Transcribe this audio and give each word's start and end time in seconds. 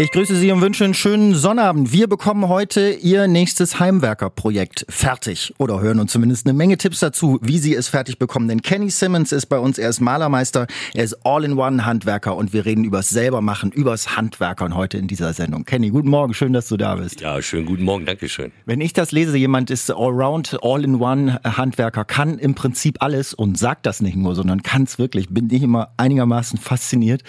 Ich 0.00 0.12
grüße 0.12 0.36
Sie 0.36 0.52
und 0.52 0.60
wünsche 0.60 0.84
einen 0.84 0.94
schönen 0.94 1.34
Sonnabend. 1.34 1.92
Wir 1.92 2.06
bekommen 2.06 2.48
heute 2.48 2.90
Ihr 2.90 3.26
nächstes 3.26 3.80
Heimwerkerprojekt 3.80 4.86
fertig 4.88 5.52
oder 5.58 5.80
hören 5.80 5.98
uns 5.98 6.12
zumindest 6.12 6.46
eine 6.46 6.56
Menge 6.56 6.78
Tipps 6.78 7.00
dazu, 7.00 7.40
wie 7.42 7.58
Sie 7.58 7.74
es 7.74 7.88
fertig 7.88 8.16
bekommen. 8.16 8.46
Denn 8.46 8.62
Kenny 8.62 8.90
Simmons 8.90 9.32
ist 9.32 9.46
bei 9.46 9.58
uns, 9.58 9.76
er 9.76 9.90
ist 9.90 9.98
Malermeister, 9.98 10.68
er 10.94 11.02
ist 11.02 11.26
All-in-One-Handwerker 11.26 12.36
und 12.36 12.52
wir 12.52 12.64
reden 12.64 12.84
übers 12.84 13.08
Selbermachen, 13.08 13.72
übers 13.72 14.16
Handwerkern 14.16 14.76
heute 14.76 14.98
in 14.98 15.08
dieser 15.08 15.32
Sendung. 15.32 15.64
Kenny, 15.64 15.90
guten 15.90 16.10
Morgen, 16.10 16.32
schön, 16.32 16.52
dass 16.52 16.68
du 16.68 16.76
da 16.76 16.94
bist. 16.94 17.20
Ja, 17.20 17.42
schönen 17.42 17.66
guten 17.66 17.82
Morgen, 17.82 18.06
danke 18.06 18.28
schön. 18.28 18.52
Wenn 18.66 18.80
ich 18.80 18.92
das 18.92 19.10
lese, 19.10 19.36
jemand 19.36 19.68
ist 19.68 19.90
Allround, 19.90 20.58
All-in-One-Handwerker, 20.62 22.04
kann 22.04 22.38
im 22.38 22.54
Prinzip 22.54 23.02
alles 23.02 23.34
und 23.34 23.58
sagt 23.58 23.84
das 23.84 24.00
nicht 24.00 24.16
nur, 24.16 24.36
sondern 24.36 24.62
kann 24.62 24.84
es 24.84 25.00
wirklich. 25.00 25.28
Bin 25.28 25.50
ich 25.50 25.64
immer 25.64 25.88
einigermaßen 25.96 26.56
fasziniert. 26.56 27.24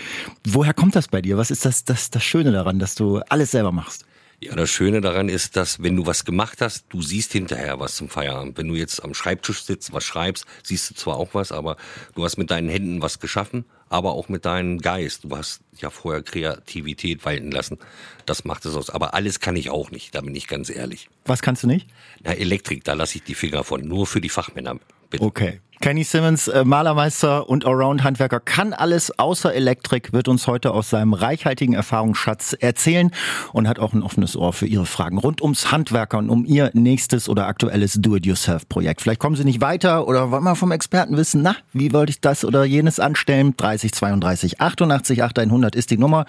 Woher 0.47 0.75
kommt 0.75 0.95
das 0.95 1.07
bei 1.07 1.23
dir? 1.23 1.35
Was 1.39 1.49
ist 1.49 1.65
das, 1.65 1.83
das, 1.83 2.11
das 2.11 2.23
Schöne 2.23 2.51
daran, 2.51 2.58
dass 2.79 2.95
du 2.95 3.19
alles 3.29 3.51
selber 3.51 3.71
machst? 3.71 4.05
Ja, 4.41 4.55
das 4.55 4.69
Schöne 4.69 5.01
daran 5.01 5.27
ist, 5.27 5.57
dass 5.57 5.83
wenn 5.83 5.97
du 5.97 6.05
was 6.05 6.23
gemacht 6.23 6.61
hast, 6.61 6.85
du 6.89 7.01
siehst 7.01 7.33
hinterher 7.33 7.81
was 7.81 7.95
zum 7.95 8.07
Feierabend. 8.07 8.57
Wenn 8.57 8.69
du 8.69 8.75
jetzt 8.75 9.03
am 9.03 9.13
Schreibtisch 9.13 9.63
sitzt, 9.63 9.91
was 9.91 10.05
schreibst, 10.05 10.45
siehst 10.63 10.89
du 10.89 10.95
zwar 10.95 11.17
auch 11.17 11.33
was, 11.33 11.51
aber 11.51 11.75
du 12.15 12.23
hast 12.23 12.37
mit 12.37 12.49
deinen 12.49 12.69
Händen 12.69 13.01
was 13.01 13.19
geschaffen, 13.19 13.65
aber 13.89 14.13
auch 14.13 14.29
mit 14.29 14.45
deinem 14.45 14.79
Geist. 14.79 15.25
Du 15.25 15.35
hast 15.35 15.59
ja 15.77 15.89
vorher 15.89 16.23
Kreativität 16.23 17.25
walten 17.25 17.51
lassen. 17.51 17.79
Das 18.25 18.45
macht 18.45 18.63
es 18.63 18.75
aus. 18.75 18.89
Aber 18.89 19.13
alles 19.13 19.41
kann 19.41 19.57
ich 19.57 19.69
auch 19.71 19.91
nicht, 19.91 20.15
da 20.15 20.21
bin 20.21 20.33
ich 20.33 20.47
ganz 20.47 20.69
ehrlich. 20.69 21.09
Was 21.25 21.41
kannst 21.41 21.63
du 21.63 21.67
nicht? 21.67 21.87
Na, 22.23 22.31
Elektrik, 22.31 22.85
da 22.85 22.93
lasse 22.93 23.17
ich 23.17 23.23
die 23.23 23.35
Finger 23.35 23.65
von. 23.65 23.81
Nur 23.81 24.07
für 24.07 24.21
die 24.21 24.29
Fachmänner. 24.29 24.79
Bitte. 25.09 25.23
Okay. 25.25 25.59
Kenny 25.81 26.03
Simmons, 26.03 26.49
äh, 26.49 26.65
Malermeister 26.65 27.47
und 27.47 27.65
Allround-Handwerker, 27.65 28.41
kann 28.41 28.73
alles 28.73 29.17
außer 29.17 29.53
Elektrik, 29.53 30.11
wird 30.11 30.27
uns 30.27 30.45
heute 30.45 30.71
aus 30.73 30.89
seinem 30.89 31.13
reichhaltigen 31.13 31.73
Erfahrungsschatz 31.73 32.51
erzählen 32.51 33.11
und 33.53 33.65
hat 33.65 33.79
auch 33.79 33.93
ein 33.93 34.03
offenes 34.03 34.35
Ohr 34.35 34.51
für 34.51 34.65
Ihre 34.65 34.85
Fragen 34.85 35.17
rund 35.17 35.41
ums 35.41 35.71
Handwerker 35.71 36.17
und 36.17 36.29
um 36.29 36.43
Ihr 36.43 36.69
nächstes 36.73 37.29
oder 37.29 37.47
aktuelles 37.47 37.93
Do-it-yourself-Projekt. 37.93 39.01
Vielleicht 39.01 39.21
kommen 39.21 39.37
Sie 39.37 39.45
nicht 39.45 39.61
weiter 39.61 40.05
oder 40.05 40.31
wollen 40.31 40.43
wir 40.43 40.55
vom 40.55 40.73
Experten 40.73 41.15
wissen, 41.15 41.43
na, 41.43 41.55
wie 41.71 41.93
wollte 41.93 42.09
ich 42.09 42.19
das 42.19 42.43
oder 42.43 42.65
jenes 42.65 42.99
anstellen? 42.99 43.53
30 43.55 43.93
32 43.93 44.59
88 44.59 45.23
8100 45.23 45.75
ist 45.77 45.91
die 45.91 45.97
Nummer. 45.97 46.25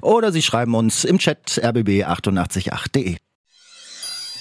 Oder 0.00 0.32
Sie 0.32 0.40
schreiben 0.40 0.74
uns 0.74 1.04
im 1.04 1.18
Chat 1.18 1.60
rbb888.de. 1.62 3.16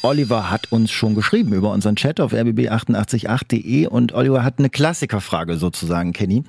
Oliver 0.05 0.51
hat 0.51 0.71
uns 0.71 0.91
schon 0.91 1.15
geschrieben 1.15 1.51
über 1.53 1.71
unseren 1.71 1.95
Chat 1.95 2.19
auf 2.19 2.31
rbb888.de 2.31 3.87
und 3.87 4.13
Oliver 4.13 4.43
hat 4.43 4.59
eine 4.59 4.69
Klassikerfrage 4.69 5.57
sozusagen, 5.57 6.13
Kenny. 6.13 6.43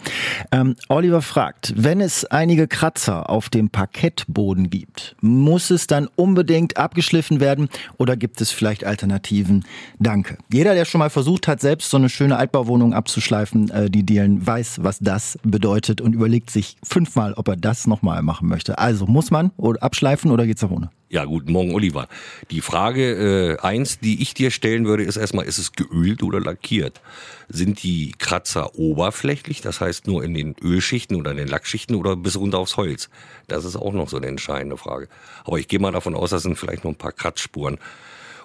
Ähm, 0.53 0.77
Oliver 0.91 1.23
fragt, 1.23 1.73
wenn 1.75 2.03
es 2.03 2.27
einige 2.27 2.69
Kratzer 2.69 3.31
auf 3.31 3.49
dem 3.49 3.71
Parkettboden 3.71 4.69
gibt, 4.69 5.17
muss 5.23 5.71
es 5.71 5.87
dann 5.87 6.07
unbedingt 6.17 6.77
abgeschliffen 6.77 7.41
werden 7.41 7.71
oder 7.97 8.15
gibt 8.19 8.43
es 8.43 8.51
vielleicht 8.51 8.85
Alternativen? 8.85 9.65
Danke. 9.99 10.37
Jeder, 10.53 10.75
der 10.75 10.85
schon 10.85 10.99
mal 10.99 11.09
versucht 11.09 11.49
hat, 11.49 11.63
selbst 11.63 11.89
so 11.89 11.97
eine 11.97 12.11
schöne 12.11 12.37
Altbauwohnung 12.37 12.93
abzuschleifen, 12.93 13.71
äh, 13.71 13.89
die 13.89 14.05
Dielen, 14.05 14.47
weiß, 14.47 14.81
was 14.83 14.99
das 14.99 15.39
bedeutet 15.45 16.03
und 16.03 16.13
überlegt 16.13 16.51
sich 16.51 16.77
fünfmal, 16.83 17.33
ob 17.33 17.49
er 17.49 17.57
das 17.57 17.87
nochmal 17.87 18.21
machen 18.21 18.49
möchte. 18.49 18.77
Also 18.77 19.07
muss 19.07 19.31
man 19.31 19.51
oder 19.57 19.83
abschleifen 19.83 20.31
oder 20.31 20.45
geht's 20.45 20.63
auch 20.63 20.71
ohne? 20.71 20.91
Ja, 21.09 21.25
guten 21.25 21.53
Morgen, 21.53 21.73
Oliver. 21.73 22.09
Die 22.51 22.61
Frage 22.61 23.59
äh, 23.61 23.65
eins, 23.65 24.01
die 24.01 24.21
ich 24.23 24.35
dir 24.35 24.51
stellen 24.51 24.87
würde, 24.87 25.05
ist 25.05 25.17
erstmal, 25.17 25.45
ist 25.45 25.59
es 25.59 25.71
geölt 25.71 26.25
oder 26.25 26.41
lackiert? 26.41 27.01
Sind 27.49 27.85
die 27.85 28.11
Kratzer 28.19 28.77
oberflächlich, 28.77 29.61
das 29.61 29.81
heißt 29.81 30.09
nur 30.09 30.25
in 30.25 30.35
den 30.35 30.57
Ölschichten 30.61 31.17
oder 31.17 31.31
in 31.31 31.37
den 31.37 31.47
Lackschichten 31.47 31.95
oder 31.95 32.17
bis 32.17 32.37
runter 32.37 32.59
aufs 32.59 32.77
Holz? 32.77 33.09
Das 33.47 33.65
ist 33.65 33.77
auch 33.77 33.93
noch 33.93 34.09
so 34.09 34.17
eine 34.17 34.27
entscheidende 34.27 34.77
Frage. 34.77 35.09
Aber 35.45 35.61
ich 35.61 35.69
gehe 35.69 35.79
mal 35.79 35.93
davon 35.93 36.17
aus, 36.17 36.31
das 36.31 36.43
sind 36.43 36.59
vielleicht 36.59 36.83
noch 36.83 36.91
ein 36.91 36.97
paar 36.97 37.13
Kratzspuren. 37.13 37.79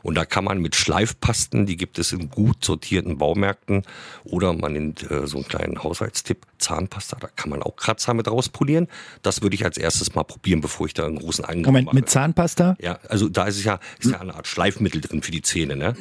Und 0.04 0.16
da 0.16 0.26
kann 0.26 0.44
man 0.44 0.60
mit 0.60 0.76
Schleifpasten, 0.76 1.66
die 1.66 1.78
gibt 1.78 2.00
es 2.00 2.12
in 2.12 2.30
gut 2.30 2.64
sortierten 2.64 3.18
Baumärkten, 3.18 3.84
oder 4.24 4.54
man 4.54 4.74
nimmt 4.74 5.10
äh, 5.10 5.28
so 5.28 5.38
einen 5.38 5.48
kleinen 5.48 5.84
Haushaltstipp, 5.84 6.46
Zahnpasta, 6.58 7.18
da 7.20 7.28
kann 7.36 7.50
man 7.50 7.62
auch 7.64 7.76
Kratzer 7.76 8.14
mit 8.14 8.28
rauspolieren. 8.28 8.88
Das 9.22 9.42
würde 9.42 9.56
ich 9.56 9.66
als 9.66 9.78
erstes 9.78 10.16
mal 10.16 10.24
probieren, 10.24 10.62
bevor 10.62 10.86
ich 10.86 10.94
da 10.94 11.06
einen 11.06 11.18
großen 11.18 11.46
Angriff 11.46 11.66
Moment, 11.68 11.86
mache. 11.88 11.96
mit 11.96 12.10
Zahnpasta? 12.10 12.78
Ja, 12.80 13.00
also 13.10 13.30
da 13.30 13.46
ist 13.46 13.58
es 13.58 13.64
ja, 13.64 13.80
ist 14.00 14.12
ja 14.12 14.20
eine 14.20 14.36
Art 14.36 14.48
Schleifmittel 14.48 15.02
drin 15.02 15.22
für 15.22 15.32
die 15.32 15.42
Zähne, 15.42 15.76
ne? 15.76 15.96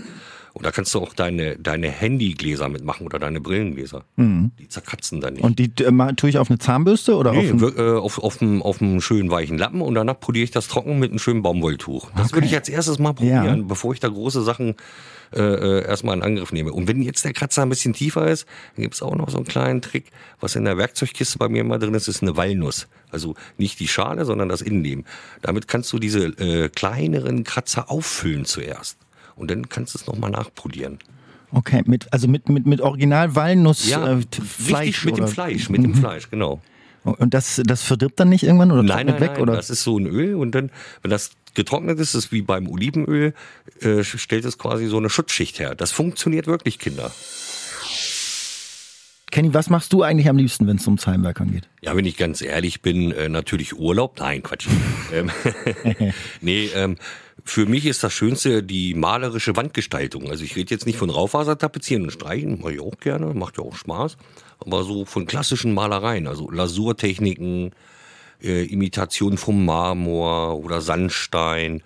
Und 0.60 0.66
da 0.66 0.72
kannst 0.72 0.94
du 0.94 1.00
auch 1.00 1.15
deine, 1.15 1.56
deine 1.56 1.88
Handygläser 1.88 2.69
mitmachen 2.69 3.06
oder 3.06 3.19
deine 3.19 3.41
Brillengläser. 3.41 4.04
Die 4.19 4.69
zerkratzen 4.69 5.22
dann 5.22 5.32
nicht. 5.32 5.43
Und 5.43 5.59
die 5.59 5.72
äh, 5.82 6.12
tue 6.16 6.28
ich 6.28 6.37
auf 6.37 6.50
eine 6.50 6.59
Zahnbürste 6.59 7.16
oder 7.16 7.32
Nee, 7.32 7.38
auf 7.47 7.53
ein 7.54 7.60
wir- 7.62 7.78
äh, 7.78 7.98
auf, 7.98 8.19
auf, 8.19 8.43
einem, 8.43 8.60
auf 8.60 8.82
einem 8.82 9.00
schönen 9.00 9.31
weichen 9.31 9.56
Lappen 9.56 9.81
und 9.81 9.94
danach 9.94 10.20
poliere 10.20 10.44
ich 10.44 10.50
das 10.50 10.69
trocken 10.69 10.99
mit 10.99 11.12
einem 11.12 11.19
schönen 11.19 11.41
Baumwolltuch. 11.41 12.10
Das 12.15 12.34
würde 12.34 12.47
ich 12.47 12.54
als 12.54 12.69
erstes 12.69 12.99
mal 12.99 13.15
probieren, 13.15 13.44
Ja. 13.60 13.65
bevor 13.66 13.94
ich 13.94 14.00
da 14.00 14.09
große 14.09 14.43
Sachen 14.43 14.75
äh, 15.32 15.41
äh, 15.41 15.84
erstmal 15.87 16.15
in 16.16 16.22
Angriff 16.22 16.53
nehme. 16.53 16.72
Und 16.75 16.88
wenn 16.88 17.00
jetzt 17.00 17.25
der 17.25 17.32
Kratzer 17.32 17.62
ein 17.62 17.70
bisschen 17.70 17.94
tiefer 17.94 18.28
ist, 18.28 18.44
dann 18.76 18.82
gibt 18.82 18.94
es 18.97 19.00
auch 19.03 19.15
noch 19.15 19.31
so 19.31 19.38
einen 19.38 19.47
kleinen 19.47 19.81
Trick, 19.81 20.10
was 20.41 20.56
in 20.56 20.66
der 20.66 20.76
Werkzeugkiste 20.76 21.38
bei 21.38 21.49
mir 21.49 21.60
immer 21.62 21.78
drin 21.78 21.94
ist, 21.94 22.06
ist 22.06 22.20
eine 22.20 22.37
Walnuss. 22.37 22.87
Also 23.10 23.34
nicht 23.56 23.81
die 23.81 23.88
Schale, 23.88 24.26
sondern 24.26 24.50
das 24.50 24.60
Innenleben. 24.60 25.06
Damit 25.41 25.69
kannst 25.69 25.91
du 25.94 25.99
diese 25.99 26.26
äh, 26.38 26.69
kleineren 26.69 27.44
Kratzer 27.44 27.91
auffüllen 27.91 28.44
zuerst. 28.44 28.99
Und 29.37 29.51
dann 29.51 29.69
kannst 29.69 29.95
du 29.95 29.99
es 29.99 30.07
nochmal 30.07 30.31
nachpolieren. 30.31 30.99
Okay, 31.53 31.83
mit, 31.87 32.13
also 32.13 32.29
mit, 32.29 32.49
mit, 32.49 32.67
mit 32.67 32.81
Original 32.81 33.35
Walnuss 33.35 33.89
Ja, 33.89 34.19
äh, 34.19 34.21
Fleisch. 34.43 35.05
mit 35.05 35.15
oder? 35.15 35.23
Mhm. 35.23 35.27
dem 35.27 35.33
Fleisch, 35.33 35.69
mit 35.69 35.83
dem 35.83 35.95
Fleisch, 35.95 36.31
genau. 36.31 36.61
Und 37.03 37.33
das, 37.33 37.61
das 37.65 37.83
verdirbt 37.83 38.21
dann 38.21 38.29
nicht 38.29 38.43
irgendwann 38.43 38.71
oder 38.71 38.83
Nein, 38.83 39.07
nein, 39.07 39.21
weg? 39.21 39.33
nein, 39.33 39.41
oder? 39.41 39.55
das 39.57 39.71
ist 39.71 39.83
so 39.83 39.99
ein 39.99 40.07
Öl 40.07 40.35
und 40.35 40.55
dann, 40.55 40.71
wenn 41.03 41.11
das 41.11 41.31
getrocknet 41.55 41.99
ist, 41.99 42.15
ist 42.15 42.31
wie 42.31 42.43
beim 42.43 42.69
Olivenöl, 42.69 43.33
äh, 43.81 44.05
stellt 44.05 44.45
es 44.45 44.59
quasi 44.59 44.87
so 44.87 44.99
eine 44.99 45.09
Schutzschicht 45.09 45.59
her. 45.59 45.75
Das 45.75 45.93
funktioniert 45.93 46.47
wirklich, 46.47 46.79
Kinder. 46.79 47.11
Kenny, 49.31 49.55
was 49.55 49.71
machst 49.71 49.93
du 49.93 50.03
eigentlich 50.03 50.29
am 50.29 50.37
liebsten, 50.37 50.67
wenn 50.67 50.77
es 50.77 50.87
ums 50.87 51.07
Heimwerkern 51.07 51.53
geht? 51.53 51.69
Ja, 51.83 51.95
wenn 51.97 52.05
ich 52.05 52.17
ganz 52.17 52.43
ehrlich 52.43 52.83
bin, 52.83 53.12
äh, 53.12 53.29
natürlich 53.29 53.77
Urlaub. 53.77 54.19
Nein, 54.19 54.43
Quatsch. 54.43 54.67
ähm, 55.12 55.31
nee, 56.41 56.67
ähm, 56.75 56.97
für 57.45 57.67
mich 57.67 57.87
ist 57.87 58.03
das 58.03 58.12
Schönste 58.12 58.62
die 58.62 58.95
malerische 58.95 59.56
Wandgestaltung. 59.56 60.31
Also 60.31 60.45
ich 60.45 60.56
rede 60.56 60.75
jetzt 60.75 60.87
nicht 60.87 60.99
von 60.99 61.11
Raufaser 61.11 61.59
tapezieren 61.59 62.05
und 62.05 62.11
streichen, 62.11 62.61
mache 62.61 62.75
ich 62.75 62.81
auch 62.81 62.99
gerne, 62.99 63.34
macht 63.34 63.59
ja 63.59 63.65
auch 63.65 63.75
Spaß. 63.75 64.17
Aber 64.59 64.84
so 64.84 65.05
von 65.05 65.27
klassischen 65.27 65.75
Malereien, 65.75 66.27
also 66.27 66.50
Lasurtechniken, 66.50 67.73
äh, 68.43 68.65
Imitation 68.65 69.39
vom 69.39 69.65
Marmor 69.65 70.59
oder 70.59 70.81
Sandstein. 70.81 71.83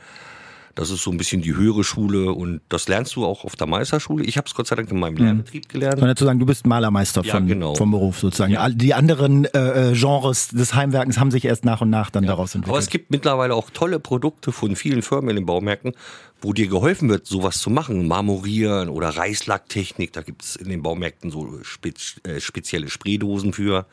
Das 0.74 0.90
ist 0.90 1.02
so 1.02 1.10
ein 1.10 1.16
bisschen 1.16 1.40
die 1.40 1.54
höhere 1.54 1.84
Schule 1.84 2.32
und 2.32 2.60
das 2.68 2.88
lernst 2.88 3.14
du 3.14 3.24
auch 3.24 3.44
auf 3.44 3.54
der 3.54 3.66
Meisterschule. 3.68 4.24
Ich 4.24 4.36
habe 4.36 4.46
es 4.48 4.54
Gott 4.54 4.66
sei 4.66 4.74
Dank 4.76 4.90
in 4.90 4.98
meinem 4.98 5.16
Lehrbetrieb 5.16 5.68
gelernt. 5.68 6.00
Man 6.00 6.08
dazu 6.08 6.24
sagen, 6.24 6.40
du 6.40 6.46
bist 6.46 6.66
Malermeister 6.66 7.22
Ja, 7.24 7.34
von, 7.34 7.46
genau. 7.46 7.74
vom 7.76 7.90
Beruf 7.92 8.18
sozusagen. 8.18 8.56
All- 8.56 8.74
Die 8.74 8.92
anderen 8.94 9.44
äh, 9.46 9.90
äh, 9.90 9.94
Genres 9.94 10.48
des 10.48 10.74
Heimwerkens 10.74 11.18
haben 11.18 11.30
sich 11.30 11.44
erst 11.44 11.64
nach 11.64 11.80
und 11.80 11.90
nach 11.90 12.10
dann 12.10 12.26
daraus 12.26 12.56
Aber 12.56 12.62
es 12.62 12.72
entwickelt. 12.72 12.90
gibt 12.90 13.10
mittlerweile 13.12 13.54
auch 13.54 13.70
tolle 13.70 14.00
Produkte 14.00 14.50
von 14.52 14.74
vielen 14.74 15.02
Firmen 15.02 15.30
in 15.30 15.36
den 15.36 15.46
Baumärkten, 15.46 15.92
wo 16.40 16.52
dir 16.52 16.66
geholfen 16.66 17.08
wird, 17.08 17.26
sowas 17.26 17.58
zu 17.58 17.70
machen. 17.70 18.08
Marmorieren 18.08 18.88
oder 18.88 19.10
Reißlacktechnik. 19.10 20.12
Da 20.12 20.22
gibt 20.22 20.42
es 20.42 20.56
in 20.56 20.68
den 20.68 20.82
Baumärkten 20.82 21.30
so 21.30 21.60
spez 21.62 22.16
äh, 22.24 22.40
spezielle 22.40 22.88
Spraydosen 22.90 23.52
für. 23.52 23.86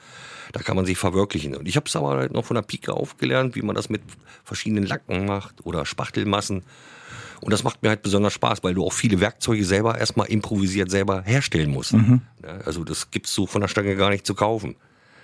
Da 0.52 0.62
kann 0.62 0.76
man 0.76 0.86
sich 0.86 0.98
verwirklichen. 0.98 1.56
Und 1.56 1.68
ich 1.68 1.76
habe 1.76 1.86
es 1.88 1.96
aber 1.96 2.10
halt 2.10 2.34
noch 2.34 2.46
von 2.46 2.56
der 2.56 2.62
Pike 2.62 2.94
aufgelernt, 2.94 3.56
wie 3.56 3.62
man 3.62 3.76
das 3.76 3.90
mit 3.90 4.02
verschiedenen 4.44 4.86
Lacken 4.86 5.26
macht 5.26 5.66
oder 5.66 5.86
Spachtelmassen. 5.86 6.64
Und 7.42 7.52
das 7.52 7.64
macht 7.64 7.82
mir 7.82 7.90
halt 7.90 8.04
besonders 8.04 8.34
Spaß, 8.34 8.64
weil 8.64 8.74
du 8.74 8.86
auch 8.86 8.94
viele 8.94 9.20
Werkzeuge 9.20 9.66
selber 9.66 9.98
erstmal 9.98 10.28
improvisiert 10.28 10.92
selber 10.92 11.24
herstellen 11.24 11.72
musst. 11.72 11.94
Mhm. 11.94 12.22
Ja, 12.44 12.58
also 12.66 12.84
das 12.84 13.10
gibt's 13.10 13.34
so 13.34 13.48
von 13.48 13.62
der 13.62 13.68
Stange 13.68 13.96
gar 13.96 14.10
nicht 14.12 14.28
zu 14.28 14.36
kaufen. 14.36 14.76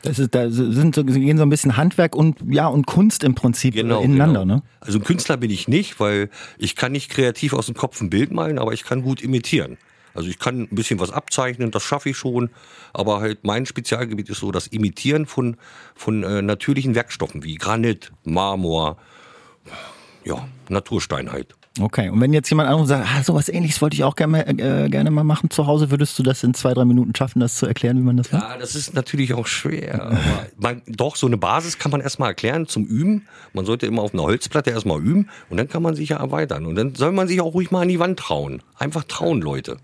Das 0.04 0.20
ist, 0.20 0.34
da 0.34 0.50
sind 0.50 0.96
so, 0.96 1.04
gehen 1.04 1.38
so 1.38 1.44
ein 1.44 1.50
bisschen 1.50 1.76
Handwerk 1.76 2.16
und 2.16 2.38
ja 2.48 2.68
und 2.68 2.86
Kunst 2.86 3.24
im 3.24 3.36
Prinzip 3.36 3.74
Genau, 3.74 4.02
ineinander, 4.02 4.42
genau. 4.42 4.56
ne? 4.56 4.64
Also 4.80 5.00
ein 5.00 5.04
Künstler 5.04 5.38
bin 5.38 5.52
ich 5.52 5.68
nicht, 5.68 6.00
weil 6.00 6.30
ich 6.58 6.76
kann 6.76 6.92
nicht 6.92 7.10
kreativ 7.10 7.54
aus 7.54 7.66
dem 7.66 7.76
Kopf 7.76 8.00
ein 8.02 8.10
Bild 8.10 8.32
malen, 8.32 8.60
aber 8.60 8.74
ich 8.74 8.84
kann 8.84 9.02
gut 9.02 9.22
imitieren. 9.22 9.78
Also 10.18 10.30
ich 10.30 10.40
kann 10.40 10.62
ein 10.62 10.76
bisschen 10.76 11.00
was 11.00 11.12
abzeichnen, 11.12 11.70
das 11.70 11.84
schaffe 11.84 12.10
ich 12.10 12.18
schon, 12.18 12.50
aber 12.92 13.20
halt 13.20 13.44
mein 13.44 13.68
Spezialgebiet 13.68 14.30
ist 14.30 14.40
so 14.40 14.52
das 14.52 14.66
Imitieren 14.66 15.28
von, 15.28 15.58
von 15.94 16.24
äh, 16.24 16.42
natürlichen 16.42 16.96
Werkstoffen 16.96 17.44
wie 17.44 17.54
Granit, 17.54 18.12
Marmor, 18.24 18.98
ja, 20.26 20.48
Naturstein 20.70 21.32
halt. 21.32 21.57
Okay, 21.80 22.10
und 22.10 22.20
wenn 22.22 22.34
jetzt 22.34 22.50
jemand 22.50 22.70
anderes 22.70 22.90
sagt, 22.90 23.08
ah, 23.08 23.24
sowas 23.24 23.50
ähnliches 23.50 23.82
wollte 23.82 23.96
ich 23.96 24.04
auch 24.04 24.16
gerne, 24.16 24.48
äh, 24.48 24.90
gerne 24.90 25.12
mal 25.12 25.24
machen 25.24 25.50
zu 25.50 25.68
Hause, 25.68 25.92
würdest 25.92 26.18
du 26.18 26.24
das 26.24 26.44
in 26.44 26.54
zwei, 26.54 26.74
drei 26.74 26.86
Minuten 26.86 27.14
schaffen, 27.16 27.40
das 27.40 27.56
zu 27.56 27.66
erklären, 27.66 27.98
wie 27.98 28.04
man 28.04 28.18
das 28.18 28.32
macht? 28.32 28.44
Ja, 28.44 28.58
das 28.58 28.76
ist 28.76 28.94
natürlich 28.94 29.34
auch 29.34 29.48
schwer. 29.48 30.02
Aber 30.02 30.18
man, 30.58 30.82
doch, 30.88 31.16
so 31.16 31.28
eine 31.28 31.38
Basis 31.38 31.78
kann 31.78 31.92
man 31.92 32.02
erstmal 32.02 32.30
erklären 32.30 32.68
zum 32.68 32.86
Üben. 32.86 33.28
Man 33.54 33.66
sollte 33.66 33.86
immer 33.86 34.02
auf 34.02 34.14
einer 34.14 34.24
Holzplatte 34.24 34.72
erstmal 34.72 35.00
üben 35.00 35.30
und 35.50 35.58
dann 35.58 35.68
kann 35.68 35.84
man 35.84 35.96
sich 35.96 36.10
ja 36.10 36.18
erweitern. 36.18 36.66
Und 36.66 36.76
dann 36.76 36.96
soll 36.96 37.12
man 37.12 37.28
sich 37.28 37.42
auch 37.42 37.54
ruhig 37.54 37.72
mal 37.72 37.82
an 37.82 37.88
die 37.88 38.00
Wand 38.00 38.20
trauen. 38.20 38.62
Einfach 38.80 39.04
trauen, 39.04 39.42
Leute. 39.42 39.78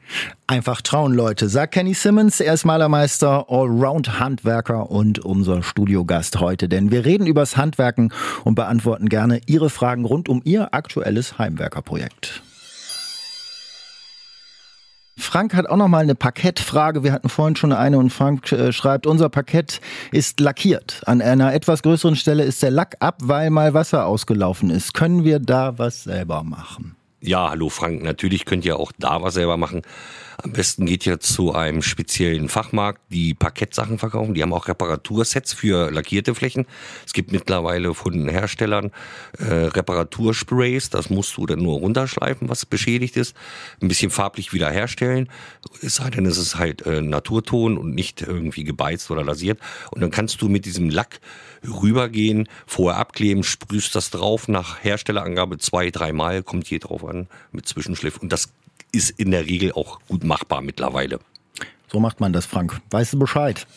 Einfach 0.47 0.81
trauen, 0.81 1.13
Leute. 1.13 1.49
Sagt 1.49 1.73
Kenny 1.73 1.93
Simmons, 1.93 2.39
er 2.39 2.53
ist 2.53 2.65
Malermeister, 2.65 3.45
Allround-Handwerker 3.49 4.89
und 4.91 5.19
unser 5.19 5.63
Studiogast 5.63 6.39
heute. 6.39 6.69
Denn 6.69 6.91
wir 6.91 7.05
reden 7.05 7.25
übers 7.25 7.57
Handwerken 7.57 8.13
und 8.43 8.55
beantworten 8.55 9.09
gerne 9.09 9.41
Ihre 9.47 9.69
Fragen 9.69 10.05
rund 10.05 10.29
um 10.29 10.41
Ihr 10.43 10.73
aktuelles 10.73 11.37
Heimwerkerprojekt. 11.83 12.41
Frank 15.15 15.53
hat 15.53 15.69
auch 15.69 15.77
noch 15.77 15.87
mal 15.87 15.99
eine 15.99 16.15
Parkettfrage. 16.15 17.03
Wir 17.03 17.11
hatten 17.11 17.29
vorhin 17.29 17.55
schon 17.55 17.71
eine 17.71 17.99
und 17.99 18.09
Frank 18.09 18.51
äh, 18.51 18.71
schreibt, 18.73 19.05
unser 19.05 19.29
Parkett 19.29 19.79
ist 20.11 20.39
lackiert. 20.39 21.01
An 21.05 21.21
einer 21.21 21.53
etwas 21.53 21.83
größeren 21.83 22.15
Stelle 22.15 22.43
ist 22.43 22.63
der 22.63 22.71
Lack 22.71 22.95
ab, 22.99 23.17
weil 23.21 23.51
mal 23.51 23.73
Wasser 23.73 24.07
ausgelaufen 24.07 24.71
ist. 24.71 24.93
Können 24.93 25.23
wir 25.23 25.39
da 25.39 25.77
was 25.77 26.03
selber 26.03 26.43
machen? 26.43 26.95
Ja, 27.25 27.51
hallo 27.51 27.69
Frank, 27.69 28.03
natürlich 28.03 28.43
könnt 28.43 28.65
ihr 28.65 28.77
auch 28.77 28.91
da 28.99 29.21
was 29.21 29.35
selber 29.35 29.55
machen. 29.55 29.83
Am 30.43 30.51
besten 30.51 30.85
geht 30.85 31.05
ihr 31.05 31.21
zu 31.21 31.55
einem 31.55 31.81
speziellen 31.81 32.49
Fachmarkt, 32.49 32.99
die 33.11 33.33
Parkettsachen 33.33 33.97
verkaufen. 33.97 34.33
Die 34.33 34.41
haben 34.41 34.51
auch 34.51 34.67
Reparatursets 34.67 35.53
für 35.53 35.89
lackierte 35.89 36.35
Flächen. 36.35 36.65
Es 37.05 37.13
gibt 37.13 37.31
mittlerweile 37.31 37.93
von 37.93 38.27
Herstellern 38.27 38.91
äh, 39.39 39.45
Reparatursprays. 39.45 40.89
Das 40.89 41.09
musst 41.09 41.37
du 41.37 41.45
dann 41.45 41.59
nur 41.59 41.79
runterschleifen, 41.79 42.49
was 42.49 42.65
beschädigt 42.65 43.15
ist. 43.15 43.37
Ein 43.81 43.87
bisschen 43.87 44.11
farblich 44.11 44.51
wiederherstellen. 44.51 45.29
Es 45.81 45.95
sei 45.95 46.09
denn, 46.09 46.25
es 46.25 46.37
ist 46.37 46.57
halt 46.57 46.85
äh, 46.85 46.99
Naturton 46.99 47.77
und 47.77 47.95
nicht 47.95 48.21
irgendwie 48.21 48.65
gebeizt 48.65 49.09
oder 49.11 49.23
lasiert. 49.23 49.61
Und 49.91 50.01
dann 50.01 50.11
kannst 50.11 50.41
du 50.41 50.49
mit 50.49 50.65
diesem 50.65 50.89
Lack 50.89 51.21
rübergehen, 51.63 52.47
vorher 52.65 52.99
abkleben, 52.99 53.43
sprühst 53.43 53.95
das 53.95 54.09
drauf 54.09 54.47
nach 54.47 54.83
Herstellerangabe 54.83 55.57
zwei, 55.57 55.89
dreimal, 55.91 56.43
kommt 56.43 56.67
hier 56.67 56.79
drauf 56.79 57.05
an, 57.05 57.27
mit 57.51 57.67
Zwischenschliff. 57.67 58.17
Und 58.17 58.31
das 58.33 58.49
ist 58.91 59.11
in 59.19 59.31
der 59.31 59.45
Regel 59.45 59.73
auch 59.73 59.99
gut 60.07 60.23
machbar 60.23 60.61
mittlerweile. 60.61 61.19
So 61.91 61.99
macht 61.99 62.19
man 62.19 62.33
das, 62.33 62.45
Frank. 62.45 62.81
Weißt 62.89 63.13
du 63.13 63.19
Bescheid? 63.19 63.67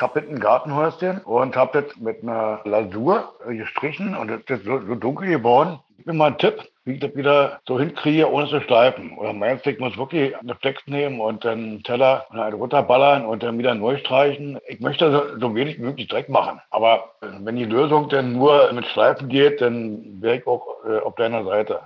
Ein 0.00 0.38
Gartenhäuschen 0.38 1.18
und 1.22 1.56
habe 1.56 1.82
das 1.82 1.96
mit 1.96 2.22
einer 2.22 2.60
Lasur 2.64 3.34
gestrichen 3.48 4.14
und 4.14 4.28
das 4.28 4.40
ist 4.46 4.64
so, 4.64 4.80
so 4.86 4.94
dunkel 4.94 5.28
geworden. 5.28 5.80
Gib 5.96 6.06
mir 6.06 6.12
mal 6.12 6.26
einen 6.26 6.38
Tipp, 6.38 6.62
wie 6.84 6.92
ich 6.92 7.00
das 7.00 7.16
wieder 7.16 7.58
so 7.66 7.80
hinkriege, 7.80 8.30
ohne 8.30 8.48
zu 8.48 8.60
schleifen. 8.60 9.18
Oder 9.18 9.32
meinst 9.32 9.66
du, 9.66 9.70
ich 9.70 9.80
muss 9.80 9.98
wirklich 9.98 10.36
eine 10.38 10.54
Flex 10.54 10.86
nehmen 10.86 11.20
und 11.20 11.44
dann 11.44 11.58
einen 11.58 11.82
Teller 11.82 12.26
halt 12.30 12.54
runterballern 12.54 13.26
und 13.26 13.42
dann 13.42 13.58
wieder 13.58 13.74
neu 13.74 13.98
streichen? 13.98 14.58
Ich 14.68 14.78
möchte 14.78 15.10
so, 15.10 15.40
so 15.40 15.54
wenig 15.56 15.78
wie 15.78 15.82
möglich 15.82 16.06
Dreck 16.06 16.28
machen. 16.28 16.60
Aber 16.70 17.10
wenn 17.20 17.56
die 17.56 17.64
Lösung 17.64 18.08
dann 18.08 18.34
nur 18.34 18.72
mit 18.72 18.86
Schleifen 18.86 19.28
geht, 19.28 19.60
dann 19.60 20.22
wäre 20.22 20.36
ich 20.36 20.46
auch 20.46 20.64
äh, 20.88 20.98
auf 20.98 21.16
deiner 21.16 21.44
Seite. 21.44 21.80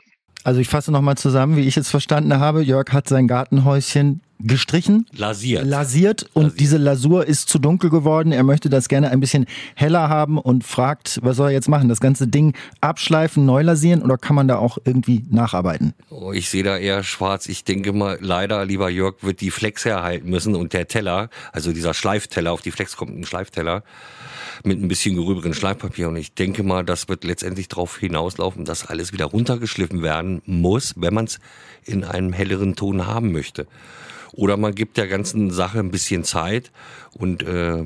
Also 0.45 0.61
ich 0.61 0.69
fasse 0.69 0.93
nochmal 0.93 1.17
zusammen, 1.17 1.57
wie 1.57 1.67
ich 1.67 1.77
es 1.77 1.91
verstanden 1.91 2.39
habe. 2.39 2.63
Jörg 2.63 2.93
hat 2.93 3.09
sein 3.09 3.29
Gartenhäuschen 3.29 4.21
gestrichen, 4.45 5.07
lasiert, 5.13 5.65
lasiert 5.65 6.31
und 6.33 6.43
lasiert. 6.43 6.61
diese 6.61 6.77
Lasur 6.79 7.27
ist 7.27 7.49
zu 7.49 7.59
dunkel 7.59 7.91
geworden. 7.91 8.33
Er 8.33 8.43
möchte 8.43 8.69
das 8.69 8.89
gerne 8.89 9.11
ein 9.11 9.21
bisschen 9.21 9.47
heller 9.75 10.09
haben 10.09 10.39
und 10.39 10.65
fragt, 10.65 11.21
was 11.23 11.37
soll 11.37 11.49
er 11.49 11.53
jetzt 11.53 11.69
machen? 11.69 11.89
Das 11.89 12.01
ganze 12.01 12.27
Ding 12.29 12.55
abschleifen, 12.81 13.45
neu 13.45 13.63
lasieren 13.63 14.03
oder 14.03 14.19
kann 14.19 14.37
man 14.37 14.49
da 14.49 14.57
auch 14.57 14.79
irgendwie 14.85 15.25
nacharbeiten? 15.31 15.95
Oh, 16.11 16.33
ich 16.33 16.49
sehe 16.49 16.63
da 16.63 16.77
eher 16.77 17.03
schwarz. 17.03 17.49
Ich 17.49 17.65
denke 17.65 17.93
mal, 17.93 18.19
leider, 18.21 18.65
lieber 18.65 18.91
Jörg, 18.91 19.17
wird 19.23 19.41
die 19.41 19.51
Flex 19.51 19.85
herhalten 19.85 20.29
müssen 20.29 20.55
und 20.55 20.73
der 20.73 20.89
Teller, 20.89 21.31
also 21.53 21.73
dieser 21.73 21.95
Schleifteller, 21.95 22.53
auf 22.53 22.63
die 22.63 22.71
Flex 22.71 22.97
kommt 22.97 23.17
ein 23.17 23.25
Schleifteller 23.25 23.83
mit 24.65 24.81
ein 24.81 24.89
bisschen 24.89 25.17
gerüberen 25.17 25.55
Schleifpapier. 25.55 26.09
Und 26.09 26.17
ich 26.17 26.35
denke 26.35 26.63
mal, 26.63 26.85
das 26.85 27.09
wird 27.09 27.25
letztendlich 27.25 27.69
darauf 27.69 27.99
hinauslaufen, 27.99 28.65
dass 28.65 28.87
alles 28.87 29.13
wieder 29.13 29.27
runtergeschliffen 29.27 30.03
werden 30.03 30.43
muss, 30.47 30.95
wenn 30.97 31.15
man 31.15 31.25
es 31.25 31.41
in 31.85 32.05
einem 32.05 32.33
helleren 32.33 32.77
Ton 32.77 33.07
haben 33.07 33.33
möchte. 33.33 33.67
Oder 34.33 34.57
man 34.57 34.75
gibt 34.75 34.97
der 34.97 35.09
ganzen 35.09 35.51
Sache 35.51 35.79
ein 35.79 35.91
bisschen 35.91 36.25
Zeit 36.25 36.71
und 37.13 37.43
äh, 37.43 37.85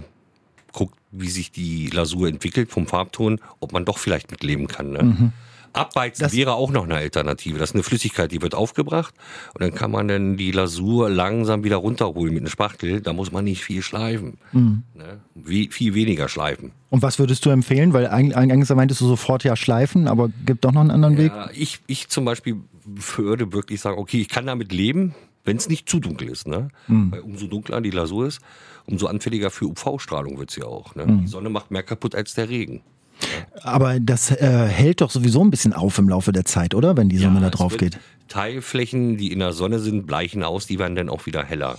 guckt, 0.72 0.94
wie 1.10 1.28
sich 1.28 1.50
die 1.50 1.88
Lasur 1.88 2.28
entwickelt 2.28 2.70
vom 2.70 2.86
Farbton, 2.86 3.40
ob 3.60 3.72
man 3.72 3.84
doch 3.84 3.98
vielleicht 3.98 4.30
mitleben 4.30 4.68
kann. 4.68 4.92
Ne? 4.92 5.02
Mhm. 5.02 5.32
Abbeizen 5.76 6.22
das 6.22 6.32
wäre 6.32 6.54
auch 6.54 6.70
noch 6.70 6.84
eine 6.84 6.94
Alternative. 6.94 7.58
Das 7.58 7.70
ist 7.70 7.74
eine 7.74 7.82
Flüssigkeit, 7.82 8.32
die 8.32 8.40
wird 8.40 8.54
aufgebracht 8.54 9.14
und 9.54 9.62
dann 9.62 9.74
kann 9.74 9.90
man 9.90 10.08
dann 10.08 10.36
die 10.36 10.50
Lasur 10.50 11.10
langsam 11.10 11.64
wieder 11.64 11.76
runterholen 11.76 12.32
mit 12.32 12.42
einem 12.42 12.50
Spachtel. 12.50 13.00
Da 13.00 13.12
muss 13.12 13.30
man 13.30 13.44
nicht 13.44 13.62
viel 13.62 13.82
schleifen. 13.82 14.38
Mhm. 14.52 14.82
Ne? 14.94 15.20
Wie, 15.34 15.68
viel 15.68 15.94
weniger 15.94 16.28
schleifen. 16.28 16.72
Und 16.90 17.02
was 17.02 17.18
würdest 17.18 17.44
du 17.44 17.50
empfehlen? 17.50 17.92
Weil 17.92 18.06
eingangs 18.06 18.70
meintest 18.70 19.00
du 19.02 19.06
sofort 19.06 19.44
ja 19.44 19.54
schleifen, 19.54 20.08
aber 20.08 20.30
gibt 20.46 20.64
doch 20.64 20.72
noch 20.72 20.80
einen 20.80 20.90
anderen 20.90 21.18
Weg? 21.18 21.32
Ja, 21.32 21.50
ich, 21.52 21.80
ich 21.86 22.08
zum 22.08 22.24
Beispiel 22.24 22.56
würde 22.84 23.52
wirklich 23.52 23.80
sagen, 23.80 23.98
okay, 23.98 24.20
ich 24.20 24.28
kann 24.28 24.46
damit 24.46 24.72
leben, 24.72 25.14
wenn 25.46 25.56
es 25.56 25.68
nicht 25.68 25.88
zu 25.88 26.00
dunkel 26.00 26.28
ist. 26.28 26.46
Ne? 26.46 26.68
Mhm. 26.88 27.12
Weil 27.12 27.20
umso 27.20 27.46
dunkler 27.46 27.80
die 27.80 27.90
Lasur 27.90 28.26
ist, 28.26 28.40
umso 28.86 29.06
anfälliger 29.06 29.50
für 29.50 29.66
UV-Strahlung 29.66 30.38
wird 30.38 30.50
sie 30.50 30.62
auch. 30.62 30.94
Ne? 30.94 31.06
Mhm. 31.06 31.20
Die 31.22 31.26
Sonne 31.28 31.48
macht 31.48 31.70
mehr 31.70 31.82
kaputt 31.82 32.14
als 32.14 32.34
der 32.34 32.48
Regen. 32.48 32.82
Aber 33.62 33.98
das 33.98 34.30
äh, 34.30 34.66
hält 34.66 35.00
doch 35.00 35.10
sowieso 35.10 35.42
ein 35.42 35.50
bisschen 35.50 35.72
auf 35.72 35.96
im 35.98 36.08
Laufe 36.08 36.32
der 36.32 36.44
Zeit, 36.44 36.74
oder? 36.74 36.96
Wenn 36.96 37.08
die 37.08 37.16
Sonne 37.16 37.36
ja, 37.36 37.48
da 37.48 37.50
drauf 37.50 37.76
geht. 37.78 37.98
Teilflächen, 38.28 39.16
die 39.16 39.32
in 39.32 39.38
der 39.38 39.52
Sonne 39.52 39.78
sind, 39.78 40.06
bleichen 40.06 40.42
aus, 40.42 40.66
die 40.66 40.78
werden 40.78 40.96
dann 40.96 41.08
auch 41.08 41.24
wieder 41.24 41.42
heller. 41.42 41.78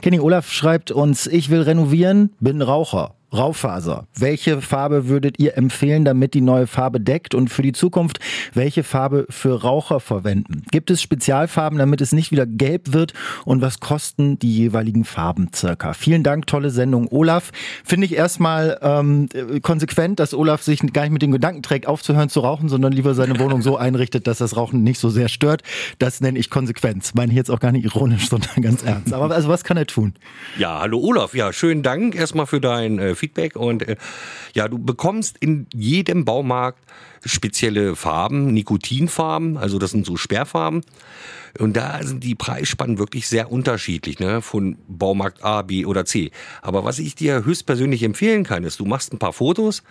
Kenny 0.00 0.18
Olaf 0.18 0.50
schreibt 0.50 0.90
uns, 0.90 1.28
ich 1.28 1.50
will 1.50 1.62
renovieren, 1.62 2.32
bin 2.40 2.60
Raucher. 2.60 3.14
Raufaser. 3.32 4.06
Welche 4.14 4.60
Farbe 4.60 5.08
würdet 5.08 5.38
ihr 5.38 5.56
empfehlen, 5.56 6.04
damit 6.04 6.34
die 6.34 6.40
neue 6.40 6.66
Farbe 6.66 7.00
deckt? 7.00 7.34
Und 7.34 7.48
für 7.48 7.62
die 7.62 7.72
Zukunft, 7.72 8.20
welche 8.52 8.84
Farbe 8.84 9.26
für 9.30 9.62
Raucher 9.62 10.00
verwenden? 10.00 10.64
Gibt 10.70 10.90
es 10.90 11.00
Spezialfarben, 11.00 11.78
damit 11.78 12.00
es 12.00 12.12
nicht 12.12 12.30
wieder 12.30 12.46
gelb 12.46 12.92
wird? 12.92 13.14
Und 13.44 13.62
was 13.62 13.80
kosten 13.80 14.38
die 14.38 14.54
jeweiligen 14.54 15.04
Farben 15.04 15.50
circa? 15.54 15.94
Vielen 15.94 16.22
Dank, 16.22 16.46
tolle 16.46 16.70
Sendung, 16.70 17.08
Olaf. 17.10 17.52
Finde 17.84 18.06
ich 18.06 18.14
erstmal 18.14 18.78
ähm, 18.82 19.28
konsequent, 19.62 20.20
dass 20.20 20.34
Olaf 20.34 20.62
sich 20.62 20.80
gar 20.92 21.02
nicht 21.02 21.12
mit 21.12 21.22
dem 21.22 21.32
Gedanken 21.32 21.62
trägt, 21.62 21.86
aufzuhören 21.86 22.28
zu 22.28 22.40
rauchen, 22.40 22.68
sondern 22.68 22.92
lieber 22.92 23.14
seine 23.14 23.38
Wohnung 23.38 23.62
so 23.62 23.76
einrichtet, 23.76 24.26
dass 24.26 24.38
das 24.38 24.56
Rauchen 24.56 24.82
nicht 24.82 24.98
so 24.98 25.08
sehr 25.08 25.28
stört. 25.28 25.62
Das 25.98 26.20
nenne 26.20 26.38
ich 26.38 26.50
Konsequenz. 26.50 27.14
Meine 27.14 27.32
ich 27.32 27.36
jetzt 27.36 27.50
auch 27.50 27.60
gar 27.60 27.72
nicht 27.72 27.84
ironisch, 27.84 28.28
sondern 28.30 28.60
ganz 28.60 28.82
ernst. 28.82 29.12
Aber 29.12 29.34
also 29.34 29.48
was 29.48 29.64
kann 29.64 29.76
er 29.76 29.86
tun? 29.86 30.14
Ja, 30.58 30.80
hallo 30.80 30.98
Olaf. 30.98 31.34
Ja, 31.34 31.52
schönen 31.52 31.82
Dank 31.82 32.14
erstmal 32.14 32.46
für 32.46 32.60
dein 32.60 32.98
äh, 32.98 33.14
Feedback 33.22 33.54
und 33.54 33.86
äh, 33.88 33.96
ja, 34.54 34.66
du 34.66 34.78
bekommst 34.78 35.36
in 35.38 35.66
jedem 35.72 36.24
Baumarkt 36.24 36.80
spezielle 37.24 37.94
Farben, 37.94 38.52
Nikotinfarben, 38.52 39.56
also 39.56 39.78
das 39.78 39.92
sind 39.92 40.04
so 40.04 40.16
Sperrfarben. 40.16 40.82
Und 41.58 41.76
da 41.76 42.02
sind 42.02 42.24
die 42.24 42.34
Preisspannen 42.34 42.98
wirklich 42.98 43.28
sehr 43.28 43.52
unterschiedlich, 43.52 44.18
ne, 44.18 44.40
von 44.40 44.78
Baumarkt 44.88 45.44
A, 45.44 45.62
B 45.62 45.84
oder 45.84 46.04
C. 46.04 46.30
Aber 46.62 46.84
was 46.84 46.98
ich 46.98 47.14
dir 47.14 47.44
höchstpersönlich 47.44 48.02
empfehlen 48.02 48.42
kann, 48.42 48.64
ist, 48.64 48.80
du 48.80 48.86
machst 48.86 49.12
ein 49.12 49.18
paar 49.18 49.34
Fotos, 49.34 49.82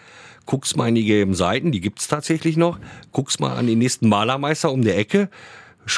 guckst 0.46 0.76
mal 0.76 0.90
in 0.90 0.96
die 0.96 1.06
gelben 1.06 1.36
Seiten, 1.36 1.72
die 1.72 1.80
gibt's 1.80 2.08
tatsächlich 2.08 2.58
noch, 2.58 2.80
guckst 3.12 3.40
mal 3.40 3.56
an 3.56 3.68
den 3.68 3.78
nächsten 3.78 4.10
Malermeister 4.10 4.72
um 4.72 4.82
der 4.82 4.98
Ecke, 4.98 5.30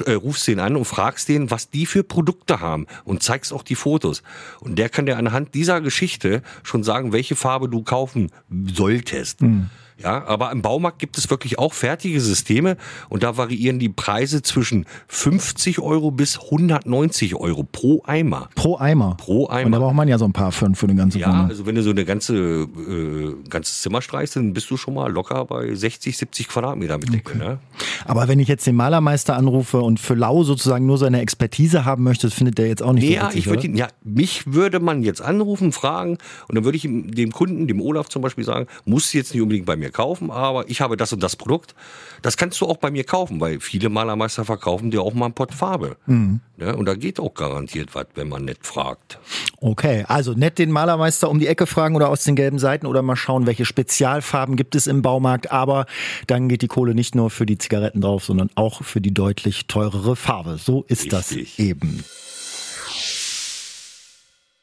äh, 0.05 0.13
rufst 0.13 0.47
den 0.47 0.59
an 0.59 0.75
und 0.75 0.85
fragst 0.85 1.29
den, 1.29 1.51
was 1.51 1.69
die 1.69 1.85
für 1.85 2.03
Produkte 2.03 2.59
haben 2.59 2.87
und 3.03 3.23
zeigst 3.23 3.53
auch 3.53 3.63
die 3.63 3.75
Fotos. 3.75 4.23
Und 4.59 4.77
der 4.79 4.89
kann 4.89 5.05
dir 5.05 5.17
anhand 5.17 5.53
dieser 5.53 5.81
Geschichte 5.81 6.41
schon 6.63 6.83
sagen, 6.83 7.11
welche 7.13 7.35
Farbe 7.35 7.69
du 7.69 7.83
kaufen 7.83 8.31
solltest. 8.49 9.41
Mhm. 9.41 9.69
Ja, 10.01 10.25
aber 10.25 10.51
im 10.51 10.61
Baumarkt 10.61 10.99
gibt 10.99 11.17
es 11.17 11.29
wirklich 11.29 11.59
auch 11.59 11.73
fertige 11.73 12.19
Systeme 12.19 12.77
und 13.09 13.23
da 13.23 13.37
variieren 13.37 13.79
die 13.79 13.89
Preise 13.89 14.41
zwischen 14.41 14.85
50 15.07 15.79
Euro 15.79 16.11
bis 16.11 16.39
190 16.39 17.35
Euro 17.35 17.63
pro 17.63 18.03
Eimer. 18.05 18.49
Pro 18.55 18.77
Eimer. 18.77 19.15
Pro 19.17 19.47
Eimer. 19.49 19.65
Und 19.65 19.71
da 19.73 19.79
braucht 19.79 19.95
man 19.95 20.07
ja 20.07 20.17
so 20.17 20.25
ein 20.25 20.33
paar 20.33 20.51
für, 20.51 20.73
für 20.75 20.87
den 20.87 20.97
ganzen 20.97 21.19
Ja, 21.19 21.29
Wohnung. 21.29 21.47
also 21.49 21.65
wenn 21.65 21.75
du 21.75 21.83
so 21.83 21.91
eine 21.91 22.05
ganze 22.05 22.35
äh, 22.35 23.35
ganzes 23.49 23.81
Zimmer 23.81 24.01
streichst, 24.01 24.35
dann 24.35 24.53
bist 24.53 24.69
du 24.69 24.77
schon 24.77 24.93
mal 24.93 25.11
locker 25.11 25.45
bei 25.45 25.73
60, 25.73 26.17
70 26.17 26.47
Quadratmeter 26.47 26.97
mit 26.97 27.13
Decke. 27.13 27.33
Okay. 27.35 27.37
Ne? 27.37 27.59
Aber 28.05 28.27
wenn 28.27 28.39
ich 28.39 28.47
jetzt 28.47 28.65
den 28.67 28.75
Malermeister 28.75 29.35
anrufe 29.35 29.81
und 29.81 29.99
für 29.99 30.15
Lau 30.15 30.43
sozusagen 30.43 30.85
nur 30.85 30.97
seine 30.97 31.21
Expertise 31.21 31.85
haben 31.85 32.03
möchte, 32.03 32.27
das 32.27 32.33
findet 32.33 32.57
der 32.57 32.67
jetzt 32.67 32.81
auch 32.83 32.93
nicht 32.93 33.07
nee, 33.07 33.17
so 33.19 33.25
witzig, 33.25 33.39
ich 33.39 33.47
würde 33.47 33.67
ihn, 33.67 33.75
ja, 33.75 33.87
mich 34.03 34.53
würde 34.53 34.79
man 34.79 35.03
jetzt 35.03 35.21
anrufen, 35.21 35.71
fragen 35.71 36.17
und 36.47 36.55
dann 36.55 36.63
würde 36.65 36.77
ich 36.77 36.83
dem 36.83 37.31
Kunden, 37.31 37.67
dem 37.67 37.81
Olaf 37.81 38.09
zum 38.09 38.21
Beispiel 38.21 38.43
sagen, 38.43 38.67
muss 38.85 39.13
jetzt 39.13 39.33
nicht 39.33 39.41
unbedingt 39.41 39.65
bei 39.65 39.75
mir 39.75 39.82
mir 39.83 39.91
kaufen, 39.91 40.31
aber 40.31 40.69
ich 40.69 40.81
habe 40.81 40.97
das 40.97 41.13
und 41.13 41.21
das 41.21 41.35
Produkt. 41.35 41.75
Das 42.21 42.37
kannst 42.37 42.59
du 42.61 42.65
auch 42.65 42.77
bei 42.77 42.89
mir 42.89 43.03
kaufen, 43.03 43.39
weil 43.39 43.59
viele 43.59 43.89
Malermeister 43.89 44.45
verkaufen 44.45 44.91
dir 44.91 45.01
auch 45.01 45.13
mal 45.13 45.27
ein 45.27 45.33
Pott 45.33 45.53
Farbe. 45.53 45.97
Mhm. 46.05 46.39
Ja, 46.57 46.73
und 46.73 46.85
da 46.85 46.95
geht 46.95 47.19
auch 47.19 47.33
garantiert 47.33 47.93
was, 47.93 48.05
wenn 48.15 48.29
man 48.29 48.45
nett 48.45 48.59
fragt. 48.61 49.19
Okay, 49.59 50.05
also 50.07 50.33
nett 50.33 50.59
den 50.59 50.71
Malermeister 50.71 51.29
um 51.29 51.39
die 51.39 51.47
Ecke 51.47 51.67
fragen 51.67 51.95
oder 51.95 52.09
aus 52.09 52.23
den 52.23 52.35
gelben 52.35 52.59
Seiten 52.59 52.85
oder 52.85 53.01
mal 53.01 53.15
schauen, 53.15 53.45
welche 53.45 53.65
Spezialfarben 53.65 54.55
gibt 54.55 54.75
es 54.75 54.87
im 54.87 55.01
Baumarkt. 55.01 55.51
Aber 55.51 55.85
dann 56.27 56.47
geht 56.49 56.61
die 56.61 56.67
Kohle 56.67 56.95
nicht 56.95 57.15
nur 57.15 57.29
für 57.29 57.45
die 57.45 57.57
Zigaretten 57.57 58.01
drauf, 58.01 58.23
sondern 58.23 58.49
auch 58.55 58.83
für 58.83 59.01
die 59.01 59.13
deutlich 59.13 59.67
teurere 59.67 60.15
Farbe. 60.15 60.57
So 60.57 60.85
ist 60.87 61.11
Richtig. 61.11 61.55
das 61.55 61.59
eben. 61.59 62.03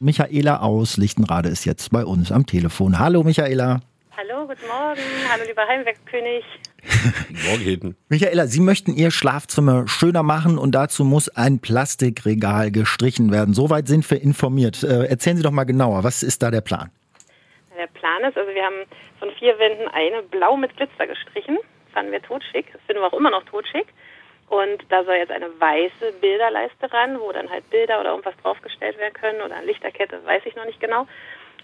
Michaela 0.03 0.61
aus 0.61 0.97
Lichtenrade 0.97 1.51
ist 1.51 1.67
jetzt 1.67 1.91
bei 1.91 2.07
uns 2.07 2.33
am 2.33 2.47
Telefon. 2.47 2.99
Hallo 2.99 3.23
Michaela. 3.23 3.83
Hallo, 4.17 4.47
guten 4.47 4.67
Morgen. 4.67 5.01
Hallo, 5.31 5.45
lieber 5.47 5.67
Heimwerkkönig. 5.67 6.45
Morgen. 7.49 7.97
Michaela, 8.09 8.47
Sie 8.47 8.61
möchten 8.61 8.93
Ihr 8.93 9.13
Schlafzimmer 9.13 9.87
schöner 9.87 10.25
machen 10.25 10.59
und 10.59 10.75
dazu 10.75 11.05
muss 11.05 11.29
ein 11.29 11.61
Plastikregal 11.61 12.73
gestrichen 12.73 13.31
werden. 13.31 13.55
Soweit 13.55 13.87
sind 13.87 14.11
wir 14.11 14.21
informiert. 14.21 14.83
Äh, 14.83 15.07
erzählen 15.07 15.37
Sie 15.37 15.45
doch 15.45 15.53
mal 15.53 15.65
genauer, 15.65 16.03
was 16.03 16.25
ist 16.25 16.43
da 16.43 16.51
der 16.51 16.61
Plan? 16.61 16.91
Der 17.79 17.87
Plan 17.87 18.25
ist, 18.25 18.37
also 18.37 18.53
wir 18.53 18.65
haben 18.65 18.85
von 19.21 19.31
vier 19.39 19.57
Wänden 19.59 19.87
eine 19.89 20.23
blau 20.25 20.57
mit 20.57 20.77
Glitzer 20.77 21.07
gestrichen. 21.07 21.59
Fanden 21.95 22.11
wir 22.11 22.23
totschick. 22.23 22.67
Das 22.73 22.83
finden 22.87 23.03
wir 23.03 23.07
auch 23.07 23.19
immer 23.19 23.31
noch 23.31 23.45
totschick. 23.45 23.87
Und 24.49 24.85
da 24.89 25.05
soll 25.05 25.15
jetzt 25.15 25.31
eine 25.31 25.49
weiße 25.61 26.15
Bilderleiste 26.21 26.93
ran, 26.93 27.21
wo 27.21 27.31
dann 27.31 27.49
halt 27.49 27.71
Bilder 27.71 28.01
oder 28.01 28.11
irgendwas 28.11 28.35
draufgestellt 28.43 28.99
werden 28.99 29.15
können 29.15 29.41
oder 29.41 29.55
eine 29.55 29.67
Lichterkette, 29.67 30.25
weiß 30.25 30.43
ich 30.45 30.57
noch 30.57 30.67
nicht 30.67 30.81
genau. 30.81 31.07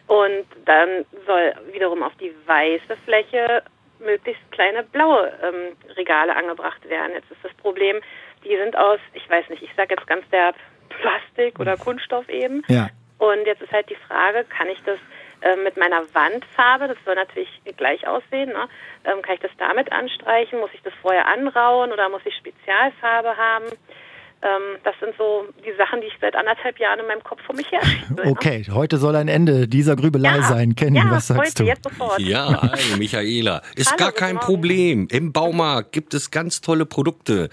Und 0.07 0.47
dann 0.65 1.05
soll 1.27 1.55
wiederum 1.73 2.03
auf 2.03 2.15
die 2.17 2.33
weiße 2.47 2.97
Fläche 3.05 3.63
möglichst 3.99 4.43
kleine 4.53 4.83
blaue 4.83 5.33
ähm, 5.43 5.77
Regale 5.97 6.35
angebracht 6.37 6.89
werden. 6.89 7.13
Jetzt 7.15 7.31
ist 7.31 7.43
das 7.43 7.55
Problem, 7.55 8.01
die 8.45 8.57
sind 8.57 8.77
aus, 8.77 9.01
ich 9.15 9.29
weiß 9.29 9.49
nicht, 9.49 9.63
ich 9.63 9.75
sage 9.77 9.95
jetzt 9.95 10.07
ganz 10.07 10.29
derb 10.31 10.55
Plastik 10.89 11.59
oder 11.59 11.77
Kunststoff 11.77 12.29
eben. 12.29 12.63
Ja. 12.69 12.89
Und 13.19 13.47
jetzt 13.47 13.63
ist 13.63 13.73
halt 13.73 13.89
die 13.89 13.97
Frage, 13.97 14.45
kann 14.45 14.69
ich 14.69 14.79
das 14.85 14.99
äh, 15.41 15.57
mit 15.57 15.77
meiner 15.77 16.03
Wandfarbe, 16.15 16.89
das 16.89 16.99
soll 17.05 17.15
natürlich 17.15 17.49
gleich 17.77 18.07
aussehen, 18.07 18.51
ne? 18.51 18.69
ähm, 19.05 19.23
kann 19.23 19.35
ich 19.35 19.41
das 19.41 19.51
damit 19.59 19.91
anstreichen? 19.93 20.61
Muss 20.61 20.71
ich 20.75 20.83
das 20.83 20.93
vorher 21.01 21.27
anrauen 21.27 21.93
oder 21.93 22.09
muss 22.09 22.23
ich 22.25 22.35
Spezialfarbe 22.37 23.37
haben? 23.37 23.67
Ähm, 24.47 24.79
das 24.85 24.95
sind 25.00 25.12
so 25.19 25.45
die 25.65 25.76
Sachen, 25.76 26.00
die 26.00 26.07
ich 26.07 26.12
seit 26.21 26.37
anderthalb 26.37 26.79
Jahren 26.79 27.00
in 27.00 27.07
meinem 27.09 27.23
Kopf 27.25 27.41
vor 27.45 27.57
mich 27.57 27.69
her 27.73 27.81
schiebe. 27.85 28.15
ne? 28.23 28.31
Okay, 28.31 28.65
heute 28.71 28.99
soll 28.99 29.17
ein 29.17 29.26
Ende 29.26 29.67
dieser 29.67 29.97
Grübelei 29.97 30.37
Ja, 30.37 30.43
sein. 30.45 30.76
Kenny, 30.76 30.99
ja, 30.99 31.11
was 31.11 31.26
sagst 31.26 31.43
heute, 31.43 31.62
du? 31.65 31.65
jetzt 31.65 31.83
sofort. 31.85 32.21
Ja, 32.21 32.62
hi, 32.73 32.97
Michaela. 32.97 33.62
Ist 33.75 33.88
Hallo, 33.91 33.99
gar 33.99 34.12
kein. 34.12 34.37
Problem. 34.38 35.09
Im 35.11 35.33
Baumarkt 35.33 35.91
gibt 35.93 36.15
es 36.15 36.31
ganz 36.31 36.61
tolle 36.61 36.87
Produkte. 36.87 37.49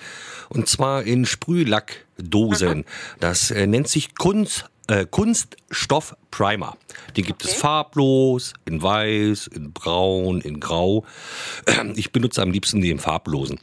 Und 0.50 0.68
zwar 0.70 1.04
in 1.04 1.26
Sprühlackdosen. 1.26 2.86
Das 3.20 3.52
äh, 3.52 3.66
nennt 3.68 3.88
sich 3.88 4.16
Kunst, 4.16 4.70
äh, 4.88 5.06
Kunststoff 5.10 6.16
Primer. 6.32 6.75
Den 7.16 7.25
gibt 7.25 7.44
es 7.44 7.52
Okay. 7.52 7.60
farblos, 7.60 8.54
in 8.66 8.82
weiß, 8.82 9.48
in 9.48 9.72
braun, 9.74 10.42
in 10.42 10.60
grau. 10.60 11.06
Ich 11.96 12.12
benutze 12.12 12.42
am 12.42 12.52
liebsten 12.52 12.82
den 12.82 13.00
farblosen. 13.00 13.60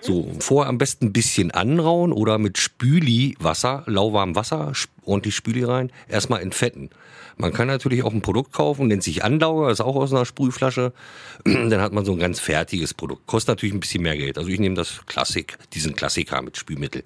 So, 0.00 0.30
vorher 0.40 0.68
am 0.68 0.78
besten 0.78 1.06
ein 1.06 1.12
bisschen 1.12 1.50
anrauen 1.50 2.12
oder 2.12 2.38
mit 2.38 2.58
Spüli-Wasser, 2.58 3.82
lauwarmem 3.86 4.36
Wasser, 4.36 4.70
sp- 4.76 4.92
ordentlich 5.04 5.34
Spüli 5.34 5.64
rein, 5.64 5.90
erstmal 6.08 6.42
entfetten. 6.42 6.90
Man 7.38 7.52
kann 7.52 7.66
natürlich 7.68 8.02
auch 8.02 8.12
ein 8.12 8.22
Produkt 8.22 8.52
kaufen, 8.52 8.86
nennt 8.88 9.02
sich 9.02 9.24
Andauer, 9.24 9.70
ist 9.70 9.80
auch 9.80 9.96
aus 9.96 10.12
einer 10.12 10.24
Sprühflasche. 10.26 10.92
Dann 11.44 11.80
hat 11.80 11.92
man 11.92 12.04
so 12.04 12.12
ein 12.12 12.18
ganz 12.18 12.40
fertiges 12.40 12.94
Produkt. 12.94 13.26
Kostet 13.26 13.48
natürlich 13.56 13.74
ein 13.74 13.80
bisschen 13.80 14.02
mehr 14.02 14.16
Geld. 14.16 14.38
Also 14.38 14.50
ich 14.50 14.60
nehme 14.60 14.74
das 14.74 15.00
Klassik, 15.06 15.58
diesen 15.74 15.94
Klassiker 15.96 16.40
mit 16.42 16.56
Spülmittel. 16.56 17.02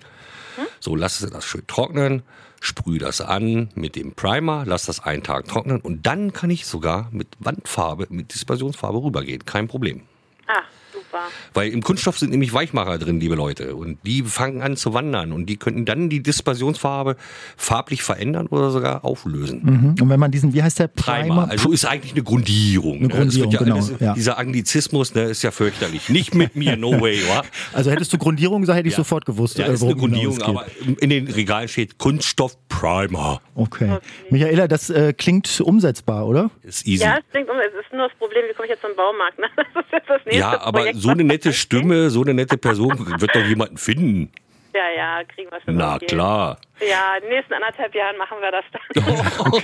So, 0.78 0.94
lass 0.94 1.18
das 1.20 1.44
schön 1.44 1.66
trocknen, 1.66 2.22
sprühe 2.60 2.98
das 2.98 3.20
an 3.20 3.70
mit 3.74 3.96
dem 3.96 4.12
Primer, 4.12 4.64
lass 4.66 4.86
das 4.86 5.00
einen 5.00 5.22
Tag 5.22 5.48
trocknen 5.48 5.80
und 5.80 6.06
dann 6.06 6.32
kann 6.32 6.50
ich 6.50 6.66
sogar 6.66 7.08
mit 7.10 7.28
Wandfarbe, 7.40 8.06
mit 8.10 8.34
Dispersionsfarbe 8.34 9.02
rübergehen. 9.02 9.44
Kein 9.44 9.66
Problem. 9.66 10.02
Ah, 10.46 10.62
super. 11.10 11.24
Weil 11.54 11.70
im 11.70 11.82
Kunststoff 11.82 12.18
sind 12.18 12.30
nämlich 12.30 12.52
Weichmacher 12.52 12.98
drin, 12.98 13.20
liebe 13.20 13.34
Leute. 13.34 13.74
Und 13.74 13.98
die 14.06 14.22
fangen 14.22 14.62
an 14.62 14.76
zu 14.76 14.94
wandern. 14.94 15.32
Und 15.32 15.46
die 15.46 15.56
könnten 15.56 15.84
dann 15.84 16.08
die 16.08 16.22
Dispersionsfarbe 16.22 17.16
farblich 17.56 18.02
verändern 18.02 18.46
oder 18.46 18.70
sogar 18.70 19.04
auflösen. 19.04 19.60
Mhm. 19.62 20.02
Und 20.02 20.08
wenn 20.08 20.20
man 20.20 20.30
diesen, 20.30 20.54
wie 20.54 20.62
heißt 20.62 20.78
der? 20.78 20.88
Primer. 20.88 21.48
Also 21.50 21.72
ist 21.72 21.84
eigentlich 21.84 22.12
eine 22.12 22.22
Grundierung. 22.22 22.98
Eine 22.98 23.08
ne? 23.08 23.14
Grundierung, 23.14 23.50
genau, 23.56 23.74
alles- 23.76 23.92
ja. 23.98 24.14
Dieser 24.14 24.38
Anglizismus 24.38 25.14
ne, 25.14 25.22
ist 25.24 25.42
ja 25.42 25.50
fürchterlich. 25.50 26.08
Nicht 26.08 26.34
mit 26.34 26.56
mir, 26.56 26.76
no 26.76 27.00
way, 27.00 27.20
wa? 27.28 27.42
Also 27.72 27.90
hättest 27.90 28.12
du 28.12 28.18
Grundierung 28.18 28.62
gesagt, 28.62 28.78
hätte 28.78 28.88
ich 28.88 28.94
Ja. 28.94 28.98
sofort 28.98 29.24
gewusst, 29.26 29.58
Ja, 29.58 29.66
äh, 29.66 29.74
ist 29.74 29.82
eine 29.82 29.90
genau 29.94 30.00
Grundierung, 30.06 30.36
es 30.36 30.40
geht. 30.44 30.48
aber 30.48 30.66
in 31.00 31.10
den 31.10 31.28
Regalen 31.28 31.68
steht 31.68 31.98
Kunststoff 31.98 32.56
Primer. 32.80 33.40
Okay. 33.54 33.98
Michaela, 34.30 34.66
das 34.68 34.88
äh, 34.90 35.12
klingt 35.12 35.60
umsetzbar, 35.60 36.26
oder? 36.26 36.50
Ist 36.62 36.86
easy. 36.86 37.04
Ja, 37.04 37.18
es 37.18 37.30
klingt 37.30 37.50
um, 37.50 37.56
es 37.58 37.74
ist 37.84 37.92
nur 37.92 38.08
das 38.08 38.16
Problem, 38.18 38.44
wie 38.48 38.54
komme 38.54 38.66
ich 38.66 38.70
jetzt 38.70 38.82
zum 38.82 38.94
Baumarkt? 38.96 39.38
Ne? 39.38 39.46
Das 39.74 39.84
ist 39.84 39.92
jetzt 39.92 40.08
das 40.08 40.20
nächste 40.24 40.40
Ja, 40.40 40.60
aber 40.60 40.80
Projekt, 40.80 40.98
so 40.98 41.10
eine 41.10 41.24
nette. 41.24 41.52
Stimme, 41.52 42.10
so 42.10 42.22
eine 42.22 42.34
nette 42.34 42.56
Person 42.56 42.92
wird 43.20 43.34
doch 43.34 43.44
jemanden 43.44 43.76
finden. 43.76 44.30
Ja, 44.72 44.88
ja, 44.96 45.24
kriegen 45.24 45.50
wir 45.50 45.60
schon. 45.60 45.76
Na 45.76 45.94
irgendwie. 45.94 46.06
klar. 46.06 46.58
Ja, 46.80 47.16
in 47.16 47.22
den 47.22 47.30
nächsten 47.30 47.52
anderthalb 47.54 47.92
Jahren 47.94 48.16
machen 48.16 48.36
wir 48.40 48.52
das 48.52 48.64
dann. 48.72 49.62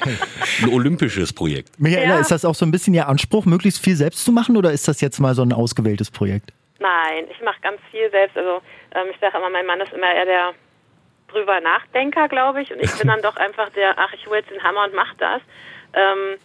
Ein 0.65 0.75
olympisches 0.75 1.33
Projekt. 1.33 1.79
Michaela, 1.79 2.15
Ja. 2.17 2.21
ist 2.21 2.31
das 2.33 2.45
auch 2.45 2.55
so 2.57 2.67
ein 2.67 2.73
bisschen 2.73 2.93
Ihr 2.93 3.07
Anspruch, 3.09 3.45
möglichst 3.47 3.83
viel 3.83 3.95
selbst 3.97 4.25
zu 4.25 4.33
machen 4.33 4.57
oder 4.57 4.73
ist 4.73 4.89
das 4.89 5.01
jetzt 5.01 5.21
mal 5.21 5.35
so 5.35 5.43
ein 5.43 5.53
ausgewähltes 5.53 6.11
Projekt? 6.11 6.53
Nein, 6.81 7.25
ich 7.31 7.41
mache 7.45 7.57
ganz 7.63 7.79
viel 7.91 8.11
selbst. 8.11 8.37
Also 8.37 8.61
ähm, 8.95 9.07
ich 9.13 9.21
sage 9.21 9.37
immer, 9.39 9.49
mein 9.51 9.65
Mann 9.67 9.81
ist 9.81 9.93
immer 9.93 10.13
eher 10.13 10.25
der 10.27 10.53
drüber 11.29 11.61
Nachdenker, 11.61 12.29
glaube 12.29 12.63
ich. 12.63 12.73
Und 12.73 12.81
ich 12.81 12.97
bin 12.99 13.09
dann 13.09 13.23
doch 13.23 13.37
einfach 13.37 13.71
der, 13.71 13.99
ach, 13.99 14.13
ich 14.13 14.27
hole 14.27 14.39
jetzt 14.39 14.51
den 14.51 14.63
Hammer 14.63 14.85
und 14.85 14.95
mach 14.95 15.15
das. 15.15 15.43
Ähm, 15.93 16.39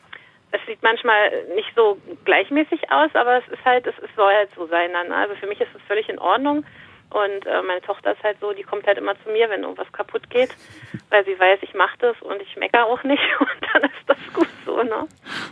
es 0.52 0.60
sieht 0.68 0.84
manchmal 0.84 1.46
nicht 1.56 1.72
so 1.76 1.98
gleichmäßig 2.26 2.92
aus, 2.92 3.10
aber 3.14 3.38
es 3.38 3.48
ist 3.48 3.64
halt, 3.64 3.88
es, 3.88 3.96
es 4.00 4.10
soll 4.16 4.34
halt 4.34 4.50
so 4.56 4.68
sein 4.68 4.92
dann. 4.94 5.12
Also 5.12 5.36
für 5.36 5.48
mich 5.48 5.62
ist 5.62 5.74
es 5.74 5.82
völlig 5.88 6.10
in 6.10 6.20
Ordnung. 6.20 6.66
Und 7.12 7.46
äh, 7.46 7.62
meine 7.68 7.82
Tochter 7.82 8.14
ist 8.14 8.24
halt 8.24 8.38
so, 8.40 8.54
die 8.54 8.64
kommt 8.64 8.88
halt 8.88 8.98
immer 8.98 9.14
zu 9.24 9.30
mir, 9.32 9.50
wenn 9.50 9.64
irgendwas 9.64 9.92
kaputt 9.92 10.30
geht, 10.30 10.56
weil 11.10 11.26
sie 11.26 11.38
weiß, 11.38 11.60
ich 11.62 11.74
mache 11.74 11.98
das 12.00 12.16
und 12.22 12.42
ich 12.42 12.56
meckere 12.56 12.86
auch 12.86 13.04
nicht. 13.04 13.22
Und 13.40 13.68
dann 13.74 13.84
ist 13.84 14.08
das 14.08 14.18
gut 14.34 14.48
so, 14.66 14.82
ne? 14.82 15.08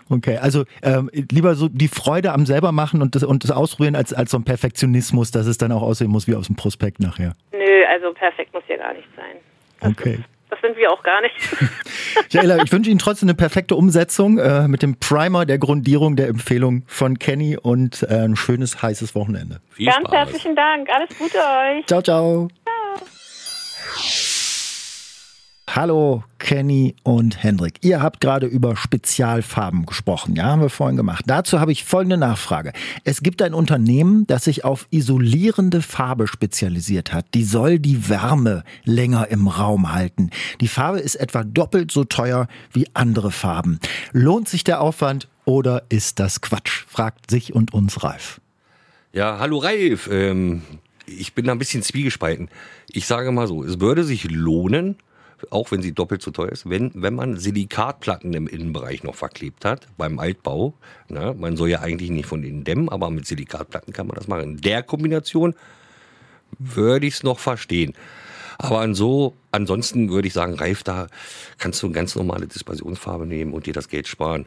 Okay, 0.09 0.37
also 0.37 0.63
ähm, 0.81 1.09
lieber 1.13 1.55
so 1.55 1.67
die 1.67 1.89
Freude 1.89 2.31
am 2.31 2.45
selber 2.45 2.71
machen 2.71 3.01
und 3.01 3.15
das, 3.15 3.23
und 3.23 3.43
das 3.43 3.51
Ausprobieren 3.51 3.95
als, 3.95 4.13
als 4.13 4.31
so 4.31 4.37
ein 4.37 4.45
Perfektionismus, 4.45 5.31
dass 5.31 5.47
es 5.47 5.57
dann 5.57 5.71
auch 5.71 5.81
aussehen 5.81 6.09
muss 6.09 6.27
wie 6.27 6.35
aus 6.35 6.47
dem 6.47 6.55
Prospekt 6.55 6.99
nachher. 6.99 7.33
Nö, 7.51 7.59
also 7.89 8.13
perfekt 8.13 8.53
muss 8.53 8.63
ja 8.67 8.77
gar 8.77 8.93
nicht 8.93 9.07
sein. 9.15 9.35
Das 9.81 9.91
Okay. 9.91 10.13
Ist, 10.15 10.23
das 10.49 10.59
sind 10.61 10.77
wir 10.77 10.91
auch 10.91 11.03
gar 11.03 11.21
nicht. 11.21 11.35
Michaela, 12.33 12.63
ich 12.63 12.71
wünsche 12.71 12.89
Ihnen 12.89 12.99
trotzdem 12.99 13.29
eine 13.29 13.35
perfekte 13.35 13.75
Umsetzung 13.75 14.37
äh, 14.39 14.67
mit 14.67 14.81
dem 14.81 14.99
Primer 14.99 15.45
der 15.45 15.57
Grundierung 15.59 16.15
der 16.15 16.27
Empfehlung 16.27 16.83
von 16.87 17.19
Kenny 17.19 17.57
und 17.57 18.03
äh, 18.03 18.25
ein 18.25 18.35
schönes, 18.35 18.81
heißes 18.81 19.13
Wochenende. 19.15 19.61
Viel 19.71 19.85
Ganz 19.87 19.99
Spaß. 20.07 20.11
herzlichen 20.13 20.55
Dank. 20.55 20.89
Alles 20.89 21.09
Gute 21.17 21.37
euch. 21.37 21.85
Ciao, 21.85 22.01
ciao. 22.01 22.47
Hallo 25.75 26.23
Kenny 26.39 26.95
und 27.03 27.43
Hendrik. 27.43 27.75
Ihr 27.81 28.01
habt 28.01 28.21
gerade 28.21 28.47
über 28.47 28.75
Spezialfarben 28.75 29.85
gesprochen. 29.85 30.35
Ja, 30.35 30.45
haben 30.45 30.63
wir 30.63 30.71
vorhin 30.71 30.97
gemacht. 30.97 31.25
Dazu 31.27 31.59
habe 31.59 31.71
ich 31.71 31.83
folgende 31.83 32.17
Nachfrage. 32.17 32.73
Es 33.03 33.21
gibt 33.21 33.39
ein 33.43 33.53
Unternehmen, 33.53 34.25
das 34.25 34.45
sich 34.45 34.65
auf 34.65 34.87
isolierende 34.89 35.83
Farbe 35.83 36.27
spezialisiert 36.27 37.13
hat. 37.13 37.27
Die 37.35 37.43
soll 37.43 37.77
die 37.77 38.09
Wärme 38.09 38.63
länger 38.83 39.27
im 39.27 39.47
Raum 39.47 39.93
halten. 39.93 40.31
Die 40.59 40.67
Farbe 40.67 41.01
ist 41.01 41.15
etwa 41.15 41.43
doppelt 41.43 41.91
so 41.91 42.03
teuer 42.03 42.47
wie 42.73 42.87
andere 42.95 43.29
Farben. 43.29 43.79
Lohnt 44.11 44.49
sich 44.49 44.63
der 44.63 44.81
Aufwand 44.81 45.27
oder 45.45 45.83
ist 45.89 46.19
das 46.19 46.41
Quatsch? 46.41 46.85
Fragt 46.87 47.29
sich 47.29 47.53
und 47.53 47.75
uns 47.75 48.03
Ralf. 48.03 48.41
Ja, 49.13 49.37
hallo 49.37 49.59
Ralf. 49.59 50.09
Ähm, 50.11 50.63
ich 51.05 51.35
bin 51.35 51.45
da 51.45 51.51
ein 51.51 51.59
bisschen 51.59 51.83
zwiegespalten. 51.83 52.49
Ich 52.89 53.05
sage 53.05 53.31
mal 53.31 53.47
so, 53.47 53.63
es 53.63 53.79
würde 53.79 54.03
sich 54.03 54.23
lohnen, 54.31 54.95
auch 55.49 55.71
wenn 55.71 55.81
sie 55.81 55.93
doppelt 55.93 56.21
so 56.21 56.31
teuer 56.31 56.49
ist, 56.49 56.69
wenn, 56.69 56.91
wenn 56.93 57.15
man 57.15 57.37
Silikatplatten 57.37 58.33
im 58.33 58.47
Innenbereich 58.47 59.03
noch 59.03 59.15
verklebt 59.15 59.65
hat, 59.65 59.87
beim 59.97 60.19
Altbau. 60.19 60.73
Ne? 61.07 61.35
Man 61.37 61.57
soll 61.57 61.69
ja 61.69 61.79
eigentlich 61.79 62.09
nicht 62.09 62.25
von 62.25 62.43
innen 62.43 62.63
dämmen, 62.63 62.89
aber 62.89 63.09
mit 63.09 63.25
Silikatplatten 63.25 63.93
kann 63.93 64.07
man 64.07 64.15
das 64.15 64.27
machen. 64.27 64.43
In 64.43 64.57
der 64.61 64.83
Kombination 64.83 65.55
würde 66.57 67.07
ich 67.07 67.15
es 67.15 67.23
noch 67.23 67.39
verstehen. 67.39 67.93
Aber 68.57 68.81
an 68.81 68.93
so, 68.93 69.35
ansonsten 69.51 70.09
würde 70.09 70.27
ich 70.27 70.33
sagen, 70.33 70.55
Ralf, 70.55 70.83
da 70.83 71.07
kannst 71.57 71.81
du 71.81 71.87
eine 71.87 71.93
ganz 71.93 72.15
normale 72.15 72.45
Dispersionsfarbe 72.45 73.25
nehmen 73.25 73.53
und 73.53 73.65
dir 73.65 73.73
das 73.73 73.87
Geld 73.87 74.07
sparen. 74.07 74.45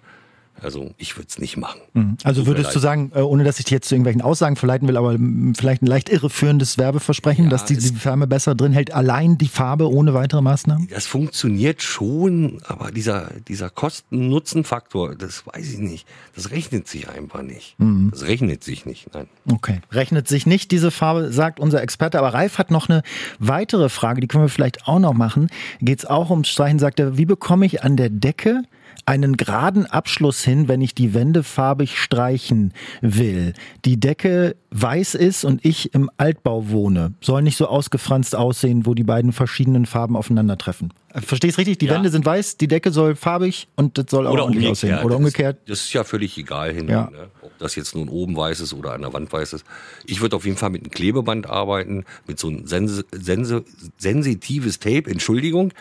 Also 0.61 0.95
ich 0.97 1.17
würde 1.17 1.29
es 1.29 1.39
nicht 1.39 1.57
machen. 1.57 1.81
Mhm. 1.95 2.17
Also 2.25 2.47
würdest 2.47 2.75
du 2.75 2.79
sagen, 2.79 3.11
äh, 3.15 3.21
ohne 3.21 3.45
dass 3.45 3.59
ich 3.59 3.65
dich 3.65 3.73
jetzt 3.73 3.89
zu 3.89 3.95
irgendwelchen 3.95 4.23
Aussagen 4.23 4.57
verleiten 4.57 4.87
will, 4.87 4.97
aber 4.97 5.17
vielleicht 5.57 5.83
ein 5.83 5.87
leicht 5.87 6.09
irreführendes 6.09 6.79
Werbeversprechen, 6.79 7.45
ja, 7.45 7.51
dass 7.51 7.65
die, 7.65 7.77
die 7.77 7.95
Farbe 7.95 8.27
besser 8.27 8.55
drin 8.55 8.73
hält, 8.73 8.93
allein 8.93 9.39
die 9.39 9.49
Farbe 9.49 9.91
ohne 9.91 10.15
weitere 10.15 10.43
Maßnahmen? 10.43 10.89
Das 10.89 11.07
funktioniert 11.07 11.83
schon, 11.83 12.61
aber 12.67 12.93
dieser, 12.93 13.31
dieser 13.49 13.71
Kosten-Nutzen-Faktor, 13.71 15.17
das 15.17 15.47
weiß 15.47 15.73
ich 15.73 15.79
nicht. 15.79 16.07
Das 16.35 16.51
rechnet 16.51 16.87
sich 16.87 17.09
einfach 17.09 17.43
nicht. 17.43 17.75
Mhm. 17.79 18.11
Das 18.13 18.23
rechnet 18.23 18.63
sich 18.63 18.87
nicht, 18.87 19.13
nein. 19.15 19.27
Okay. 19.51 19.81
Rechnet 19.91 20.29
sich 20.29 20.47
nicht 20.47 20.71
diese 20.71 20.91
Farbe, 20.91 21.33
sagt 21.33 21.59
unser 21.59 21.83
Experte. 21.83 22.19
Aber 22.19 22.35
Ralf 22.35 22.59
hat 22.59 22.71
noch 22.71 22.89
eine 22.89 23.03
weitere 23.39 23.89
Frage, 23.89 24.21
die 24.21 24.29
können 24.29 24.45
wir 24.45 24.49
vielleicht 24.49 24.87
auch 24.87 24.99
noch 24.99 25.15
machen. 25.15 25.49
Geht 25.81 26.01
es 26.01 26.05
auch 26.07 26.31
ums 26.31 26.49
Streichen, 26.49 26.79
sagt 26.79 27.01
er, 27.01 27.17
wie 27.17 27.27
bekomme 27.27 27.67
ich 27.67 27.83
an 27.83 27.97
der 27.97 28.11
Decke 28.11 28.63
einen 29.07 29.37
geraden 29.37 29.87
Abschluss 29.87 30.43
hin, 30.43 30.69
wenn 30.69 30.81
ich 30.81 30.95
die 30.95 31.15
Wände 31.15 31.43
farbig 31.43 31.99
streichen 31.99 32.73
will. 33.01 33.53
Die 33.85 33.99
Decke 33.99 34.57
weiß 34.71 35.15
ist 35.15 35.45
und 35.45 35.65
ich 35.65 35.95
im 35.95 36.11
Altbau 36.17 36.71
wohne. 36.71 37.15
Soll 37.21 37.43
nicht 37.43 37.57
so 37.57 37.67
ausgefranst 37.67 38.35
aussehen, 38.35 38.87
wo 38.87 38.95
die 38.95 39.05
beiden 39.05 39.33
verschiedenen 39.33 39.87
Farben 39.87 40.17
aufeinandertreffen. 40.17 40.93
Verstehst 41.15 41.59
richtig? 41.59 41.79
Die 41.79 41.87
ja. 41.87 41.95
Wände 41.95 42.09
sind 42.09 42.25
weiß, 42.25 42.57
die 42.57 42.69
Decke 42.69 42.91
soll 42.91 43.17
farbig 43.17 43.69
und 43.77 43.99
das 43.99 44.07
soll 44.09 44.27
auch 44.27 44.33
oder 44.33 44.45
ordentlich 44.45 44.69
aussehen. 44.69 44.99
Oder 45.01 45.17
umgekehrt. 45.17 45.59
Das, 45.67 45.79
das, 45.79 45.87
ist 45.87 45.93
ja 45.93 46.05
völlig 46.05 46.39
egal 46.39 46.73
hin, 46.73 46.89
ja. 46.89 47.11
ne? 47.11 47.29
ob 47.43 47.59
das 47.59 47.75
jetzt 47.75 47.95
nun 47.95 48.09
oben 48.09 48.35
weiß 48.35 48.61
ist 48.61 48.73
oder 48.73 48.93
an 48.93 49.03
der 49.03 49.13
Wand 49.13 49.31
weiß 49.31 49.53
ist. 49.53 49.67
Ich 50.07 50.23
würde 50.23 50.37
auf 50.37 50.47
jeden 50.47 50.57
Fall 50.57 50.71
mit 50.71 50.83
einem 50.83 50.91
Klebeband 50.91 51.51
arbeiten, 51.51 52.05
mit 52.27 52.39
so 52.39 52.49
einem 52.49 52.67
Sense, 52.67 53.05
Sense, 53.13 53.65
sensitives 53.99 54.79
Tape, 54.79 55.11
Entschuldigung. 55.11 55.75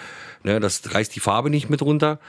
Ne? 0.43 0.59
Das 0.59 0.81
reißt 0.93 1.15
die 1.15 1.21
Farbe 1.21 1.49
nicht 1.49 1.69
mit 1.69 1.81
runter. 1.81 2.19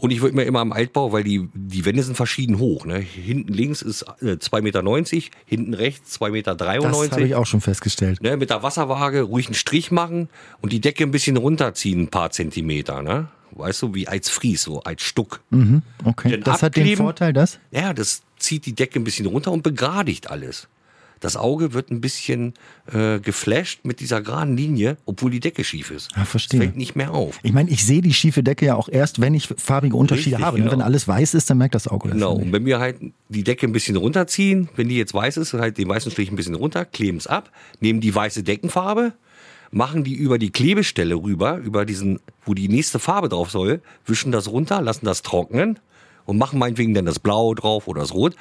Und 0.00 0.12
ich 0.12 0.20
würde 0.20 0.36
mir 0.36 0.44
immer 0.44 0.60
am 0.60 0.70
Altbau, 0.70 1.10
weil 1.10 1.24
die, 1.24 1.48
die 1.54 1.84
Wände 1.84 2.04
sind 2.04 2.14
verschieden 2.14 2.60
hoch. 2.60 2.86
Ne? 2.86 2.98
Hinten 2.98 3.52
links 3.52 3.82
ist 3.82 4.02
äh, 4.20 4.36
2,90 4.36 4.62
Meter, 4.62 5.28
hinten 5.44 5.74
rechts 5.74 6.20
2,93 6.20 6.30
Meter. 6.30 6.54
Das 6.54 7.10
habe 7.10 7.22
ich 7.24 7.34
auch 7.34 7.46
schon 7.46 7.60
festgestellt. 7.60 8.22
Ne? 8.22 8.36
Mit 8.36 8.50
der 8.50 8.62
Wasserwaage 8.62 9.22
ruhig 9.22 9.46
einen 9.46 9.56
Strich 9.56 9.90
machen 9.90 10.28
und 10.60 10.72
die 10.72 10.80
Decke 10.80 11.02
ein 11.02 11.10
bisschen 11.10 11.36
runterziehen, 11.36 12.02
ein 12.02 12.08
paar 12.08 12.30
Zentimeter. 12.30 13.02
Ne? 13.02 13.26
Weißt 13.50 13.82
du, 13.82 13.92
wie 13.92 14.06
als 14.06 14.30
Fries, 14.30 14.62
so 14.62 14.84
als 14.84 15.02
Stuck. 15.02 15.40
Mhm, 15.50 15.82
okay. 16.04 16.30
Den 16.30 16.44
das 16.44 16.62
hat 16.62 16.76
den 16.76 16.96
Vorteil, 16.96 17.32
dass? 17.32 17.58
Ja, 17.72 17.92
das 17.92 18.22
zieht 18.38 18.66
die 18.66 18.76
Decke 18.76 19.00
ein 19.00 19.04
bisschen 19.04 19.26
runter 19.26 19.50
und 19.50 19.64
begradigt 19.64 20.30
alles 20.30 20.68
das 21.20 21.36
Auge 21.36 21.72
wird 21.72 21.90
ein 21.90 22.00
bisschen 22.00 22.54
äh, 22.92 23.18
geflasht 23.20 23.84
mit 23.84 24.00
dieser 24.00 24.22
geraden 24.22 24.56
Linie, 24.56 24.96
obwohl 25.04 25.30
die 25.30 25.40
Decke 25.40 25.64
schief 25.64 25.90
ist. 25.90 26.10
Ja, 26.16 26.24
verstehe. 26.24 26.60
Das 26.60 26.66
fällt 26.66 26.76
nicht 26.76 26.96
mehr 26.96 27.12
auf. 27.12 27.38
Ich 27.42 27.52
meine, 27.52 27.70
ich 27.70 27.84
sehe 27.84 28.02
die 28.02 28.14
schiefe 28.14 28.42
Decke 28.42 28.66
ja 28.66 28.74
auch 28.74 28.88
erst, 28.88 29.20
wenn 29.20 29.34
ich 29.34 29.48
farbige 29.56 29.96
Unterschiede 29.96 30.36
Richtig, 30.36 30.46
habe. 30.46 30.58
Genau. 30.58 30.72
Wenn 30.72 30.82
alles 30.82 31.08
weiß 31.08 31.34
ist, 31.34 31.50
dann 31.50 31.58
merkt 31.58 31.74
das 31.74 31.88
Auge 31.88 32.10
Genau, 32.10 32.34
und 32.34 32.52
wenn 32.52 32.64
wir 32.64 32.78
halt 32.78 32.96
die 33.28 33.44
Decke 33.44 33.66
ein 33.66 33.72
bisschen 33.72 33.96
runterziehen, 33.96 34.68
wenn 34.76 34.88
die 34.88 34.96
jetzt 34.96 35.14
weiß 35.14 35.36
ist, 35.36 35.52
halt 35.54 35.78
den 35.78 35.88
weißen 35.88 36.10
Strich 36.10 36.30
ein 36.30 36.36
bisschen 36.36 36.54
runter, 36.54 36.84
kleben 36.84 37.18
es 37.18 37.26
ab, 37.26 37.50
nehmen 37.80 38.00
die 38.00 38.14
weiße 38.14 38.42
Deckenfarbe, 38.42 39.12
machen 39.70 40.04
die 40.04 40.14
über 40.14 40.38
die 40.38 40.50
Klebestelle 40.50 41.14
rüber, 41.14 41.58
über 41.58 41.84
diesen, 41.84 42.20
wo 42.44 42.54
die 42.54 42.68
nächste 42.68 42.98
Farbe 42.98 43.28
drauf 43.28 43.50
soll, 43.50 43.82
wischen 44.06 44.32
das 44.32 44.48
runter, 44.48 44.80
lassen 44.80 45.04
das 45.04 45.22
trocknen 45.22 45.78
und 46.28 46.36
machen 46.36 46.58
meinetwegen 46.58 46.92
dann 46.92 47.06
das 47.06 47.18
Blau 47.18 47.54
drauf 47.54 47.88
oder 47.88 48.02
das 48.02 48.12
Rot, 48.12 48.36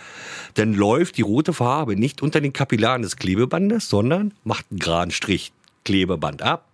dann 0.56 0.74
läuft 0.74 1.18
die 1.18 1.22
rote 1.22 1.54
Farbe 1.54 1.96
nicht 1.96 2.22
unter 2.22 2.42
den 2.42 2.52
Kapillaren 2.52 3.02
des 3.02 3.16
Klebebandes, 3.16 3.88
sondern 3.88 4.34
macht 4.44 4.66
einen 4.70 4.80
geraden 4.80 5.12
Strich 5.12 5.54
Klebeband 5.86 6.42
ab, 6.42 6.67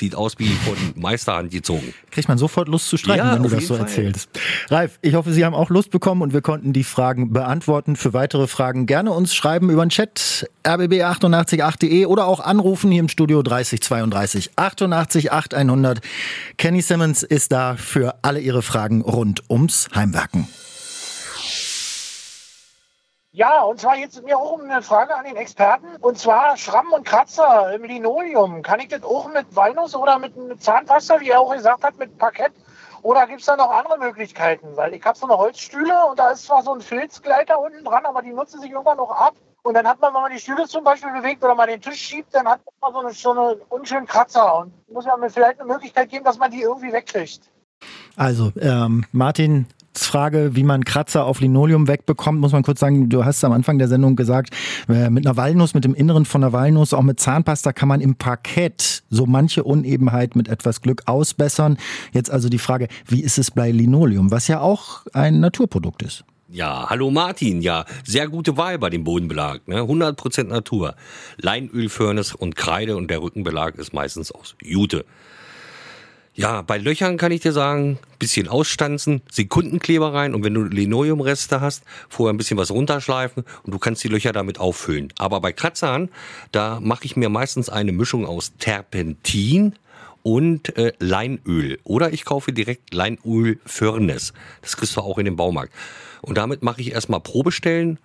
Sieht 0.00 0.14
aus 0.14 0.38
wie 0.38 0.46
von 0.46 0.76
Meisterhand 0.94 1.50
gezogen. 1.50 1.92
Kriegt 2.10 2.26
man 2.26 2.38
sofort 2.38 2.68
Lust 2.68 2.88
zu 2.88 2.96
streichen, 2.96 3.26
ja, 3.26 3.34
wenn 3.34 3.42
du 3.42 3.50
das 3.50 3.66
so 3.66 3.74
Fall. 3.74 3.84
erzählst. 3.84 4.30
Ralf, 4.70 4.98
ich 5.02 5.12
hoffe, 5.12 5.30
Sie 5.30 5.44
haben 5.44 5.54
auch 5.54 5.68
Lust 5.68 5.90
bekommen 5.90 6.22
und 6.22 6.32
wir 6.32 6.40
konnten 6.40 6.72
die 6.72 6.84
Fragen 6.84 7.34
beantworten. 7.34 7.96
Für 7.96 8.14
weitere 8.14 8.46
Fragen 8.46 8.86
gerne 8.86 9.12
uns 9.12 9.34
schreiben 9.34 9.68
über 9.68 9.84
den 9.84 9.90
Chat 9.90 10.48
rbb888.de 10.64 12.06
oder 12.06 12.24
auch 12.24 12.40
anrufen 12.40 12.90
hier 12.90 13.00
im 13.00 13.10
Studio 13.10 13.42
3032 13.42 14.52
88 14.56 15.32
8100. 15.32 16.00
Kenny 16.56 16.80
Simmons 16.80 17.22
ist 17.22 17.52
da 17.52 17.76
für 17.76 18.14
alle 18.22 18.40
Ihre 18.40 18.62
Fragen 18.62 19.02
rund 19.02 19.42
ums 19.50 19.90
Heimwerken. 19.94 20.48
Ja, 23.32 23.62
und 23.62 23.80
zwar 23.80 23.96
jetzt 23.96 24.20
mir 24.24 24.36
auch 24.36 24.58
eine 24.58 24.82
Frage 24.82 25.14
an 25.14 25.24
den 25.24 25.36
Experten. 25.36 25.86
Und 26.00 26.18
zwar 26.18 26.56
Schrammen 26.56 26.92
und 26.92 27.06
Kratzer 27.06 27.72
im 27.72 27.84
Linoleum. 27.84 28.62
Kann 28.62 28.80
ich 28.80 28.88
das 28.88 29.04
auch 29.04 29.32
mit 29.32 29.54
Walnuss 29.54 29.94
oder 29.94 30.18
mit, 30.18 30.34
Zahnpasta, 30.60 31.20
wie 31.20 31.30
er 31.30 31.40
auch 31.40 31.54
gesagt 31.54 31.84
hat, 31.84 31.96
mit 31.96 32.18
Parkett? 32.18 32.52
Oder 33.02 33.28
gibt 33.28 33.40
es 33.40 33.46
da 33.46 33.56
noch 33.56 33.70
andere 33.70 33.98
Möglichkeiten? 33.98 34.76
Weil 34.76 34.94
ich 34.94 35.04
habe 35.04 35.16
so 35.16 35.26
eine 35.26 35.38
Holzstühle 35.38 36.06
und 36.10 36.18
da 36.18 36.30
ist 36.30 36.44
zwar 36.44 36.64
so 36.64 36.74
ein 36.74 36.80
Filzgleiter 36.80 37.60
unten 37.60 37.84
dran, 37.84 38.04
aber 38.04 38.20
die 38.20 38.32
nutzen 38.32 38.60
sich 38.60 38.72
irgendwann 38.72 38.96
noch 38.96 39.12
ab. 39.12 39.34
Und 39.62 39.74
dann 39.74 39.86
hat 39.86 40.00
man, 40.00 40.12
wenn 40.12 40.22
man 40.22 40.32
die 40.32 40.40
Stühle 40.40 40.66
zum 40.66 40.82
Beispiel 40.82 41.12
bewegt 41.12 41.44
oder 41.44 41.54
mal 41.54 41.68
den 41.68 41.80
Tisch 41.80 42.00
schiebt, 42.00 42.34
dann 42.34 42.48
hat 42.48 42.60
man 42.80 42.92
so 42.92 42.98
eine, 42.98 43.12
so 43.12 43.30
eine 43.30 43.54
unschönen 43.68 44.06
Kratzer. 44.06 44.56
Und 44.58 44.72
muss 44.90 45.04
ja 45.04 45.16
mir 45.16 45.30
vielleicht 45.30 45.60
eine 45.60 45.72
Möglichkeit 45.72 46.10
geben, 46.10 46.24
dass 46.24 46.38
man 46.38 46.50
die 46.50 46.62
irgendwie 46.62 46.92
wegkriegt. 46.92 47.42
Also, 48.16 48.50
ähm, 48.60 49.04
Martin 49.12 49.66
Frage, 50.06 50.54
wie 50.54 50.62
man 50.62 50.84
Kratzer 50.84 51.24
auf 51.24 51.40
Linoleum 51.40 51.88
wegbekommt, 51.88 52.40
muss 52.40 52.52
man 52.52 52.62
kurz 52.62 52.80
sagen, 52.80 53.08
du 53.08 53.24
hast 53.24 53.44
am 53.44 53.52
Anfang 53.52 53.78
der 53.78 53.88
Sendung 53.88 54.16
gesagt, 54.16 54.54
äh, 54.88 55.10
mit 55.10 55.26
einer 55.26 55.36
Walnuss, 55.36 55.74
mit 55.74 55.84
dem 55.84 55.94
Inneren 55.94 56.24
von 56.24 56.42
einer 56.42 56.52
Walnuss, 56.52 56.94
auch 56.94 57.02
mit 57.02 57.20
Zahnpasta 57.20 57.72
kann 57.72 57.88
man 57.88 58.00
im 58.00 58.16
Parkett 58.16 59.02
so 59.10 59.26
manche 59.26 59.64
Unebenheit 59.64 60.36
mit 60.36 60.48
etwas 60.48 60.80
Glück 60.80 61.02
ausbessern. 61.06 61.78
Jetzt 62.12 62.30
also 62.30 62.48
die 62.48 62.58
Frage, 62.58 62.88
wie 63.06 63.20
ist 63.20 63.38
es 63.38 63.50
bei 63.50 63.70
Linoleum, 63.70 64.30
was 64.30 64.48
ja 64.48 64.60
auch 64.60 65.06
ein 65.12 65.40
Naturprodukt 65.40 66.02
ist? 66.02 66.24
Ja, 66.52 66.90
hallo 66.90 67.12
Martin. 67.12 67.62
Ja, 67.62 67.84
sehr 68.04 68.26
gute 68.26 68.56
Wahl 68.56 68.76
bei 68.78 68.90
dem 68.90 69.04
Bodenbelag. 69.04 69.68
Ne? 69.68 69.82
100% 69.82 70.44
Natur. 70.44 70.96
Leinölfirnis 71.36 72.34
und 72.34 72.56
Kreide 72.56 72.96
und 72.96 73.08
der 73.08 73.22
Rückenbelag 73.22 73.76
ist 73.76 73.92
meistens 73.92 74.32
aus 74.32 74.56
Jute. 74.60 75.04
Ja, 76.40 76.62
bei 76.62 76.78
Löchern 76.78 77.18
kann 77.18 77.32
ich 77.32 77.42
dir 77.42 77.52
sagen, 77.52 77.98
bisschen 78.18 78.48
ausstanzen, 78.48 79.20
Sekundenkleber 79.30 80.14
rein 80.14 80.34
und 80.34 80.42
wenn 80.42 80.54
du 80.54 80.62
Linoleumreste 80.62 81.60
hast, 81.60 81.82
vorher 82.08 82.32
ein 82.32 82.38
bisschen 82.38 82.56
was 82.56 82.70
runterschleifen 82.70 83.44
und 83.62 83.74
du 83.74 83.78
kannst 83.78 84.02
die 84.04 84.08
Löcher 84.08 84.32
damit 84.32 84.58
auffüllen. 84.58 85.12
Aber 85.18 85.42
bei 85.42 85.52
Kratzern, 85.52 86.08
da 86.50 86.80
mache 86.80 87.04
ich 87.04 87.14
mir 87.14 87.28
meistens 87.28 87.68
eine 87.68 87.92
Mischung 87.92 88.24
aus 88.24 88.54
Terpentin 88.58 89.74
und 90.22 90.74
äh, 90.78 90.94
Leinöl. 90.98 91.78
Oder 91.84 92.14
ich 92.14 92.24
kaufe 92.24 92.54
direkt 92.54 92.94
Leinöl 92.94 93.58
Firnis. 93.66 94.32
Das 94.62 94.78
kriegst 94.78 94.96
du 94.96 95.02
auch 95.02 95.18
in 95.18 95.26
dem 95.26 95.36
Baumarkt. 95.36 95.74
Und 96.22 96.38
damit 96.38 96.62
mache 96.62 96.80
ich 96.80 96.92
erstmal 96.92 97.20
Probestellen 97.20 97.98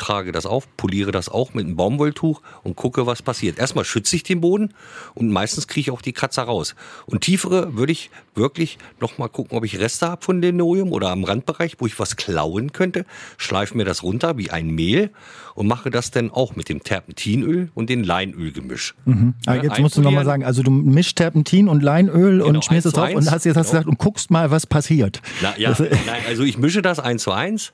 trage 0.00 0.32
das 0.32 0.46
auf, 0.46 0.66
poliere 0.76 1.12
das 1.12 1.28
auch 1.28 1.54
mit 1.54 1.66
einem 1.66 1.76
Baumwolltuch 1.76 2.40
und 2.62 2.74
gucke, 2.74 3.06
was 3.06 3.22
passiert. 3.22 3.58
Erstmal 3.58 3.84
schütze 3.84 4.16
ich 4.16 4.22
den 4.22 4.40
Boden 4.40 4.74
und 5.14 5.30
meistens 5.30 5.68
kriege 5.68 5.80
ich 5.82 5.90
auch 5.90 6.02
die 6.02 6.12
Kratzer 6.12 6.42
raus. 6.42 6.74
Und 7.06 7.20
tiefere 7.20 7.76
würde 7.76 7.92
ich 7.92 8.10
wirklich 8.34 8.78
nochmal 9.00 9.28
gucken, 9.28 9.56
ob 9.58 9.64
ich 9.64 9.78
Reste 9.78 10.08
habe 10.08 10.24
von 10.24 10.40
Linoleum 10.40 10.92
oder 10.92 11.10
am 11.10 11.24
Randbereich, 11.24 11.76
wo 11.78 11.86
ich 11.86 11.98
was 11.98 12.16
klauen 12.16 12.72
könnte. 12.72 13.04
Schleife 13.36 13.76
mir 13.76 13.84
das 13.84 14.02
runter 14.02 14.38
wie 14.38 14.50
ein 14.50 14.70
Mehl 14.70 15.10
und 15.54 15.66
mache 15.66 15.90
das 15.90 16.10
dann 16.10 16.30
auch 16.30 16.56
mit 16.56 16.68
dem 16.68 16.82
Terpentinöl 16.82 17.70
und 17.74 17.90
dem 17.90 18.02
Leinölgemisch. 18.02 18.94
Mhm. 19.04 19.34
Aber 19.46 19.56
ja, 19.56 19.62
jetzt 19.64 19.78
musst 19.80 19.96
du 19.96 20.00
nochmal 20.00 20.24
sagen, 20.24 20.44
also 20.44 20.62
du 20.62 20.70
mischst 20.70 21.16
Terpentin 21.16 21.68
und 21.68 21.82
Leinöl 21.82 22.38
genau, 22.38 22.46
und 22.46 22.64
schmierst 22.64 22.86
es 22.86 22.94
drauf 22.94 23.14
und 23.14 23.30
hast 23.30 23.44
jetzt 23.44 23.54
genau. 23.54 23.64
gesagt 23.64 23.86
und 23.86 23.98
guckst 23.98 24.30
mal, 24.30 24.50
was 24.50 24.66
passiert. 24.66 25.20
Na, 25.42 25.52
ja, 25.58 25.74
nein, 25.78 26.22
also 26.26 26.42
ich 26.42 26.56
mische 26.56 26.80
das 26.80 26.98
eins 26.98 27.22
zu 27.22 27.32
eins 27.32 27.72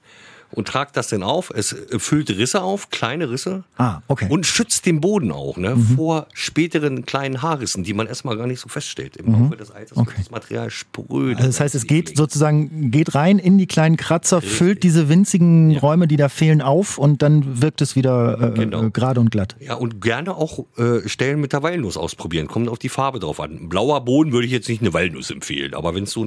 und 0.50 0.68
tragt 0.68 0.96
das 0.96 1.08
dann 1.08 1.22
auf. 1.22 1.52
Es 1.54 1.74
füllt 1.98 2.30
Risse 2.30 2.62
auf, 2.62 2.90
kleine 2.90 3.30
Risse. 3.30 3.64
Ah, 3.76 4.00
okay. 4.08 4.26
Und 4.30 4.46
schützt 4.46 4.86
den 4.86 5.00
Boden 5.00 5.32
auch 5.32 5.56
ne, 5.56 5.76
mhm. 5.76 5.96
vor 5.96 6.26
späteren 6.32 7.04
kleinen 7.04 7.42
Haarrissen, 7.42 7.84
die 7.84 7.94
man 7.94 8.06
erstmal 8.06 8.36
gar 8.36 8.46
nicht 8.46 8.60
so 8.60 8.68
feststellt. 8.68 9.16
Im 9.16 9.26
mhm. 9.26 9.42
Laufe 9.42 9.56
des 9.56 9.70
Alters 9.70 9.96
okay. 9.96 10.14
das 10.18 10.30
Material 10.30 10.70
spröde. 10.70 11.36
Also 11.36 11.48
das 11.48 11.60
heißt, 11.60 11.74
es 11.74 11.86
geht 11.86 12.16
sozusagen, 12.16 12.90
geht 12.90 13.14
rein 13.14 13.38
in 13.38 13.58
die 13.58 13.66
kleinen 13.66 13.96
Kratzer, 13.96 14.38
Richtig. 14.38 14.52
füllt 14.52 14.82
diese 14.82 15.08
winzigen 15.08 15.70
ja. 15.70 15.80
Räume, 15.80 16.06
die 16.06 16.16
da 16.16 16.28
fehlen, 16.28 16.62
auf 16.62 16.98
und 16.98 17.22
dann 17.22 17.62
wirkt 17.62 17.80
es 17.80 17.96
wieder 17.96 18.40
äh, 18.40 18.58
genau. 18.58 18.84
Äh, 18.84 18.90
gerade 18.90 19.20
und 19.20 19.30
glatt. 19.30 19.56
Ja, 19.60 19.74
und 19.74 20.00
gerne 20.00 20.34
auch 20.34 20.64
äh, 20.78 21.08
Stellen 21.08 21.40
mit 21.40 21.52
der 21.52 21.62
Walnuss 21.62 21.96
ausprobieren. 21.96 22.46
Kommt 22.46 22.68
auf 22.68 22.78
die 22.78 22.88
Farbe 22.88 23.18
drauf 23.18 23.40
an. 23.40 23.68
Blauer 23.68 24.04
Boden 24.04 24.32
würde 24.32 24.46
ich 24.46 24.52
jetzt 24.52 24.68
nicht 24.68 24.80
eine 24.80 24.92
Walnuss 24.94 25.30
empfehlen, 25.30 25.74
aber 25.74 25.94
wenn 25.94 26.04
es 26.04 26.12
so 26.12 26.24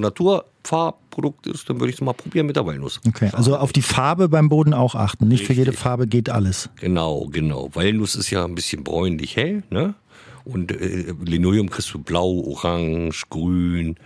Naturfarbprodukt 0.62 1.46
ist, 1.46 1.68
dann 1.68 1.80
würde 1.80 1.90
ich 1.90 1.96
es 1.96 2.00
mal 2.00 2.12
probieren 2.12 2.46
mit 2.46 2.56
der 2.56 2.66
Walnuss. 2.66 3.00
Okay, 3.06 3.30
also 3.32 3.56
auf 3.56 3.72
die 3.72 3.82
Farbe 3.82 4.28
beim 4.28 4.48
Boden 4.48 4.74
auch 4.74 4.94
achten. 4.94 5.28
Nicht 5.28 5.40
Richtig. 5.40 5.56
für 5.56 5.60
jede 5.60 5.72
Farbe 5.72 6.06
geht 6.06 6.30
alles. 6.30 6.70
Genau, 6.76 7.26
genau. 7.30 7.70
Walnuss 7.74 8.14
ist 8.14 8.30
ja 8.30 8.44
ein 8.44 8.54
bisschen 8.54 8.84
bräunlich 8.84 9.36
hell, 9.36 9.62
ne? 9.70 9.94
Und 10.44 10.72
äh, 10.72 11.14
Linoleum 11.22 11.68
kriegst 11.68 11.92
du 11.92 11.98
blau, 11.98 12.42
orange, 12.46 13.24
grün. 13.28 13.96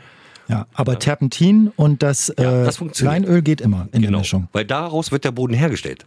Ja, 0.49 0.67
aber 0.75 0.95
ja. 0.95 0.99
Terpentin 0.99 1.73
und 1.77 2.03
das, 2.03 2.33
ja, 2.39 2.63
äh, 2.63 2.65
das 2.65 2.81
Leinöl 3.01 3.41
geht 3.41 3.61
immer 3.61 3.89
in 3.93 4.03
genau. 4.03 4.11
der 4.13 4.19
Mischung. 4.19 4.49
Weil 4.53 4.65
daraus 4.65 5.13
wird 5.13 5.25
der 5.25 5.31
Boden 5.31 5.55
hergestellt. 5.55 6.05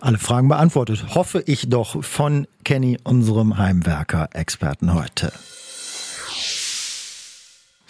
Alle 0.00 0.18
Fragen 0.18 0.48
beantwortet. 0.48 1.14
Hoffe 1.14 1.42
ich 1.46 1.68
doch 1.68 2.02
von 2.04 2.48
Kenny, 2.64 2.98
unserem 3.04 3.56
Heimwerker-Experten 3.56 4.94
heute. 4.94 5.32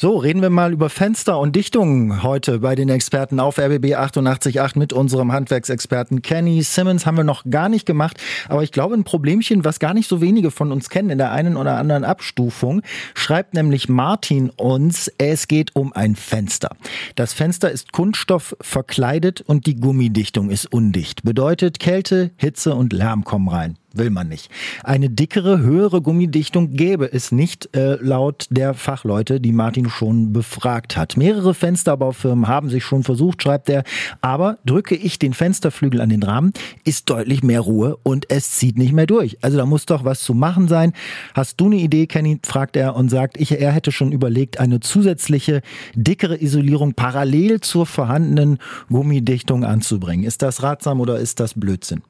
So, 0.03 0.17
reden 0.17 0.43
wir 0.43 0.51
mal 0.51 0.73
über 0.73 0.91
Fenster 0.91 1.39
und 1.39 1.55
Dichtungen 1.55 2.25
heute 2.25 2.59
bei 2.59 2.75
den 2.75 2.89
Experten 2.89 3.39
auf 3.39 3.57
RBB 3.57 3.95
888 3.95 4.75
mit 4.75 4.93
unserem 4.93 5.31
Handwerksexperten 5.31 6.23
Kenny 6.23 6.61
Simmons. 6.65 7.07
Haben 7.07 7.19
wir 7.19 7.23
noch 7.23 7.45
gar 7.49 7.69
nicht 7.69 7.87
gemacht, 7.87 8.17
aber 8.49 8.65
ich 8.65 8.73
glaube 8.73 8.97
ein 8.97 9.05
Problemchen, 9.05 9.65
was 9.65 9.79
gar 9.79 9.95
nicht 9.95 10.09
so 10.09 10.21
wenige 10.21 10.51
von 10.51 10.73
uns 10.73 10.91
kennen 10.91 11.11
in 11.11 11.19
der 11.19 11.31
einen 11.31 11.57
oder 11.57 11.77
anderen 11.77 12.03
Abstufung, 12.03 12.83
schreibt 13.15 13.55
nämlich 13.55 13.89
Martin 13.89 14.51
uns, 14.51 15.09
es 15.19 15.47
geht 15.47 15.77
um 15.77 15.93
ein 15.93 16.17
Fenster. 16.17 16.71
Das 17.15 17.33
Fenster 17.33 17.71
ist 17.71 17.93
Kunststoff 17.93 18.57
verkleidet 18.61 19.41
und 19.43 19.67
die 19.67 19.77
Gummidichtung 19.77 20.51
ist 20.51 20.67
undicht. 20.73 21.23
Bedeutet 21.23 21.79
Kälte, 21.79 22.33
Hitze 22.37 22.75
und 22.75 22.93
Lärm 22.93 23.23
kommen 23.23 23.47
rein 23.47 23.79
will 23.97 24.11
man 24.11 24.29
nicht. 24.29 24.51
Eine 24.85 25.11
dickere, 25.11 25.61
höhere 25.61 26.03
Gummidichtung 26.03 26.73
gäbe 26.73 27.13
es 27.13 27.33
nicht, 27.33 27.75
äh, 27.77 27.97
laut 28.01 28.47
der 28.51 28.75
Fachleute, 28.75 29.41
die 29.41 29.53
Martin 29.53 29.89
schon 29.89 30.33
befragt 30.33 30.97
hat. 30.97 31.17
Mehrere 31.17 31.55
Fensterbaufirmen 31.55 32.49
haben 32.49 32.71
sich 32.71 32.85
schon 32.85 33.03
versucht, 33.03 33.43
schreibt 33.43 33.69
er, 33.69 33.85
aber 34.21 34.59
drücke 34.65 34.95
ich 34.95 35.19
den 35.19 35.35
Fensterflügel 35.35 36.01
an 36.01 36.09
den 36.09 36.23
Rahmen, 36.23 36.53
ist 36.85 37.11
deutlich 37.11 37.43
mehr 37.43 37.61
Ruhe 37.61 37.97
und 38.03 38.31
es 38.31 38.53
zieht 38.53 38.79
nicht 38.79 38.93
mehr 38.93 39.07
durch. 39.07 39.39
Also 39.43 39.57
da 39.57 39.67
muss 39.67 39.87
doch 39.87 40.05
was 40.05 40.23
zu 40.23 40.35
machen 40.35 40.69
sein. 40.69 40.93
Hast 41.35 41.61
du 41.61 41.67
eine 41.67 41.77
Idee, 41.77 42.07
Kenny? 42.07 42.39
fragt 42.45 42.77
er 42.77 42.97
und 42.97 43.11
sagt, 43.11 43.39
ich, 43.41 43.53
er 43.53 43.73
hätte 43.73 43.93
schon 43.93 44.13
überlegt, 44.13 44.59
eine 44.59 44.81
zusätzliche, 44.81 45.63
dickere 45.95 46.41
Isolierung 46.41 46.95
parallel 46.95 47.61
zur 47.61 47.87
vorhandenen 47.87 48.59
Gummidichtung 48.89 49.65
anzubringen. 49.65 50.25
Ist 50.25 50.43
das 50.43 50.63
ratsam 50.63 51.01
oder 51.01 51.19
ist 51.19 51.41
das 51.41 51.55
Blödsinn? 51.55 52.03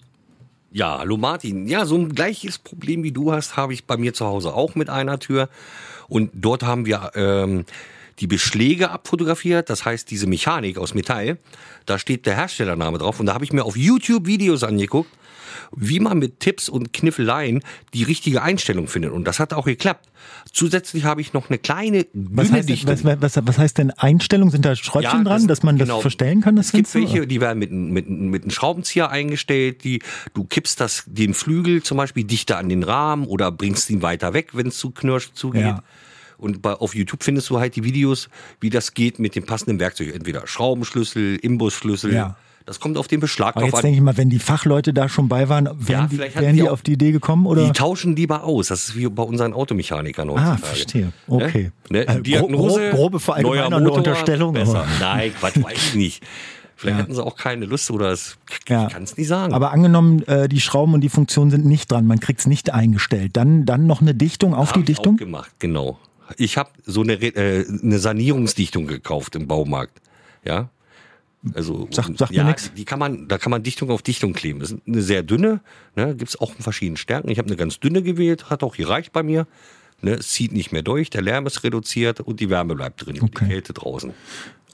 Ja, 0.74 1.00
hallo 1.00 1.18
Martin. 1.18 1.66
Ja, 1.66 1.84
so 1.84 1.96
ein 1.96 2.14
gleiches 2.14 2.58
Problem 2.58 3.02
wie 3.02 3.12
du 3.12 3.30
hast, 3.30 3.58
habe 3.58 3.74
ich 3.74 3.84
bei 3.84 3.98
mir 3.98 4.14
zu 4.14 4.24
Hause 4.24 4.54
auch 4.54 4.74
mit 4.74 4.88
einer 4.88 5.18
Tür. 5.18 5.50
Und 6.08 6.30
dort 6.32 6.62
haben 6.62 6.86
wir 6.86 7.10
ähm, 7.14 7.66
die 8.20 8.26
Beschläge 8.26 8.90
abfotografiert, 8.90 9.68
das 9.68 9.84
heißt 9.84 10.10
diese 10.10 10.26
Mechanik 10.26 10.78
aus 10.78 10.94
Metall. 10.94 11.36
Da 11.84 11.98
steht 11.98 12.24
der 12.24 12.36
Herstellername 12.36 12.96
drauf. 12.96 13.20
Und 13.20 13.26
da 13.26 13.34
habe 13.34 13.44
ich 13.44 13.52
mir 13.52 13.64
auf 13.64 13.76
YouTube 13.76 14.26
Videos 14.26 14.64
angeguckt 14.64 15.10
wie 15.74 16.00
man 16.00 16.18
mit 16.18 16.40
Tipps 16.40 16.68
und 16.68 16.92
Kniffeleien 16.92 17.62
die 17.94 18.02
richtige 18.02 18.42
Einstellung 18.42 18.88
findet. 18.88 19.12
Und 19.12 19.24
das 19.24 19.40
hat 19.40 19.52
auch 19.52 19.66
geklappt. 19.66 20.08
Zusätzlich 20.52 21.04
habe 21.04 21.20
ich 21.20 21.32
noch 21.32 21.48
eine 21.48 21.58
kleine 21.58 22.06
was 22.12 22.52
heißt, 22.52 22.86
was, 22.86 23.04
was, 23.04 23.46
was, 23.46 23.58
heißt 23.58 23.78
denn 23.78 23.90
Einstellung? 23.92 24.50
Sind 24.50 24.64
da 24.64 24.76
Schräubchen 24.76 25.02
ja, 25.02 25.24
das, 25.24 25.24
dran, 25.24 25.48
dass 25.48 25.62
man 25.62 25.78
genau, 25.78 25.94
das 25.94 26.02
verstellen 26.02 26.40
kann? 26.40 26.56
Das 26.56 26.66
es 26.66 26.72
gibt 26.72 26.94
welche, 26.94 27.18
oder? 27.18 27.26
die 27.26 27.40
werden 27.40 27.58
mit, 27.58 27.70
mit, 27.72 28.08
mit 28.08 28.42
einem 28.42 28.50
Schraubenzieher 28.50 29.10
eingestellt. 29.10 29.84
Die, 29.84 30.02
du 30.34 30.44
kippst 30.44 30.80
das, 30.80 31.04
den 31.06 31.34
Flügel 31.34 31.82
zum 31.82 31.96
Beispiel 31.96 32.24
dichter 32.24 32.58
an 32.58 32.68
den 32.68 32.82
Rahmen 32.82 33.26
oder 33.26 33.50
bringst 33.50 33.90
ihn 33.90 34.02
weiter 34.02 34.34
weg, 34.34 34.50
wenn 34.52 34.68
es 34.68 34.78
zu 34.78 34.90
knirsch 34.90 35.32
zugeht. 35.32 35.62
Ja. 35.62 35.82
Und 36.42 36.60
bei, 36.60 36.72
auf 36.72 36.94
YouTube 36.94 37.22
findest 37.22 37.48
du 37.50 37.60
halt 37.60 37.76
die 37.76 37.84
Videos, 37.84 38.28
wie 38.60 38.68
das 38.68 38.94
geht 38.94 39.20
mit 39.20 39.36
dem 39.36 39.46
passenden 39.46 39.78
Werkzeug. 39.78 40.12
Entweder 40.14 40.46
Schraubenschlüssel, 40.46 41.36
Imbusschlüssel. 41.36 42.12
Ja. 42.12 42.36
Das 42.66 42.80
kommt 42.80 42.96
auf 42.96 43.08
den 43.08 43.20
Beschlag 43.20 43.54
drauf 43.54 43.64
jetzt 43.64 43.82
denke 43.82 43.96
ich 43.96 44.02
mal, 44.02 44.16
wenn 44.16 44.30
die 44.30 44.38
Fachleute 44.38 44.92
da 44.92 45.08
schon 45.08 45.28
bei 45.28 45.48
waren, 45.48 45.68
wären, 45.74 45.88
ja, 45.88 46.06
die, 46.06 46.18
wären 46.18 46.56
die, 46.56 46.68
auf 46.68 46.82
die 46.82 46.92
Idee 46.92 47.12
gekommen? 47.12 47.46
Oder? 47.46 47.66
Die 47.66 47.72
tauschen 47.72 48.14
lieber 48.16 48.44
aus. 48.44 48.68
Das 48.68 48.88
ist 48.88 48.96
wie 48.96 49.08
bei 49.08 49.22
unseren 49.22 49.52
Automechanikern 49.52 50.28
ah, 50.30 50.32
heutzutage. 50.32 50.62
Ah, 50.62 50.66
verstehe. 50.66 51.12
Okay. 51.28 51.70
Ne? 51.90 52.04
Ne? 52.04 52.22
Diagnose, 52.22 52.90
grobe, 52.90 52.96
grobe 52.96 53.20
verallgemeinernde 53.20 53.90
Unterstellung. 53.90 54.54
Besser. 54.54 54.86
Nein, 55.00 55.32
Quatsch, 55.38 55.56
weiß 55.62 55.76
ich 55.76 55.94
nicht. 55.94 56.24
Vielleicht 56.76 56.98
ja. 56.98 57.02
hätten 57.04 57.14
sie 57.14 57.24
auch 57.24 57.36
keine 57.36 57.64
Lust 57.66 57.90
oder 57.92 58.10
es 58.10 58.38
ja. 58.68 58.88
kann 58.88 59.04
es 59.04 59.16
nicht 59.16 59.28
sagen. 59.28 59.54
Aber 59.54 59.70
angenommen, 59.70 60.22
äh, 60.24 60.48
die 60.48 60.60
Schrauben 60.60 60.94
und 60.94 61.00
die 61.00 61.08
Funktionen 61.08 61.50
sind 61.52 61.64
nicht 61.64 61.92
dran, 61.92 62.06
man 62.06 62.18
kriegt 62.18 62.40
es 62.40 62.46
nicht 62.46 62.72
eingestellt. 62.72 63.36
Dann, 63.36 63.66
dann 63.66 63.86
noch 63.86 64.00
eine 64.00 64.14
Dichtung 64.14 64.52
auf 64.52 64.70
hab 64.70 64.74
die 64.74 64.82
Dichtung? 64.82 65.14
Ich 65.14 65.22
auch 65.22 65.26
gemacht, 65.26 65.50
genau. 65.60 65.98
Ich 66.36 66.56
habe 66.56 66.70
so 66.84 67.02
eine, 67.02 67.14
äh, 67.14 67.66
eine 67.82 67.98
Sanierungsdichtung 68.00 68.88
gekauft 68.88 69.36
im 69.36 69.46
Baumarkt. 69.46 70.00
Ja, 70.44 70.70
also 71.54 71.88
sag, 71.90 72.08
sag 72.16 72.30
ja, 72.30 72.44
mir 72.44 72.50
nichts. 72.50 72.72
Die 72.74 72.84
kann 72.84 72.98
man, 72.98 73.28
da 73.28 73.38
kann 73.38 73.50
man 73.50 73.62
Dichtung 73.62 73.90
auf 73.90 74.02
Dichtung 74.02 74.32
kleben. 74.32 74.60
Das 74.60 74.70
ist 74.70 74.80
eine 74.86 75.02
sehr 75.02 75.22
dünne, 75.22 75.60
ne, 75.96 76.14
gibt 76.14 76.30
es 76.30 76.40
auch 76.40 76.54
in 76.56 76.62
verschiedenen 76.62 76.96
Stärken. 76.96 77.28
Ich 77.28 77.38
habe 77.38 77.48
eine 77.48 77.56
ganz 77.56 77.80
dünne 77.80 78.02
gewählt, 78.02 78.50
hat 78.50 78.62
auch 78.62 78.76
gereicht 78.76 79.12
bei 79.12 79.22
mir. 79.22 79.46
Ne, 80.02 80.12
es 80.14 80.28
zieht 80.28 80.52
nicht 80.52 80.72
mehr 80.72 80.82
durch, 80.82 81.10
der 81.10 81.22
Lärm 81.22 81.46
ist 81.46 81.64
reduziert 81.64 82.20
und 82.20 82.40
die 82.40 82.50
Wärme 82.50 82.74
bleibt 82.74 83.06
drin, 83.06 83.16
okay. 83.20 83.26
die 83.26 83.46
Kälte 83.48 83.72
draußen. 83.72 84.12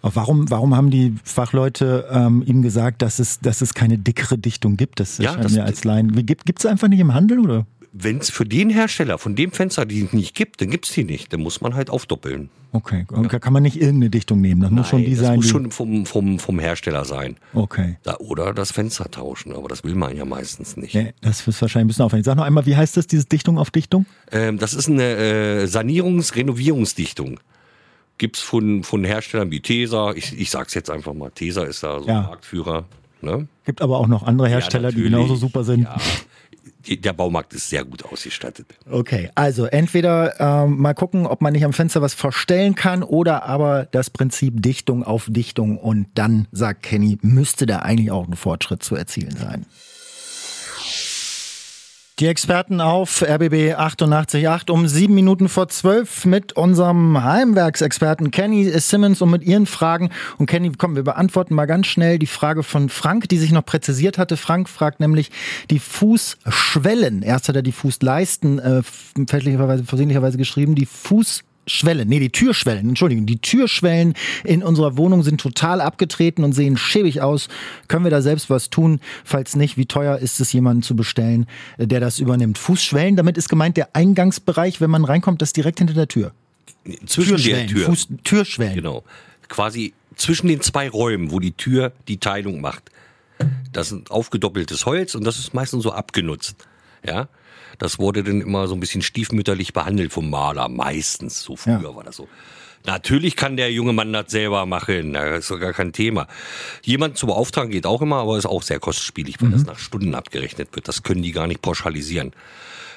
Aber 0.01 0.17
warum, 0.17 0.51
warum 0.51 0.77
haben 0.77 0.91
die 0.91 1.15
Fachleute 1.25 2.09
ähm, 2.11 2.43
ihm 2.47 2.63
gesagt, 2.63 3.03
dass 3.03 3.19
es, 3.19 3.41
dass 3.41 3.61
es 3.61 3.75
keine 3.75 3.99
dickere 3.99 4.39
Dichtung 4.39 4.77
gibt? 4.77 5.01
Das 5.01 5.19
ja, 5.19 5.37
das, 5.37 5.53
mir 5.53 5.65
als 5.65 5.85
Laien. 5.85 6.15
Gibt 6.25 6.59
es 6.59 6.67
einfach 6.67 6.89
nicht 6.89 7.01
im 7.01 7.15
Handel 7.15 7.41
oder? 7.41 7.67
Wenn 7.93 8.19
es 8.19 8.31
für 8.31 8.45
den 8.45 8.71
Hersteller 8.71 9.19
von 9.19 9.35
dem 9.35 9.51
Fenster 9.53 9.87
die 9.87 10.09
nicht 10.13 10.35
gibt, 10.35 10.61
dann 10.61 10.71
gibt 10.71 10.87
es 10.87 10.93
die 10.93 11.05
nicht. 11.05 11.33
Dann 11.33 11.41
muss 11.41 11.61
man 11.61 11.75
halt 11.75 11.91
aufdoppeln. 11.91 12.51
Okay, 12.71 13.07
und 13.11 13.33
ja. 13.33 13.39
kann 13.39 13.53
man 13.53 13.63
nicht 13.63 13.77
irgendeine 13.77 14.11
Dichtung 14.11 14.41
nehmen? 14.43 14.61
Das 14.61 14.71
Nein, 14.71 14.79
muss 14.79 14.89
schon 14.89 15.05
die 15.05 15.11
das 15.11 15.21
sein. 15.21 15.29
Das 15.29 15.37
muss 15.37 15.49
schon 15.49 15.71
vom, 15.71 16.07
vom, 16.07 16.39
vom 16.39 16.59
Hersteller 16.59 17.05
sein. 17.05 17.37
Okay. 17.55 17.97
Da, 18.03 18.17
oder 18.19 18.53
das 18.53 18.73
Fenster 18.73 19.11
tauschen, 19.11 19.55
aber 19.55 19.69
das 19.69 19.85
will 19.85 19.95
man 19.95 20.15
ja 20.17 20.27
meistens 20.27 20.77
nicht. 20.77 20.95
Nee, 20.95 21.15
das 21.23 21.47
ist 21.47 21.63
wahrscheinlich 21.63 21.85
ein 21.85 21.89
bisschen 21.89 22.05
aufwendig. 22.05 22.27
Sag 22.27 22.37
noch 22.37 22.45
einmal, 22.45 22.67
wie 22.67 22.77
heißt 22.77 22.97
das, 22.97 23.07
diese 23.07 23.25
Dichtung 23.25 23.59
auf 23.59 23.71
Dichtung? 23.71 24.05
Ähm, 24.31 24.59
das 24.59 24.75
ist 24.75 24.89
eine 24.89 25.03
äh, 25.03 25.67
Sanierungs-Renovierungsdichtung. 25.67 27.41
Gibt 28.19 28.37
es 28.37 28.43
von, 28.43 28.83
von 28.83 29.05
Herstellern 29.05 29.51
wie 29.51 29.61
Tesa, 29.61 30.13
ich, 30.13 30.39
ich 30.39 30.51
sag's 30.51 30.75
jetzt 30.75 30.91
einfach 30.91 31.15
mal, 31.15 31.31
Tesa 31.31 31.63
ist 31.63 31.83
da 31.83 32.01
so 32.01 32.07
ja. 32.07 32.23
Marktführer. 32.23 32.85
Ne? 33.23 33.49
Gibt 33.65 33.81
aber 33.81 33.99
auch 33.99 34.09
noch 34.09 34.25
andere 34.25 34.49
Hersteller, 34.49 34.91
ja, 34.91 34.95
die 34.95 35.03
genauso 35.03 35.37
super 35.37 35.65
sind. 35.65 35.85
Ja 35.85 35.97
der 36.89 37.13
Baumarkt 37.13 37.55
ist 37.55 37.69
sehr 37.69 37.85
gut 37.85 38.05
ausgestattet. 38.05 38.67
Okay, 38.91 39.31
also 39.35 39.67
entweder 39.67 40.41
ähm, 40.41 40.79
mal 40.79 40.95
gucken, 40.95 41.27
ob 41.27 41.41
man 41.41 41.53
nicht 41.53 41.65
am 41.65 41.73
Fenster 41.73 42.03
was 42.03 42.15
verstellen 42.15 42.75
kann 42.75 43.03
oder 43.03 43.45
aber 43.45 43.87
das 43.91 44.11
Prinzip 44.11 44.63
Dichtung 44.63 45.05
auf 45.05 45.27
Dichtung 45.29 45.79
und 45.79 46.07
dann, 46.15 46.49
sagt 46.53 46.83
Kenny, 46.83 47.19
müsste 47.23 47.67
da 47.67 47.81
eigentlich 47.81 48.11
auch 48.11 48.27
ein 48.27 48.35
Fortschritt 48.35 48.83
zu 48.83 48.97
erzielen 48.97 49.37
sein. 49.37 49.67
Die 52.19 52.27
Experten 52.27 52.81
auf 52.81 53.23
RBB 53.23 53.75
888 53.77 54.71
um 54.71 54.89
sieben 54.89 55.15
Minuten 55.15 55.49
vor 55.49 55.69
zwölf 55.69 56.25
mit 56.25 56.53
unserem 56.53 57.23
Heimwerksexperten 57.23 58.33
Kenny 58.33 58.69
Simmons 58.81 59.23
und 59.23 59.31
mit 59.31 59.45
ihren 59.45 59.67
Fragen. 59.67 60.11
Und 60.37 60.47
Kenny, 60.47 60.73
komm, 60.77 60.97
wir 60.97 61.05
beantworten 61.05 61.55
mal 61.55 61.67
ganz 61.67 61.87
schnell 61.87 62.19
die 62.19 62.27
Frage 62.27 62.65
von 62.65 62.89
Frank, 62.89 63.29
die 63.29 63.39
sich 63.39 63.53
noch 63.53 63.65
präzisiert 63.65 64.19
hatte. 64.19 64.37
Frank 64.37 64.69
fragt 64.69 64.99
nämlich 64.99 65.31
die 65.71 65.79
Fußschwellen. 65.79 67.23
Erst 67.23 67.51
hat 67.51 67.55
er 67.55 67.63
die 67.63 67.71
Fußleisten 67.71 68.59
äh, 68.59 68.83
fälschlicherweise, 69.29 69.85
versehentlicherweise 69.85 70.39
geschrieben, 70.39 70.75
die 70.75 70.87
Fuß 70.87 71.45
Schwellen, 71.69 72.09
nee, 72.09 72.19
die 72.19 72.31
Türschwellen, 72.31 72.89
Entschuldigung, 72.89 73.27
die 73.27 73.39
Türschwellen 73.39 74.15
in 74.45 74.63
unserer 74.63 74.97
Wohnung 74.97 75.23
sind 75.23 75.41
total 75.41 75.81
abgetreten 75.81 76.45
und 76.45 76.53
sehen 76.53 76.77
schäbig 76.77 77.21
aus. 77.23 77.49
Können 77.87 78.05
wir 78.05 78.11
da 78.11 78.23
selbst 78.23 78.51
was 78.51 78.71
tun? 78.71 79.01
Falls 79.25 79.57
nicht, 79.57 79.77
wie 79.77 79.87
teuer 79.87 80.19
ist 80.19 80.41
es, 80.41 80.53
jemanden 80.53 80.83
zu 80.83 80.97
bestellen, 80.97 81.47
äh, 81.77 81.87
der 81.87 82.01
das 82.01 82.19
übernimmt? 82.19 82.59
Fußschwellen, 82.59 83.17
damit 83.17 83.37
ist 83.39 83.49
gemeint 83.49 83.77
der 83.77 83.95
Eingangsbereich, 83.95 84.81
wenn 84.81 84.91
man 84.91 85.05
reinkommt, 85.05 85.43
das 85.43 85.53
direkt 85.53 85.79
hinter 85.79 85.95
der 85.95 86.09
Tür. 86.09 86.33
Zwischen 87.07 87.37
der 87.37 87.67
Tür. 87.67 87.87
Fuß, 87.87 88.09
Türschwellen. 88.25 88.75
Genau. 88.75 89.05
Quasi 89.49 89.93
zwischen 90.17 90.49
den 90.49 90.61
zwei 90.61 90.89
Räumen, 90.89 91.31
wo 91.31 91.41
die 91.41 91.53
Tür 91.53 91.93
die 92.09 92.19
Teilung 92.19 92.61
macht. 92.61 92.91
Das 93.73 93.93
ist 93.93 94.11
aufgedoppeltes 94.11 94.87
Holz 94.87 95.15
und 95.15 95.25
das 95.25 95.39
ist 95.39 95.55
meistens 95.55 95.83
so 95.83 95.93
abgenutzt. 95.93 96.57
Ja. 97.05 97.29
Das 97.79 97.99
wurde 97.99 98.25
dann 98.25 98.41
immer 98.41 98.67
so 98.67 98.75
ein 98.75 98.81
bisschen 98.81 99.03
stiefmütterlich 99.03 99.73
behandelt 99.73 100.13
vom 100.13 100.31
Maler, 100.31 100.69
meistens. 100.69 101.43
So 101.43 101.57
früher 101.57 101.83
ja. 101.83 101.95
war 101.95 102.05
das 102.05 102.17
so. 102.17 102.29
Natürlich 102.87 103.37
kann 103.37 103.57
der 103.57 103.71
junge 103.73 103.93
Mann 103.93 104.13
das 104.13 104.31
selber 104.31 104.65
machen, 104.65 105.13
das 105.13 105.41
ist 105.41 105.51
doch 105.51 105.59
gar 105.59 105.73
kein 105.73 105.93
Thema. 105.93 106.27
Jemand 106.83 107.19
zu 107.19 107.27
beauftragen 107.27 107.71
geht 107.71 107.87
auch 107.87 108.01
immer, 108.01 108.17
aber 108.17 108.39
ist 108.39 108.47
auch 108.47 108.63
sehr 108.63 108.81
kostspielig, 108.81 109.37
weil 109.41 109.49
mhm. 109.49 109.53
das 109.53 109.67
nach 109.67 109.79
Stunden 109.79 110.15
abgerechnet 110.15 110.75
wird. 110.75 110.89
Das 110.89 111.03
können 111.03 111.23
die 111.23 111.33
gar 111.33 111.47
nicht 111.47 111.61
pauschalisieren. 111.61 112.33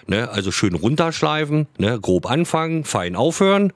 Ne? 0.07 0.29
Also 0.29 0.51
schön 0.51 0.75
runterschleifen, 0.75 1.67
ne? 1.77 1.99
grob 1.99 2.29
anfangen, 2.29 2.85
fein 2.85 3.15
aufhören, 3.15 3.73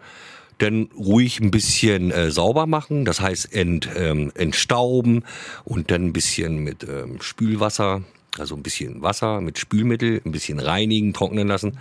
dann 0.60 0.90
ruhig 0.98 1.40
ein 1.40 1.52
bisschen 1.52 2.12
äh, 2.12 2.32
sauber 2.32 2.66
machen, 2.66 3.04
das 3.04 3.20
heißt 3.20 3.54
ent, 3.54 3.90
ähm, 3.96 4.32
entstauben 4.36 5.24
und 5.66 5.92
dann 5.92 6.06
ein 6.06 6.14
bisschen 6.14 6.60
mit 6.60 6.84
ähm, 6.84 7.22
Spülwasser 7.22 8.04
also 8.40 8.56
ein 8.56 8.64
bisschen 8.64 9.02
Wasser 9.02 9.42
mit 9.42 9.58
Spülmittel, 9.58 10.22
ein 10.26 10.32
bisschen 10.32 10.60
reinigen, 10.60 11.14
trocknen 11.14 11.48
lassen 11.48 11.78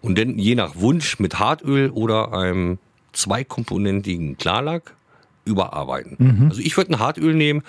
und 0.00 0.18
dann 0.18 0.38
je 0.38 0.54
nach 0.54 0.76
Wunsch 0.76 1.18
mit 1.18 1.38
Hartöl 1.38 1.90
oder 1.90 2.32
einem 2.32 2.78
zweikomponentigen 3.12 4.38
Klarlack 4.38 4.94
überarbeiten. 5.44 6.16
Mhm. 6.18 6.48
Also 6.50 6.60
ich 6.60 6.76
würde 6.76 6.92
ein 6.92 6.98
Hartöl 6.98 7.34
nehmen 7.34 7.62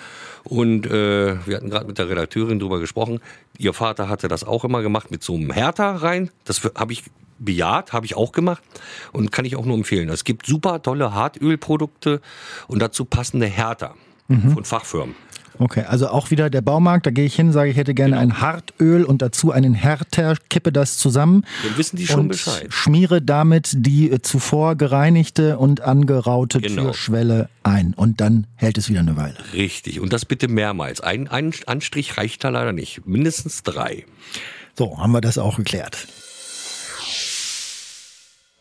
und 0.44 0.86
äh, 0.86 1.46
wir 1.46 1.56
hatten 1.56 1.70
gerade 1.70 1.86
mit 1.86 1.98
der 1.98 2.08
Redakteurin 2.08 2.58
drüber 2.58 2.78
gesprochen. 2.78 3.20
Ihr 3.58 3.72
Vater 3.72 4.08
hatte 4.08 4.28
das 4.28 4.44
auch 4.44 4.64
immer 4.64 4.82
gemacht 4.82 5.10
mit 5.10 5.22
so 5.22 5.34
einem 5.34 5.50
Härter 5.50 5.90
rein. 5.96 6.30
Das 6.44 6.62
habe 6.76 6.92
ich 6.92 7.04
bejaht, 7.38 7.92
habe 7.92 8.06
ich 8.06 8.16
auch 8.16 8.32
gemacht 8.32 8.62
und 9.12 9.32
kann 9.32 9.44
ich 9.44 9.56
auch 9.56 9.64
nur 9.64 9.76
empfehlen. 9.76 10.08
Es 10.10 10.24
gibt 10.24 10.46
super 10.46 10.82
tolle 10.82 11.12
Hartölprodukte 11.12 12.20
und 12.68 12.80
dazu 12.80 13.04
passende 13.04 13.46
Härter 13.46 13.94
mhm. 14.28 14.52
von 14.52 14.64
Fachfirmen. 14.64 15.14
Okay, 15.58 15.84
also 15.86 16.08
auch 16.08 16.30
wieder 16.30 16.50
der 16.50 16.60
Baumarkt, 16.62 17.06
da 17.06 17.10
gehe 17.10 17.24
ich 17.24 17.34
hin, 17.34 17.52
sage 17.52 17.70
ich 17.70 17.76
hätte 17.76 17.94
gerne 17.94 18.18
ein 18.18 18.40
Hartöl 18.40 19.04
und 19.04 19.22
dazu 19.22 19.52
einen 19.52 19.74
Härter, 19.74 20.36
kippe 20.48 20.72
das 20.72 20.96
zusammen. 20.98 21.44
Dann 21.62 21.76
wissen 21.78 21.96
die 21.96 22.06
schon 22.06 22.20
und 22.20 22.28
Bescheid. 22.28 22.66
schmiere 22.70 23.20
damit 23.22 23.72
die 23.76 24.10
äh, 24.10 24.20
zuvor 24.22 24.76
gereinigte 24.76 25.58
und 25.58 25.80
angeraute 25.82 26.60
Genau. 26.60 26.84
Türschwelle 26.84 27.48
ein. 27.62 27.94
Und 27.94 28.20
dann 28.20 28.46
hält 28.56 28.78
es 28.78 28.88
wieder 28.88 29.00
eine 29.00 29.16
Weile. 29.16 29.36
Richtig. 29.52 30.00
Und 30.00 30.12
das 30.12 30.24
bitte 30.24 30.48
mehrmals. 30.48 31.00
Ein, 31.00 31.28
ein 31.28 31.52
Anstrich 31.66 32.16
reicht 32.18 32.44
da 32.44 32.48
leider 32.48 32.72
nicht. 32.72 33.06
Mindestens 33.06 33.62
drei. 33.62 34.04
So, 34.76 34.98
haben 34.98 35.12
wir 35.12 35.20
das 35.20 35.38
auch 35.38 35.56
geklärt. 35.56 36.06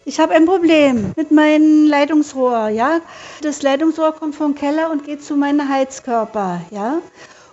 Ich 0.03 0.19
habe 0.19 0.33
ein 0.33 0.47
Problem 0.47 1.11
mit 1.15 1.29
meinem 1.29 1.85
Leitungsrohr, 1.85 2.69
ja. 2.69 3.01
Das 3.43 3.61
Leitungsrohr 3.61 4.13
kommt 4.13 4.33
vom 4.33 4.55
Keller 4.55 4.89
und 4.89 5.05
geht 5.05 5.23
zu 5.23 5.35
meinem 5.35 5.69
Heizkörper, 5.69 6.61
ja. 6.71 6.97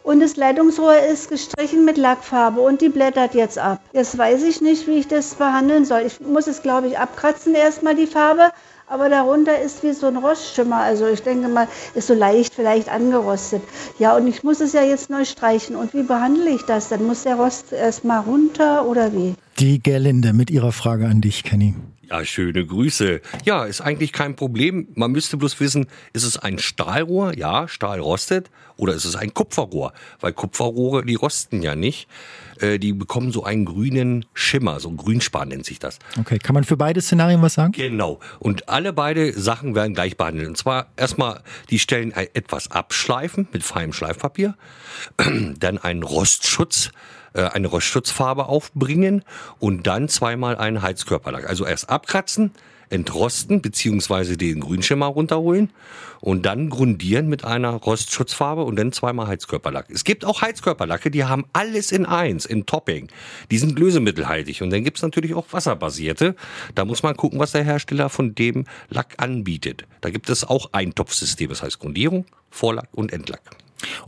Und 0.02 0.20
das 0.20 0.36
Leitungsrohr 0.36 0.96
ist 0.96 1.28
gestrichen 1.28 1.84
mit 1.84 1.98
Lackfarbe 1.98 2.62
und 2.62 2.80
die 2.80 2.88
blättert 2.88 3.34
jetzt 3.34 3.58
ab. 3.58 3.82
Jetzt 3.92 4.16
weiß 4.16 4.44
ich 4.44 4.62
nicht, 4.62 4.86
wie 4.86 5.00
ich 5.00 5.08
das 5.08 5.34
behandeln 5.34 5.84
soll. 5.84 6.04
Ich 6.06 6.20
muss 6.20 6.46
es, 6.46 6.62
glaube 6.62 6.86
ich, 6.86 6.98
abkratzen 6.98 7.54
erstmal 7.54 7.94
die 7.94 8.06
Farbe, 8.06 8.50
aber 8.86 9.10
darunter 9.10 9.60
ist 9.60 9.82
wie 9.82 9.92
so 9.92 10.06
ein 10.06 10.16
Rostschimmer. 10.16 10.78
Also 10.78 11.06
ich 11.06 11.22
denke 11.22 11.48
mal, 11.48 11.68
ist 11.94 12.06
so 12.06 12.14
leicht 12.14 12.54
vielleicht 12.54 12.88
angerostet. 12.88 13.60
Ja, 13.98 14.16
und 14.16 14.26
ich 14.26 14.42
muss 14.42 14.62
es 14.62 14.72
ja 14.72 14.82
jetzt 14.82 15.10
neu 15.10 15.26
streichen. 15.26 15.76
Und 15.76 15.92
wie 15.92 16.04
behandle 16.04 16.48
ich 16.48 16.62
das? 16.62 16.88
Dann 16.88 17.06
muss 17.06 17.24
der 17.24 17.36
Rost 17.36 17.74
erstmal 17.74 18.20
runter 18.20 18.86
oder 18.86 19.12
wie? 19.12 19.34
Die 19.58 19.82
Gerlinde 19.82 20.32
mit 20.32 20.50
ihrer 20.50 20.72
Frage 20.72 21.04
an 21.04 21.20
dich, 21.20 21.44
Kenny. 21.44 21.74
Ja, 22.10 22.24
schöne 22.24 22.64
Grüße. 22.64 23.20
Ja, 23.44 23.64
ist 23.64 23.80
eigentlich 23.82 24.12
kein 24.12 24.34
Problem. 24.34 24.88
Man 24.94 25.12
müsste 25.12 25.36
bloß 25.36 25.60
wissen, 25.60 25.86
ist 26.14 26.24
es 26.24 26.38
ein 26.38 26.58
Stahlrohr? 26.58 27.36
Ja, 27.36 27.68
Stahl 27.68 28.00
rostet. 28.00 28.50
Oder 28.76 28.94
ist 28.94 29.04
es 29.04 29.16
ein 29.16 29.34
Kupferrohr? 29.34 29.92
Weil 30.20 30.32
Kupferrohre, 30.32 31.04
die 31.04 31.16
rosten 31.16 31.62
ja 31.62 31.74
nicht. 31.74 32.08
Äh, 32.60 32.78
Die 32.78 32.92
bekommen 32.92 33.32
so 33.32 33.44
einen 33.44 33.64
grünen 33.64 34.24
Schimmer, 34.34 34.78
so 34.80 34.88
ein 34.88 34.96
Grünspan 34.96 35.48
nennt 35.48 35.66
sich 35.66 35.80
das. 35.80 35.98
Okay, 36.18 36.38
kann 36.38 36.54
man 36.54 36.64
für 36.64 36.76
beide 36.76 37.00
Szenarien 37.00 37.42
was 37.42 37.54
sagen? 37.54 37.72
Genau. 37.72 38.20
Und 38.38 38.68
alle 38.68 38.92
beide 38.92 39.32
Sachen 39.38 39.74
werden 39.74 39.94
gleich 39.94 40.16
behandelt. 40.16 40.48
Und 40.48 40.56
zwar 40.56 40.86
erstmal 40.96 41.42
die 41.70 41.78
Stellen 41.78 42.12
etwas 42.12 42.70
abschleifen 42.70 43.48
mit 43.52 43.64
feinem 43.64 43.92
Schleifpapier, 43.92 44.54
dann 45.58 45.78
einen 45.78 46.02
Rostschutz, 46.04 46.90
eine 47.34 47.68
Rostschutzfarbe 47.68 48.46
aufbringen 48.46 49.24
und 49.58 49.86
dann 49.86 50.08
zweimal 50.08 50.56
einen 50.56 50.82
Heizkörperlack. 50.82 51.48
Also 51.48 51.66
erst 51.66 51.90
abkratzen, 51.90 52.52
entrosten 52.90 53.60
beziehungsweise 53.60 54.36
den 54.36 54.60
Grünschimmer 54.60 55.06
runterholen 55.06 55.70
und 56.20 56.46
dann 56.46 56.70
grundieren 56.70 57.28
mit 57.28 57.44
einer 57.44 57.70
Rostschutzfarbe 57.70 58.64
und 58.64 58.76
dann 58.76 58.92
zweimal 58.92 59.26
Heizkörperlack. 59.28 59.90
Es 59.90 60.04
gibt 60.04 60.24
auch 60.24 60.42
Heizkörperlacke, 60.42 61.10
die 61.10 61.24
haben 61.24 61.44
alles 61.52 61.92
in 61.92 62.06
eins, 62.06 62.46
in 62.46 62.66
Topping. 62.66 63.08
Die 63.50 63.58
sind 63.58 63.78
lösemittelhaltig 63.78 64.62
und 64.62 64.70
dann 64.70 64.84
gibt's 64.84 65.02
natürlich 65.02 65.34
auch 65.34 65.46
wasserbasierte. 65.52 66.34
Da 66.74 66.84
muss 66.84 67.02
man 67.02 67.16
gucken, 67.16 67.38
was 67.38 67.52
der 67.52 67.64
Hersteller 67.64 68.08
von 68.08 68.34
dem 68.34 68.64
Lack 68.88 69.14
anbietet. 69.18 69.84
Da 70.00 70.10
gibt 70.10 70.28
es 70.30 70.44
auch 70.44 70.72
Eintopfsystem, 70.72 71.48
das 71.48 71.62
heißt 71.62 71.78
Grundierung, 71.78 72.24
Vorlack 72.50 72.88
und 72.92 73.12
Endlack. 73.12 73.42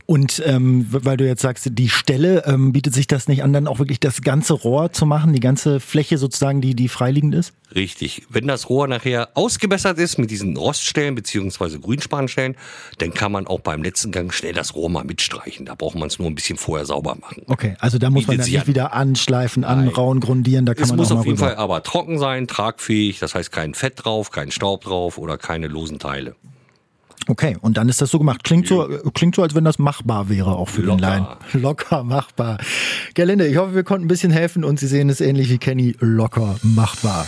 Und 0.05 0.41
ähm, 0.45 0.85
weil 0.89 1.17
du 1.17 1.25
jetzt 1.25 1.41
sagst, 1.41 1.67
die 1.71 1.89
Stelle, 1.89 2.43
ähm, 2.45 2.73
bietet 2.73 2.93
sich 2.93 3.07
das 3.07 3.27
nicht 3.27 3.43
an, 3.43 3.53
dann 3.53 3.67
auch 3.67 3.79
wirklich 3.79 3.99
das 3.99 4.21
ganze 4.21 4.53
Rohr 4.53 4.91
zu 4.91 5.05
machen, 5.05 5.33
die 5.33 5.39
ganze 5.39 5.79
Fläche 5.79 6.17
sozusagen, 6.17 6.61
die, 6.61 6.75
die 6.75 6.89
freiliegend 6.89 7.33
ist? 7.35 7.53
Richtig. 7.73 8.23
Wenn 8.29 8.47
das 8.47 8.69
Rohr 8.69 8.87
nachher 8.87 9.29
ausgebessert 9.33 9.97
ist 9.97 10.17
mit 10.17 10.29
diesen 10.29 10.57
Roststellen 10.57 11.15
beziehungsweise 11.15 11.79
Grünspanstellen, 11.79 12.55
dann 12.97 13.13
kann 13.13 13.31
man 13.31 13.47
auch 13.47 13.61
beim 13.61 13.81
letzten 13.81 14.11
Gang 14.11 14.33
schnell 14.33 14.53
das 14.53 14.75
Rohr 14.75 14.89
mal 14.89 15.05
mitstreichen. 15.05 15.65
Da 15.65 15.75
braucht 15.75 15.95
man 15.95 16.07
es 16.09 16.19
nur 16.19 16.27
ein 16.27 16.35
bisschen 16.35 16.57
vorher 16.57 16.85
sauber 16.85 17.15
machen. 17.21 17.43
Okay, 17.47 17.75
also 17.79 17.97
da 17.97 18.09
muss 18.09 18.27
man 18.27 18.35
Bietet 18.35 18.39
dann 18.39 18.45
sich 18.45 18.53
nicht 18.53 18.61
an. 18.63 18.67
wieder 18.67 18.93
anschleifen, 18.93 19.63
anrauen, 19.63 20.19
grundieren, 20.19 20.65
da 20.65 20.73
kann 20.73 20.83
Es 20.83 20.89
man 20.89 20.97
muss 20.97 21.11
auf 21.13 21.25
jeden 21.25 21.37
rüber. 21.37 21.47
Fall 21.47 21.55
aber 21.55 21.81
trocken 21.83 22.19
sein, 22.19 22.47
tragfähig, 22.47 23.19
das 23.19 23.35
heißt 23.35 23.51
kein 23.53 23.73
Fett 23.73 24.03
drauf, 24.03 24.31
kein 24.31 24.51
Staub 24.51 24.83
drauf 24.83 25.17
oder 25.17 25.37
keine 25.37 25.67
losen 25.67 25.97
Teile. 25.97 26.35
Okay, 27.27 27.55
und 27.61 27.77
dann 27.77 27.87
ist 27.87 28.01
das 28.01 28.09
so 28.09 28.17
gemacht. 28.17 28.43
Klingt 28.43 28.67
so, 28.67 28.87
klingt 29.13 29.35
so, 29.35 29.43
als 29.43 29.53
wenn 29.53 29.63
das 29.63 29.77
machbar 29.77 30.27
wäre, 30.29 30.55
auch 30.55 30.69
für 30.69 30.81
den 30.81 30.99
Locker. 30.99 31.01
Laien. 31.01 31.61
Locker 31.61 32.03
machbar. 32.03 32.57
Gerlinde, 33.13 33.47
ich 33.47 33.57
hoffe, 33.57 33.75
wir 33.75 33.83
konnten 33.83 34.05
ein 34.05 34.07
bisschen 34.07 34.31
helfen 34.31 34.63
und 34.63 34.79
Sie 34.79 34.87
sehen 34.87 35.09
es 35.09 35.21
ähnlich 35.21 35.49
wie 35.49 35.57
Kenny, 35.57 35.95
locker 35.99 36.55
machbar. 36.63 37.27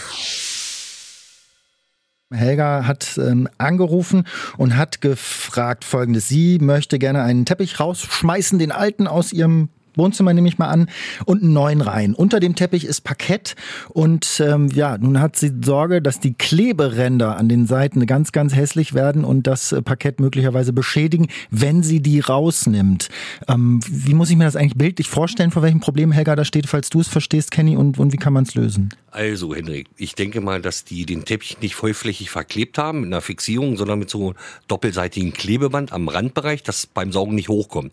Helga 2.32 2.86
hat 2.88 3.19
ähm, 3.19 3.47
angerufen 3.60 4.23
und 4.58 4.75
hat 4.75 5.01
gefragt 5.01 5.84
folgendes. 5.86 6.27
Sie 6.27 6.58
möchte 6.60 6.97
gerne 6.97 7.21
einen 7.21 7.45
Teppich 7.45 7.79
rausschmeißen, 7.79 8.58
den 8.58 8.71
alten 8.71 9.08
aus 9.08 9.32
ihrem 9.32 9.69
Wohnzimmer 9.95 10.34
nehme 10.34 10.47
ich 10.47 10.58
mal 10.58 10.69
an, 10.69 10.89
und 11.25 11.43
einen 11.43 11.53
neuen 11.53 11.82
rein. 11.82 12.13
Unter 12.13 12.39
dem 12.39 12.56
Teppich 12.56 12.86
ist 12.86 13.01
Parkett 13.01 13.56
und 13.89 14.41
ähm, 14.43 14.69
ja, 14.69 14.97
nun 14.97 15.19
hat 15.19 15.36
sie 15.36 15.51
Sorge, 15.63 16.01
dass 16.01 16.19
die 16.19 16.34
Kleberänder 16.34 17.38
an 17.38 17.49
den 17.49 17.67
Seiten 17.67 18.06
ganz, 18.06 18.32
ganz 18.32 18.56
hässlich 18.56 18.93
werden 18.93 19.23
und 19.23 19.47
das 19.47 19.71
äh, 19.71 19.82
Parkett 19.82 20.19
möglicherweise 20.19 20.73
beschädigen, 20.73 21.27
wenn 21.51 21.84
sie 21.84 22.01
die 22.01 22.19
rausnimmt. 22.19 23.10
Ähm, 23.47 23.79
wie 23.89 24.13
muss 24.13 24.29
ich 24.29 24.38
mir 24.38 24.45
das 24.45 24.56
eigentlich 24.56 24.77
bildlich 24.77 25.10
vorstellen, 25.10 25.51
vor 25.51 25.62
welchem 25.62 25.79
Problem 25.79 26.12
Helga 26.12 26.36
da 26.36 26.45
steht, 26.45 26.67
falls 26.67 26.89
du 26.89 27.01
es 27.01 27.08
verstehst, 27.08 27.51
Kenny, 27.51 27.77
und, 27.77 27.99
und 27.99 28.13
wie 28.13 28.17
kann 28.17 28.34
man 28.34 28.43
es 28.43 28.56
lösen? 28.56 28.89
Also, 29.12 29.53
Henrik, 29.53 29.89
ich 29.95 30.15
denke 30.15 30.41
mal, 30.41 30.62
dass 30.62 30.86
die 30.86 31.06
den 31.06 31.23
Teppich 31.23 31.60
nicht 31.62 31.75
vollflächig 31.75 32.32
verklebt 32.32 32.77
haben 32.77 33.01
mit 33.01 33.08
einer 33.08 33.21
Fixierung, 33.21 33.77
sondern 33.77 33.99
mit 33.99 34.10
so 34.10 34.34
doppelseitigen 34.67 35.34
Klebeband 35.34 35.93
am 35.93 36.08
Randbereich, 36.08 36.63
das 36.63 36.88
beim 36.88 37.12
Saugen 37.12 37.36
nicht 37.36 37.49
hochkommt. 37.49 37.91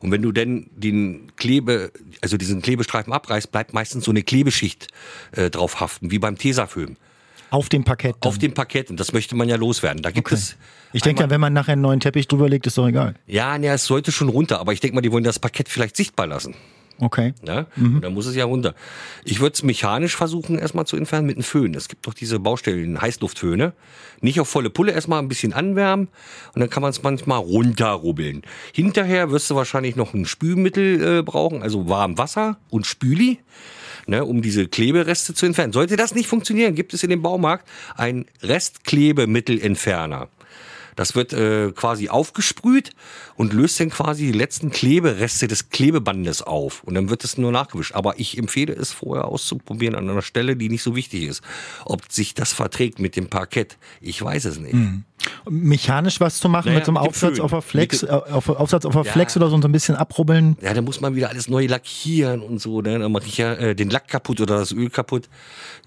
Und 0.00 0.10
wenn 0.10 0.22
du 0.22 0.32
denn 0.32 0.68
den 0.76 1.32
Klebe, 1.36 1.90
also 2.22 2.36
diesen 2.36 2.62
Klebestreifen 2.62 3.12
abreißt, 3.12 3.50
bleibt 3.52 3.72
meistens 3.74 4.04
so 4.04 4.10
eine 4.10 4.22
Klebeschicht 4.22 4.88
äh, 5.32 5.50
drauf 5.50 5.80
haften, 5.80 6.10
wie 6.10 6.18
beim 6.18 6.36
Tesafilm. 6.38 6.96
Auf 7.50 7.68
dem 7.68 7.84
Parkett. 7.84 8.16
dann. 8.20 8.28
Auf 8.28 8.38
dem 8.38 8.54
Parkett. 8.54 8.90
Und 8.90 8.98
das 8.98 9.12
möchte 9.12 9.36
man 9.36 9.48
ja 9.48 9.56
loswerden. 9.56 10.02
Da 10.02 10.10
gibt 10.10 10.26
Okay. 10.28 10.34
es. 10.34 10.56
Ich 10.92 11.02
denke 11.02 11.22
ja, 11.22 11.30
wenn 11.30 11.40
man 11.40 11.52
nachher 11.52 11.72
einen 11.72 11.82
neuen 11.82 12.00
Teppich 12.00 12.26
drüber 12.26 12.48
legt, 12.48 12.66
ist 12.66 12.76
doch 12.78 12.88
egal. 12.88 13.14
Ja, 13.26 13.56
ja, 13.56 13.74
es 13.74 13.84
sollte 13.84 14.10
schon 14.12 14.28
runter, 14.28 14.58
aber 14.60 14.72
ich 14.72 14.80
denke 14.80 14.94
mal, 14.94 15.00
die 15.00 15.12
wollen 15.12 15.24
das 15.24 15.38
Parkett 15.38 15.68
vielleicht 15.68 15.96
sichtbar 15.96 16.26
lassen. 16.26 16.54
Okay. 16.98 17.34
Ja? 17.46 17.66
Und 17.76 18.00
dann 18.02 18.14
muss 18.14 18.26
es 18.26 18.34
ja 18.34 18.44
runter. 18.44 18.74
Ich 19.24 19.40
würde 19.40 19.54
es 19.54 19.62
mechanisch 19.62 20.16
versuchen, 20.16 20.58
erstmal 20.58 20.86
zu 20.86 20.96
entfernen 20.96 21.26
mit 21.26 21.36
einem 21.36 21.42
Föhn. 21.42 21.74
Es 21.74 21.88
gibt 21.88 22.06
doch 22.06 22.14
diese 22.14 22.38
Baustellen, 22.38 23.00
Heißluftföhne. 23.00 23.74
Nicht 24.20 24.40
auf 24.40 24.48
volle 24.48 24.70
Pulle, 24.70 24.92
erstmal 24.92 25.18
ein 25.18 25.28
bisschen 25.28 25.52
anwärmen 25.52 26.08
und 26.54 26.60
dann 26.60 26.70
kann 26.70 26.82
man 26.82 26.90
es 26.90 27.02
manchmal 27.02 27.38
runterrubbeln. 27.38 28.42
Hinterher 28.72 29.30
wirst 29.30 29.50
du 29.50 29.54
wahrscheinlich 29.54 29.96
noch 29.96 30.14
ein 30.14 30.24
Spülmittel 30.24 31.18
äh, 31.18 31.22
brauchen, 31.22 31.62
also 31.62 31.88
warm 31.88 32.16
Wasser 32.16 32.58
und 32.70 32.86
Spüli. 32.86 33.40
Ne, 34.08 34.24
um 34.24 34.40
diese 34.40 34.68
Klebereste 34.68 35.34
zu 35.34 35.46
entfernen. 35.46 35.72
Sollte 35.72 35.96
das 35.96 36.14
nicht 36.14 36.28
funktionieren, 36.28 36.76
gibt 36.76 36.94
es 36.94 37.02
in 37.02 37.10
dem 37.10 37.22
Baumarkt 37.22 37.68
ein 37.96 38.26
Restklebemittelentferner. 38.40 40.28
Das 40.96 41.14
wird 41.14 41.32
äh, 41.32 41.72
quasi 41.72 42.08
aufgesprüht 42.08 42.90
und 43.36 43.52
löst 43.52 43.78
dann 43.80 43.90
quasi 43.90 44.26
die 44.26 44.38
letzten 44.38 44.70
Klebereste 44.70 45.48
des 45.48 45.70
Klebebandes 45.70 46.42
auf. 46.42 46.82
Und 46.84 46.94
dann 46.94 47.10
wird 47.10 47.24
es 47.24 47.38
nur 47.38 47.52
nachgewischt. 47.52 47.94
Aber 47.94 48.18
ich 48.18 48.38
empfehle 48.38 48.72
es 48.74 48.92
vorher 48.92 49.26
auszuprobieren 49.26 49.94
an 49.94 50.08
einer 50.08 50.22
Stelle, 50.22 50.56
die 50.56 50.68
nicht 50.68 50.82
so 50.82 50.96
wichtig 50.96 51.24
ist. 51.24 51.42
Ob 51.84 52.10
sich 52.10 52.34
das 52.34 52.52
verträgt 52.52 52.98
mit 52.98 53.16
dem 53.16 53.28
Parkett, 53.28 53.76
ich 54.00 54.20
weiß 54.22 54.46
es 54.46 54.58
nicht. 54.58 54.74
Mechanisch 55.48 56.20
was 56.20 56.38
zu 56.38 56.48
machen 56.48 56.66
Naja, 56.68 56.78
mit 56.78 56.86
so 56.86 56.90
einem 56.90 56.98
Aufsatz 56.98 57.36
Föhn. 57.36 57.40
auf 57.40 57.50
der 57.50 57.62
Flex, 57.62 58.02
äh, 58.02 58.06
auf, 58.08 58.48
Aufsatz 58.48 58.84
auf 58.84 58.92
der 58.92 59.04
Ja. 59.04 59.12
Flex 59.12 59.36
oder 59.36 59.48
so 59.48 59.56
so 59.60 59.68
ein 59.68 59.72
bisschen 59.72 59.96
abrubbeln. 59.96 60.56
Ja, 60.60 60.74
da 60.74 60.82
muss 60.82 61.00
man 61.00 61.14
wieder 61.14 61.28
alles 61.30 61.48
neu 61.48 61.66
lackieren 61.66 62.40
und 62.42 62.60
so. 62.60 62.80
Ne? 62.82 62.98
Dann 62.98 63.12
mache 63.12 63.26
ich 63.26 63.38
ja 63.38 63.52
äh, 63.54 63.74
den 63.74 63.90
Lack 63.90 64.08
kaputt 64.08 64.40
oder 64.40 64.58
das 64.58 64.72
Öl 64.72 64.90
kaputt. 64.90 65.28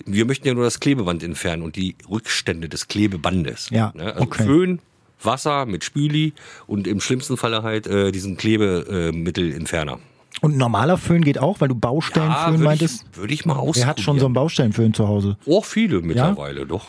Wir 0.05 0.25
möchten 0.25 0.47
ja 0.47 0.53
nur 0.53 0.63
das 0.63 0.79
Klebeband 0.79 1.23
entfernen 1.23 1.63
und 1.63 1.75
die 1.75 1.95
Rückstände 2.09 2.69
des 2.69 2.87
Klebebandes. 2.87 3.69
Ja, 3.69 3.91
ne? 3.95 4.13
Also 4.13 4.23
okay. 4.23 4.43
Föhn, 4.43 4.79
Wasser 5.23 5.65
mit 5.65 5.83
Spüli 5.83 6.33
und 6.67 6.87
im 6.87 7.01
schlimmsten 7.01 7.37
Falle 7.37 7.63
halt 7.63 7.87
äh, 7.87 8.11
diesen 8.11 8.37
Klebemittelentferner. 8.37 9.99
Und 10.41 10.53
ein 10.53 10.57
normaler 10.57 10.97
Föhn 10.97 11.23
geht 11.23 11.37
auch, 11.39 11.59
weil 11.59 11.67
du 11.67 11.75
Baustellenföhn 11.75 12.53
würde 12.53 12.63
meintest. 12.63 13.05
ich, 13.11 13.17
würd 13.17 13.31
ich 13.31 13.45
mal 13.45 13.53
ausprobieren. 13.53 13.75
Wer 13.83 13.87
hat 13.87 13.99
schon 13.99 14.19
so 14.19 14.25
einen 14.25 14.33
Baustellenföhn 14.35 14.93
zu 14.93 15.07
Hause? 15.07 15.37
Auch 15.49 15.65
viele 15.65 16.01
mittlerweile, 16.01 16.65
doch. 16.65 16.85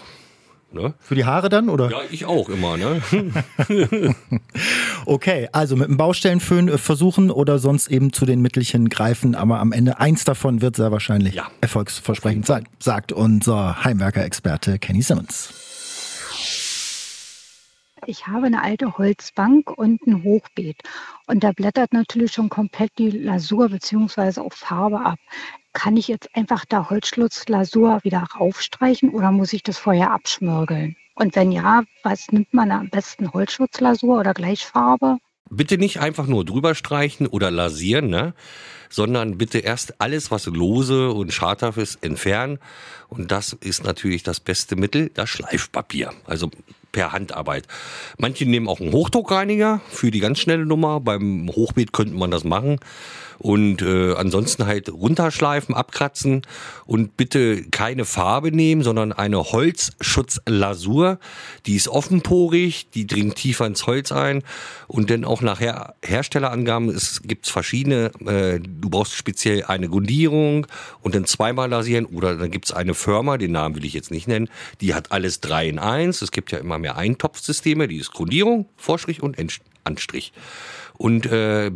Ne? 0.73 0.95
Für 1.01 1.17
die 1.17 1.25
Haare 1.25 1.49
dann, 1.49 1.69
oder? 1.69 1.91
Ja, 1.91 1.99
ich 2.13 2.27
auch 2.27 2.49
immer, 2.49 2.77
ne? 2.77 3.03
Okay, 5.07 5.49
also 5.51 5.75
mit 5.75 5.89
einem 5.89 5.97
Baustellenföhn 5.97 6.69
äh, 6.69 6.79
versuchen 6.79 7.31
oder 7.33 7.59
sonst 7.59 7.89
eben 7.89 8.13
zu 8.13 8.25
den 8.27 8.41
Mittelchen 8.41 8.89
greifen, 8.89 9.35
aber 9.35 9.59
am 9.59 9.73
Ende 9.73 9.99
eins 9.99 10.25
davon 10.25 10.61
wird 10.63 10.77
sehr 10.77 10.93
wahrscheinlich 10.93 11.35
Ja. 11.35 11.49
erfolgsversprechend 11.61 12.47
sein, 12.47 12.69
sagt 12.79 13.11
unser 13.11 13.83
Heimwerker-Experte 13.83 14.79
Kenny 14.79 15.03
Simmons. 15.03 15.53
Ich 18.07 18.27
habe 18.27 18.47
eine 18.47 18.63
alte 18.63 18.99
Holzbank 18.99 19.71
und 19.71 20.07
ein 20.07 20.25
Hochbeet. 20.25 20.79
Und 21.27 21.45
da 21.45 21.53
blättert 21.53 21.93
natürlich 21.93 22.33
schon 22.33 22.49
komplett 22.49 22.93
die 22.99 23.11
Lasur 23.11 23.69
bzw. 23.69 24.41
auch 24.41 24.53
Farbe 24.53 25.01
ab. 25.01 25.19
Kann 25.73 25.97
ich 25.97 26.09
jetzt 26.09 26.35
einfach 26.35 26.65
da 26.65 26.91
Holzschlutzlasur 26.91 28.01
wieder 28.03 28.27
raufstreichen 28.39 29.11
oder 29.11 29.31
muss 29.31 29.53
ich 29.53 29.63
das 29.63 29.79
vorher 29.79 30.11
abschmirgeln? 30.11 30.97
Und 31.15 31.37
wenn 31.37 31.53
ja, 31.53 31.83
was 32.03 32.33
nimmt 32.33 32.53
man 32.55 32.71
am 32.71 32.89
besten? 32.89 33.33
Holzschutzlasur 33.33 34.19
oder 34.19 34.35
Gleichfarbe? 34.35 35.19
bitte 35.51 35.77
nicht 35.77 36.01
einfach 36.01 36.27
nur 36.27 36.45
drüber 36.45 36.75
streichen 36.75 37.27
oder 37.27 37.51
lasieren, 37.51 38.09
ne? 38.09 38.35
sondern 38.89 39.37
bitte 39.37 39.59
erst 39.59 40.01
alles, 40.01 40.31
was 40.31 40.47
lose 40.47 41.11
und 41.11 41.33
schadhaft 41.33 41.79
ist, 41.79 42.03
entfernen. 42.03 42.59
Und 43.09 43.31
das 43.31 43.53
ist 43.53 43.85
natürlich 43.85 44.23
das 44.23 44.41
beste 44.41 44.77
Mittel, 44.77 45.11
das 45.13 45.29
Schleifpapier. 45.29 46.13
Also 46.25 46.51
per 46.93 47.13
Handarbeit. 47.13 47.67
Manche 48.19 48.47
nehmen 48.47 48.69
auch 48.69 48.81
einen 48.81 48.93
Hochdruckreiniger 48.93 49.81
für 49.89 50.11
die 50.11 50.21
ganz 50.21 50.39
schnelle 50.39 50.67
Nummer. 50.67 51.01
Beim 51.01 51.51
Hochbeet 51.51 51.93
könnte 51.93 52.15
man 52.15 52.31
das 52.31 52.45
machen. 52.45 52.79
Und 53.41 53.81
äh, 53.81 54.13
ansonsten 54.17 54.67
halt 54.67 54.93
runterschleifen, 54.93 55.75
abkratzen 55.75 56.43
und 56.85 57.17
bitte 57.17 57.63
keine 57.71 58.05
Farbe 58.05 58.53
nehmen, 58.53 58.83
sondern 58.83 59.15
eine 59.15 59.43
Holzschutzlasur. 59.43 61.19
Die 61.65 61.75
ist 61.75 61.89
offenporig, 61.89 62.91
die 62.91 63.07
dringt 63.07 63.37
tiefer 63.37 63.67
ins 63.67 63.87
Holz 63.87 64.13
ein 64.13 64.43
und 64.89 65.09
dann 65.09 65.25
auch 65.25 65.41
nach 65.41 65.59
Her 65.61 65.95
Herstellerangaben 66.05 66.91
es 66.91 67.23
gibt 67.23 67.49
verschiedene. 67.49 68.11
Äh, 68.27 68.61
du 68.61 68.91
brauchst 68.91 69.15
speziell 69.15 69.65
eine 69.65 69.89
Grundierung 69.89 70.67
und 71.01 71.15
dann 71.15 71.25
zweimal 71.25 71.71
lasieren 71.71 72.05
oder 72.05 72.37
dann 72.37 72.51
gibt's 72.51 72.73
eine 72.73 72.93
Firma, 72.93 73.39
den 73.39 73.53
Namen 73.53 73.75
will 73.75 73.87
ich 73.87 73.95
jetzt 73.95 74.11
nicht 74.11 74.29
nennen, 74.29 74.51
die 74.83 74.93
hat 74.93 75.13
alles 75.13 75.41
drei 75.41 75.67
in 75.67 75.79
eins. 75.79 76.21
Es 76.21 76.31
gibt 76.31 76.53
ja 76.53 76.59
immer 76.59 76.79
mehr 76.81 76.97
Eintopfsysteme, 76.97 77.89
die 77.89 77.99
ist 77.99 78.13
Grundierung, 78.13 78.69
Vorstrich 78.77 79.23
und 79.23 79.37
Anstrich. 79.85 80.33
Und 80.97 81.27
äh, 81.27 81.71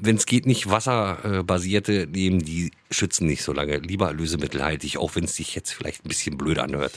wenn 0.00 0.16
es 0.16 0.26
geht, 0.26 0.46
nicht 0.46 0.70
wasserbasierte 0.70 2.06
nehmen, 2.06 2.40
die 2.40 2.70
schützen 2.90 3.26
nicht 3.26 3.42
so 3.42 3.52
lange. 3.52 3.78
Lieber 3.78 4.12
lösemittelhaltig, 4.12 4.98
auch 4.98 5.16
wenn 5.16 5.24
es 5.24 5.34
sich 5.34 5.54
jetzt 5.54 5.72
vielleicht 5.72 6.04
ein 6.04 6.08
bisschen 6.08 6.38
blöd 6.38 6.58
anhört. 6.58 6.92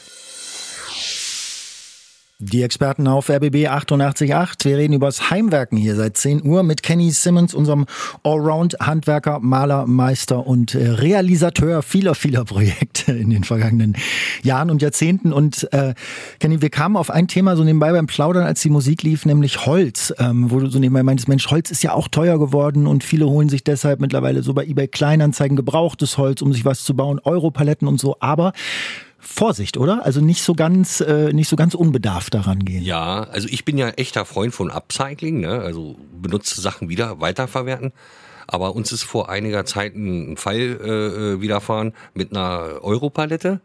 Die 2.43 2.63
Experten 2.63 3.07
auf 3.07 3.29
RBB 3.29 3.67
888. 3.67 4.65
Wir 4.65 4.77
reden 4.77 4.93
über 4.93 5.05
das 5.05 5.29
Heimwerken 5.29 5.77
hier 5.77 5.95
seit 5.95 6.17
10 6.17 6.43
Uhr 6.43 6.63
mit 6.63 6.81
Kenny 6.81 7.11
Simmons, 7.11 7.53
unserem 7.53 7.85
Allround-Handwerker, 8.23 9.39
Maler, 9.41 9.85
Meister 9.85 10.47
und 10.47 10.73
äh, 10.73 10.89
Realisateur 10.89 11.83
vieler, 11.83 12.15
vieler 12.15 12.43
Projekte 12.43 13.11
in 13.11 13.29
den 13.29 13.43
vergangenen 13.43 13.95
Jahren 14.41 14.71
und 14.71 14.81
Jahrzehnten. 14.81 15.33
Und 15.33 15.71
äh, 15.71 15.93
Kenny, 16.39 16.63
wir 16.63 16.71
kamen 16.71 16.97
auf 16.97 17.11
ein 17.11 17.27
Thema 17.27 17.55
so 17.55 17.63
nebenbei 17.63 17.91
beim 17.91 18.07
Plaudern, 18.07 18.43
als 18.43 18.61
die 18.61 18.71
Musik 18.71 19.03
lief, 19.03 19.23
nämlich 19.27 19.67
Holz, 19.67 20.11
ähm, 20.17 20.49
wo 20.49 20.59
du 20.59 20.67
so 20.67 20.79
nebenbei 20.79 21.03
meintest, 21.03 21.27
Mensch, 21.27 21.47
Holz 21.51 21.69
ist 21.69 21.83
ja 21.83 21.93
auch 21.93 22.07
teuer 22.07 22.39
geworden 22.39 22.87
und 22.87 23.03
viele 23.03 23.27
holen 23.27 23.49
sich 23.49 23.63
deshalb 23.63 23.99
mittlerweile 23.99 24.41
so 24.41 24.55
bei 24.55 24.65
eBay 24.65 24.87
Kleinanzeigen 24.87 25.55
gebrauchtes 25.55 26.17
Holz, 26.17 26.41
um 26.41 26.53
sich 26.53 26.65
was 26.65 26.83
zu 26.83 26.95
bauen, 26.95 27.19
Europaletten 27.23 27.87
und 27.87 27.99
so. 27.99 28.17
Aber 28.19 28.53
Vorsicht, 29.21 29.77
oder? 29.77 30.03
Also 30.03 30.19
nicht 30.19 30.41
so 30.41 30.55
ganz, 30.55 30.99
äh, 30.99 31.31
nicht 31.31 31.47
so 31.47 31.55
ganz 31.55 31.75
unbedarft 31.75 32.33
daran 32.33 32.65
gehen. 32.65 32.83
Ja, 32.83 33.23
also 33.31 33.47
ich 33.47 33.63
bin 33.65 33.77
ja 33.77 33.89
echter 33.89 34.25
Freund 34.25 34.53
von 34.53 34.71
Upcycling, 34.71 35.39
ne? 35.39 35.59
also 35.59 35.95
benutzte 36.19 36.59
Sachen 36.59 36.89
wieder 36.89 37.21
weiterverwerten. 37.21 37.93
Aber 38.47 38.75
uns 38.75 38.91
ist 38.91 39.03
vor 39.03 39.29
einiger 39.29 39.63
Zeit 39.65 39.95
ein 39.95 40.35
Fall 40.37 40.59
äh, 40.59 41.41
widerfahren 41.41 41.93
mit 42.15 42.31
einer 42.31 42.81
Europalette. 42.81 43.61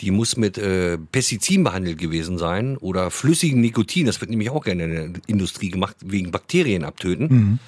Die 0.00 0.10
muss 0.10 0.36
mit 0.36 0.58
äh, 0.58 0.98
Pestiziden 0.98 1.62
behandelt 1.62 1.98
gewesen 1.98 2.36
sein 2.36 2.76
oder 2.76 3.12
flüssigen 3.12 3.60
Nikotin. 3.60 4.06
Das 4.06 4.20
wird 4.20 4.30
nämlich 4.30 4.50
auch 4.50 4.64
gerne 4.64 4.84
in 4.84 5.12
der 5.12 5.22
Industrie 5.28 5.70
gemacht, 5.70 5.96
wegen 6.04 6.32
Bakterien 6.32 6.84
abtöten. 6.84 7.28
Mhm. 7.28 7.58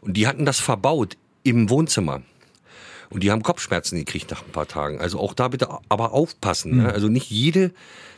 Und 0.00 0.16
die 0.16 0.26
hatten 0.26 0.46
das 0.46 0.58
verbaut 0.58 1.18
im 1.42 1.68
Wohnzimmer. 1.68 2.22
Und 3.12 3.22
die 3.22 3.30
haben 3.30 3.42
Kopfschmerzen 3.42 3.98
gekriegt 3.98 4.30
nach 4.30 4.42
ein 4.42 4.52
paar 4.52 4.66
Tagen. 4.66 5.00
Also 5.00 5.20
auch 5.20 5.34
da 5.34 5.48
bitte 5.48 5.68
aber 5.90 6.12
aufpassen. 6.12 6.76
Ne? 6.76 6.82
Mhm. 6.84 6.88
Also 6.88 7.08
nicht 7.08 7.30
jede 7.30 7.72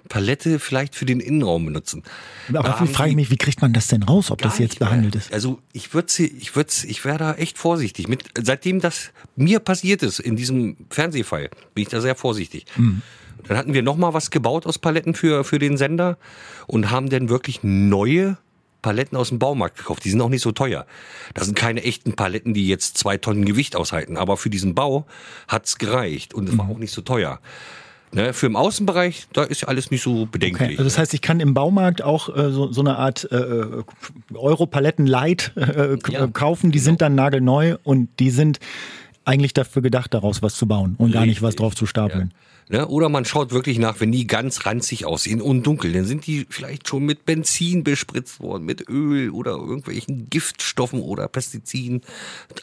Palette 0.09 0.61
vielleicht 0.61 0.95
für 0.95 1.05
den 1.05 1.19
Innenraum 1.19 1.65
benutzen. 1.65 2.05
Aber 2.49 2.63
da 2.63 2.87
frage 2.87 3.11
ich 3.11 3.17
mich, 3.17 3.31
wie 3.31 3.37
kriegt 3.37 3.61
man 3.61 3.73
das 3.73 3.89
denn 3.89 4.05
raus, 4.05 4.31
ob 4.31 4.41
das 4.41 4.59
jetzt 4.59 4.79
behandelt 4.79 5.17
ist? 5.17 5.33
Also 5.33 5.59
ich 5.73 5.95
würde 5.95 6.13
ich 6.23 6.55
würde 6.55 6.71
ich 6.87 7.05
wäre 7.05 7.19
da 7.19 7.35
echt 7.35 7.59
vorsichtig. 7.59 8.07
Mit, 8.07 8.25
seitdem 8.41 8.81
das 8.81 9.11
mir 9.35 9.59
passiert 9.59 10.03
ist 10.03 10.21
in 10.21 10.37
diesem 10.37 10.77
Fernsehfall, 10.91 11.51
bin 11.75 11.83
ich 11.83 11.89
da 11.89 12.01
sehr 12.01 12.15
vorsichtig. 12.15 12.67
Mhm. 12.77 13.03
Dann 13.49 13.57
hatten 13.57 13.75
wir 13.75 13.83
noch 13.83 13.97
mal 13.97 14.15
was 14.15 14.31
gebaut 14.31 14.65
aus 14.65 14.79
Paletten 14.79 15.15
für, 15.15 15.43
für 15.43 15.59
den 15.59 15.77
Sender 15.77 16.19
und 16.67 16.91
haben 16.91 17.11
dann 17.11 17.29
wirklich 17.29 17.61
neue 17.63 18.39
Paletten 18.85 19.17
aus 19.17 19.31
dem 19.31 19.39
Baumarkt 19.39 19.79
gekauft. 19.79 20.05
Die 20.05 20.11
sind 20.11 20.21
auch 20.21 20.29
nicht 20.29 20.43
so 20.43 20.53
teuer. 20.53 20.85
Das 21.33 21.47
sind 21.47 21.55
keine 21.55 21.83
echten 21.85 22.17
Paletten, 22.17 22.53
die 22.53 22.69
jetzt 22.69 22.99
zwei 22.99 23.17
Tonnen 23.17 23.47
Gewicht 23.47 23.77
aushalten. 23.77 24.19
Aber 24.19 24.37
für 24.37 24.51
diesen 24.51 24.75
Bau 24.75 25.07
hat's 25.49 25.79
gereicht 25.79 26.35
und 26.35 26.51
es 26.51 26.59
war 26.59 26.67
mhm. 26.67 26.73
auch 26.73 26.79
nicht 26.79 26.93
so 26.93 27.01
teuer. 27.01 27.41
Ne, 28.13 28.35
für 28.35 28.45
im 28.45 28.57
Außenbereich, 28.57 29.27
da 29.33 29.45
ist 29.45 29.63
ja 29.63 29.69
alles 29.69 29.91
nicht 29.91 30.03
so 30.03 30.27
bedenklich. 30.27 30.61
Okay, 30.61 30.73
also 30.73 30.85
das 30.85 30.99
heißt, 30.99 31.15
ich 31.15 31.23
kann 31.23 31.41
im 31.41 31.55
Baumarkt 31.55 32.03
auch 32.03 32.29
äh, 32.29 32.51
so, 32.53 32.71
so 32.71 32.83
eine 32.83 32.99
Art 32.99 33.27
äh 33.33 33.83
Europaletten 34.35 35.07
Light 35.07 35.53
äh, 35.57 35.97
ja, 36.11 36.27
kaufen, 36.27 36.71
die 36.71 36.79
genau. 36.79 36.85
sind 36.85 37.01
dann 37.01 37.15
nagelneu 37.15 37.77
und 37.85 38.11
die 38.21 38.29
sind 38.29 38.61
eigentlich 39.25 39.55
dafür 39.55 39.81
gedacht, 39.81 40.13
daraus 40.13 40.43
was 40.43 40.57
zu 40.57 40.69
bauen 40.69 40.97
und 40.99 41.07
Richtig. 41.07 41.15
gar 41.15 41.27
nicht 41.27 41.41
was 41.41 41.57
drauf 41.57 41.75
zu 41.75 41.87
stapeln. 41.87 42.33
Ja. 42.33 42.54
Ne? 42.69 42.87
Oder 42.87 43.09
man 43.09 43.25
schaut 43.25 43.53
wirklich 43.53 43.79
nach, 43.79 44.01
wenn 44.01 44.13
die 44.13 44.27
ganz 44.27 44.67
ranzig 44.67 45.05
aussehen 45.05 45.41
und 45.41 45.67
dunkel, 45.67 45.93
dann 45.93 46.05
sind 46.05 46.27
die 46.27 46.47
vielleicht 46.49 46.89
schon 46.89 47.05
mit 47.05 47.27
Benzin 47.27 47.85
bespritzt 47.85 48.41
worden, 48.41 48.65
mit 48.65 48.89
Öl 48.89 49.31
oder 49.31 49.53
irgendwelchen 49.53 50.31
Giftstoffen 50.31 51.01
oder 51.01 51.29
Pestiziden. 51.29 52.03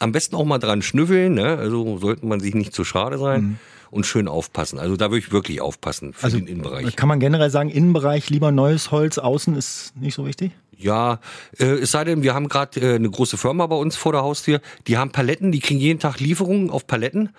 Am 0.00 0.12
besten 0.12 0.36
auch 0.36 0.44
mal 0.44 0.58
dran 0.58 0.82
schnüffeln, 0.82 1.34
ne? 1.34 1.56
also 1.56 1.98
sollte 1.98 2.26
man 2.26 2.40
sich 2.40 2.54
nicht 2.54 2.74
zu 2.74 2.84
schade 2.84 3.18
sein. 3.18 3.42
Mhm 3.42 3.58
und 3.92 4.06
schön 4.06 4.26
aufpassen. 4.26 4.78
Also 4.78 4.96
da 4.96 5.10
würde 5.10 5.18
ich 5.18 5.32
wirklich 5.32 5.60
aufpassen 5.60 6.14
für 6.14 6.24
also, 6.24 6.38
den 6.38 6.46
Innenbereich. 6.46 6.96
Kann 6.96 7.10
man 7.10 7.20
generell 7.20 7.50
sagen, 7.50 7.68
Innenbereich 7.68 8.30
lieber 8.30 8.50
neues 8.50 8.90
Holz, 8.90 9.18
außen 9.18 9.54
ist 9.54 9.92
nicht 9.96 10.14
so 10.14 10.24
wichtig? 10.24 10.52
Ja, 10.76 11.20
äh, 11.58 11.64
es 11.64 11.92
sei 11.92 12.04
denn, 12.04 12.22
wir 12.22 12.34
haben 12.34 12.48
gerade 12.48 12.80
äh, 12.80 12.94
eine 12.96 13.08
große 13.08 13.36
Firma 13.36 13.66
bei 13.66 13.76
uns 13.76 13.96
vor 13.96 14.12
der 14.12 14.22
Haustür, 14.22 14.60
die 14.86 14.98
haben 14.98 15.12
Paletten, 15.12 15.52
die 15.52 15.60
kriegen 15.60 15.78
jeden 15.78 16.00
Tag 16.00 16.18
Lieferungen 16.18 16.70
auf 16.70 16.86
Paletten 16.86 17.30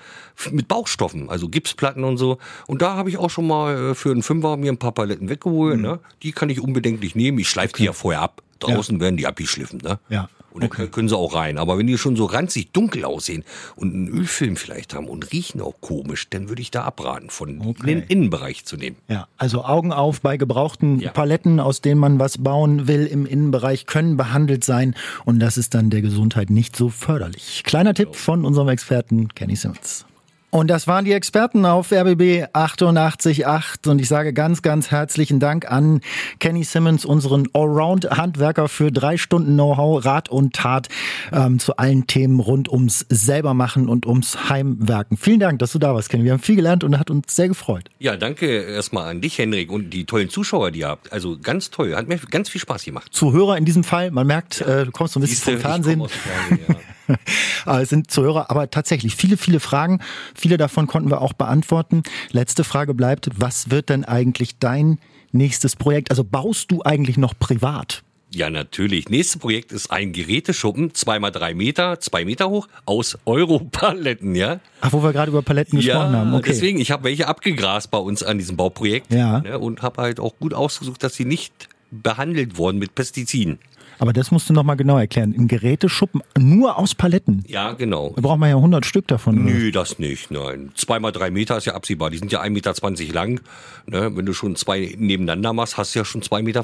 mit 0.52 0.68
Baustoffen, 0.68 1.30
also 1.30 1.50
Gipsplatten 1.50 2.04
und 2.04 2.18
so. 2.18 2.38
Und 2.68 2.82
da 2.82 2.96
habe 2.96 3.10
ich 3.10 3.18
auch 3.18 3.30
schon 3.30 3.48
mal 3.48 3.92
äh, 3.92 3.96
für 3.96 4.12
einen 4.12 4.24
Fünfer 4.24 4.58
mir 4.58 4.72
ein 4.72 4.78
paar 4.78 4.94
Paletten 4.94 5.30
weggeholt. 5.30 5.78
Mhm. 5.78 5.82
Ne? 5.82 6.00
Die 6.22 6.32
kann 6.32 6.50
ich 6.50 6.62
unbedenklich 6.62 7.16
nehmen. 7.16 7.40
Ich 7.40 7.50
schleife 7.50 7.74
okay. 7.74 7.84
die 7.84 7.86
ja 7.88 7.94
vorher 7.94 8.22
ab. 8.22 8.42
Draußen 8.60 8.96
ja. 8.96 9.02
werden 9.02 9.18
die 9.18 9.28
abgeschliffen. 9.28 9.80
Ne? 9.84 10.00
Ja. 10.10 10.30
Und 10.54 10.64
okay. 10.64 10.84
dann 10.84 10.92
können 10.92 11.10
sie 11.10 11.18
auch 11.18 11.34
rein. 11.34 11.58
Aber 11.58 11.78
wenn 11.78 11.88
die 11.88 11.98
schon 11.98 12.16
so 12.16 12.26
ranzig 12.26 12.72
dunkel 12.72 13.06
aussehen 13.06 13.44
und 13.76 13.94
einen 13.94 14.08
Ölfilm 14.08 14.56
vielleicht 14.56 14.94
haben 14.94 15.08
und 15.08 15.32
riechen 15.34 15.62
auch 15.62 15.76
komisch, 15.82 16.30
dann 16.30 16.48
würde 16.48 16.62
ich 16.62 16.72
da 16.72 16.84
abraten, 16.84 17.30
von 17.30 17.60
okay. 17.62 17.88
den 17.88 18.04
Innenbereich 18.04 18.66
zu 18.66 18.78
nehmen. 18.78 18.98
Ja, 19.08 19.28
also 19.38 19.66
Augen 19.66 19.92
auf 19.92 20.22
bei 20.22 20.38
gebrauchten 20.38 21.00
ja. 21.00 21.12
Paletten, 21.12 21.60
aus 21.60 21.82
denen 21.82 22.00
man 22.00 22.20
was 22.20 22.38
bauen 22.38 22.88
will 22.88 23.06
im 23.08 23.26
Innenbereich, 23.26 23.88
können 23.88 24.16
behandelt 24.16 24.64
sein. 24.64 24.96
Und 25.26 25.40
das 25.40 25.58
ist 25.58 25.74
dann 25.74 25.90
der 25.90 26.02
Gesundheit 26.02 26.50
nicht 26.50 26.76
so 26.76 26.90
förderlich. 26.90 27.64
Kleiner 27.66 27.94
Tipp 27.94 28.16
von 28.16 28.46
unserem 28.46 28.70
Experten 28.70 29.30
Kenny 29.30 29.56
Simmons. 29.56 30.06
Und 30.54 30.68
das 30.68 30.86
waren 30.86 31.04
die 31.04 31.14
Experten 31.14 31.66
auf 31.66 31.92
RBB 31.92 32.46
888 32.54 33.44
und 33.88 34.00
ich 34.00 34.08
sage 34.08 34.34
ganz, 34.34 34.62
ganz 34.62 34.92
herzlichen 34.92 35.40
Dank 35.40 35.66
an 35.72 36.00
Kenny 36.40 36.64
Simmons, 36.64 37.06
unseren 37.06 37.48
Allround-Handwerker 37.54 38.68
für 38.68 38.92
drei 38.92 39.18
Stunden 39.18 39.56
Know-how, 39.56 40.06
Rat 40.06 40.30
und 40.30 40.54
Tat 40.54 40.90
ähm, 41.32 41.58
zu 41.58 41.78
allen 41.78 42.06
Themen 42.06 42.40
rund 42.40 42.72
ums 42.72 43.04
Selbermachen 43.10 43.90
und 43.90 44.06
ums 44.06 44.48
Heimwerken. 44.48 45.18
Vielen 45.18 45.40
Dank, 45.40 45.58
dass 45.58 45.72
du 45.72 45.80
da 45.80 45.96
warst, 45.96 46.10
Kenny. 46.10 46.24
Wir 46.24 46.34
haben 46.34 46.40
viel 46.40 46.56
gelernt 46.56 46.84
und 46.84 47.00
hat 47.00 47.10
uns 47.10 47.36
sehr 47.36 47.48
gefreut. 47.48 47.90
Ja, 47.98 48.16
danke 48.16 48.46
erstmal 48.46 49.10
an 49.10 49.22
dich, 49.22 49.40
Henrik, 49.40 49.72
und 49.72 49.90
die 49.90 50.06
tollen 50.06 50.30
Zuschauer, 50.30 50.70
die 50.70 50.82
ihr 50.82 50.88
habt. 50.90 51.12
Also 51.12 51.36
ganz 51.42 51.72
toll, 51.72 51.96
hat 51.96 52.08
mir 52.08 52.20
ganz 52.30 52.50
viel 52.50 52.62
Spaß 52.62 52.86
gemacht. 52.86 53.08
Zuhörer 53.12 53.58
in 53.58 53.66
diesem 53.66 53.84
Fall, 53.84 54.12
man 54.12 54.28
merkt, 54.28 54.60
ja. 54.60 54.82
äh, 54.82 54.86
du 54.86 54.92
kommst 54.92 55.16
so 55.16 55.20
ein 55.20 55.22
bisschen 55.22 55.54
vom 55.54 55.62
Fernsehen. 55.62 56.08
Fernsehen 56.08 56.60
ja. 56.70 56.76
es 57.66 57.90
sind 57.90 58.12
Zuhörer, 58.12 58.50
aber 58.50 58.70
tatsächlich 58.70 59.16
viele, 59.16 59.38
viele 59.38 59.60
Fragen. 59.60 60.00
Viele 60.36 60.58
davon 60.58 60.88
konnten 60.88 61.10
wir 61.10 61.22
auch 61.22 61.34
beantworten. 61.34 62.04
Letzte 62.32 62.64
Frage 62.64 62.94
bleibt, 62.94 63.30
was 63.36 63.70
wird 63.70 63.90
denn 63.90 64.06
eigentlich 64.06 64.58
dein 64.60 65.00
nächstes 65.32 65.76
Projekt? 65.76 66.12
Also 66.12 66.24
baust 66.24 66.72
du 66.72 66.84
eigentlich 66.84 67.18
noch 67.18 67.38
privat? 67.38 68.04
Ja, 68.36 68.50
natürlich. 68.50 69.10
Nächstes 69.10 69.40
Projekt 69.40 69.72
ist 69.72 69.92
ein 69.92 70.12
Geräteschuppen, 70.12 70.96
zweimal 70.96 71.32
drei 71.32 71.54
Meter, 71.54 72.00
zwei 72.00 72.26
Meter 72.26 72.50
hoch, 72.50 72.68
aus 72.86 73.18
Europaletten, 73.26 74.34
ja. 74.34 74.60
Ach, 74.82 74.92
wo 74.92 75.04
wir 75.04 75.14
gerade 75.14 75.30
über 75.30 75.44
Paletten 75.44 75.78
gesprochen 75.78 76.14
ja, 76.14 76.20
haben. 76.20 76.34
Okay. 76.34 76.50
Deswegen, 76.50 76.80
ich 76.80 76.90
habe 76.90 77.04
welche 77.04 77.28
abgegrast 77.28 77.92
bei 77.92 78.00
uns 78.00 78.24
an 78.24 78.40
diesem 78.40 78.58
Bauprojekt 78.58 79.14
ja. 79.14 79.40
Ne, 79.42 79.60
und 79.60 79.84
habe 79.84 80.02
halt 80.02 80.20
auch 80.20 80.34
gut 80.40 80.56
ausgesucht, 80.56 81.04
dass 81.04 81.14
sie 81.14 81.26
nicht 81.26 81.70
behandelt 81.92 82.58
wurden 82.58 82.80
mit 82.80 82.96
Pestiziden. 82.96 83.60
Aber 84.00 84.14
das 84.14 84.32
musst 84.32 84.50
du 84.50 84.54
noch 84.54 84.64
mal 84.64 84.76
genau 84.76 84.98
erklären. 84.98 85.34
Ein 85.38 85.48
Geräteschuppen 85.48 86.22
nur 86.38 86.78
aus 86.78 86.96
Paletten. 86.96 87.44
Ja, 87.48 87.74
genau. 87.74 88.14
Da 88.16 88.22
braucht 88.22 88.40
man 88.40 88.50
ja 88.50 88.56
100 88.56 88.86
Stück 88.86 89.08
davon. 89.08 89.44
Nö, 89.46 89.72
das 89.72 90.00
nicht. 90.00 90.32
Nein. 90.32 90.72
Zweimal 90.76 91.12
drei 91.12 91.32
Meter 91.32 91.58
ist 91.58 91.66
ja 91.66 91.76
absehbar. 91.76 92.10
Die 92.10 92.18
sind 92.18 92.32
ja 92.32 92.42
1,20 92.42 92.50
Meter 92.52 93.14
lang. 93.14 93.42
Ne? 93.88 94.16
Wenn 94.16 94.26
du 94.26 94.34
schon 94.34 94.56
zwei 94.56 94.96
nebeneinander 94.98 95.54
machst, 95.54 95.78
hast 95.78 95.96
du 95.96 96.00
ja 96.00 96.06
schon 96.06 96.22
2,40 96.22 96.44
Meter. 96.44 96.64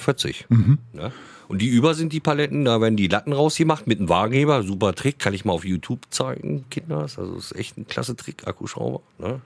Mhm. 0.49 0.77
Ne? 0.93 1.11
Und 1.47 1.61
die 1.61 1.67
über 1.67 1.95
sind 1.95 2.13
die 2.13 2.19
Paletten, 2.19 2.63
da 2.65 2.79
werden 2.79 2.95
die 2.95 3.07
Latten 3.07 3.33
rausgemacht 3.33 3.87
mit 3.87 3.97
einem 3.99 4.07
Wagenheber. 4.07 4.61
Super 4.61 4.93
Trick, 4.93 5.17
kann 5.17 5.33
ich 5.33 5.45
mal 5.45 5.53
auf 5.53 5.65
YouTube 5.65 6.01
zeigen, 6.11 6.65
Kinders. 6.69 7.17
Also 7.17 7.35
ist 7.35 7.55
echt 7.55 7.77
ein 7.77 7.87
klasse 7.87 8.15
Trick, 8.15 8.47
Akkuschrauber. 8.47 9.01
Ne? 9.17 9.41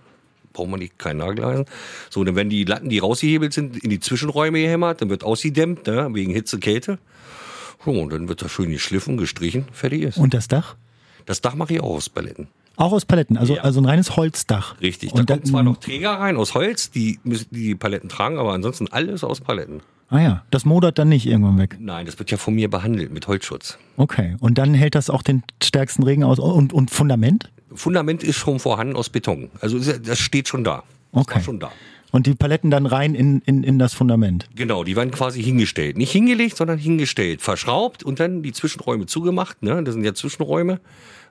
braucht 0.54 0.70
man 0.70 0.80
nicht 0.80 0.98
kein 0.98 1.18
Nageleisen. 1.18 1.66
So, 2.10 2.24
dann 2.24 2.36
werden 2.36 2.50
die 2.50 2.64
Latten, 2.64 2.90
die 2.90 3.00
rausgehebelt 3.00 3.54
sind, 3.54 3.84
in 3.84 3.90
die 3.90 4.00
Zwischenräume 4.00 4.62
gehämmert, 4.62 5.02
dann 5.02 5.10
wird 5.10 5.24
ausgedämmt, 5.24 5.88
ne, 5.88 6.08
wegen 6.14 6.32
Hitze, 6.32 6.60
Kälte. 6.60 7.00
So, 7.86 7.92
und 7.92 8.12
dann 8.14 8.28
wird 8.30 8.42
das 8.42 8.52
schön 8.52 8.70
geschliffen, 8.72 9.18
gestrichen, 9.18 9.66
fertig 9.72 10.04
ist. 10.04 10.18
Und 10.18 10.34
das 10.34 10.48
Dach? 10.48 10.76
Das 11.26 11.42
Dach 11.42 11.56
mache 11.56 11.74
ich 11.74 11.82
auch 11.82 11.96
aus 11.96 12.10
Paletten. 12.10 12.48
Auch 12.76 12.92
aus 12.92 13.06
Paletten, 13.06 13.38
also, 13.38 13.56
Ja. 13.56 13.62
also 13.62 13.80
ein 13.82 13.86
reines 13.86 14.16
Holzdach. 14.16 14.80
Richtig. 14.82 15.14
Und 15.14 15.30
da 15.30 15.36
kommen 15.36 15.46
zwar 15.46 15.64
noch 15.64 15.78
Träger 15.78 16.12
rein 16.12 16.38
aus 16.38 16.56
Holz, 16.56 16.90
die 16.92 17.20
müssen 17.24 17.48
die 17.52 17.76
Paletten 17.76 18.10
tragen, 18.10 18.40
aber 18.40 18.54
ansonsten 18.54 18.88
alles 18.88 19.24
aus 19.24 19.42
Paletten. 19.42 19.82
Ah 20.10 20.20
ja, 20.20 20.44
das 20.52 20.66
modert 20.66 20.98
dann 21.00 21.10
nicht 21.10 21.26
irgendwann 21.26 21.58
weg. 21.58 21.78
Nein, 21.80 22.06
das 22.06 22.18
wird 22.20 22.30
ja 22.32 22.38
von 22.38 22.54
mir 22.56 22.70
behandelt 22.70 23.12
mit 23.12 23.28
Holzschutz. 23.28 23.78
Okay. 23.98 24.36
Und 24.40 24.58
dann 24.58 24.74
hält 24.74 24.96
das 24.96 25.10
auch 25.10 25.22
den 25.24 25.44
stärksten 25.62 26.04
Regen 26.04 26.24
aus. 26.24 26.40
Und, 26.40 26.74
und 26.74 26.92
Fundament? 26.92 27.52
Fundament 27.74 28.24
ist 28.24 28.36
schon 28.38 28.60
vorhanden 28.60 28.96
aus 28.96 29.10
Beton. 29.10 29.50
Also 29.60 29.80
das 29.80 30.20
steht 30.20 30.48
schon 30.48 30.64
da. 30.64 30.84
Das 31.12 31.22
Okay. 31.24 31.42
schon 31.44 31.60
da. 31.60 31.72
Und 32.14 32.28
die 32.28 32.36
Paletten 32.36 32.70
dann 32.70 32.86
rein 32.86 33.16
in, 33.16 33.42
in, 33.48 33.64
in 33.64 33.80
das 33.80 33.96
Fundament. 33.96 34.48
Genau, 34.56 34.84
die 34.84 34.96
werden 34.96 35.10
quasi 35.10 35.42
hingestellt. 35.42 35.98
Nicht 35.98 36.12
hingelegt, 36.12 36.56
sondern 36.56 36.78
hingestellt. 36.78 37.42
Verschraubt 37.42 38.04
und 38.04 38.20
dann 38.20 38.44
die 38.44 38.52
Zwischenräume 38.52 39.08
zugemacht. 39.08 39.64
Ne? 39.64 39.84
Das 39.84 39.96
sind 39.96 40.04
ja 40.04 40.14
Zwischenräume 40.14 40.80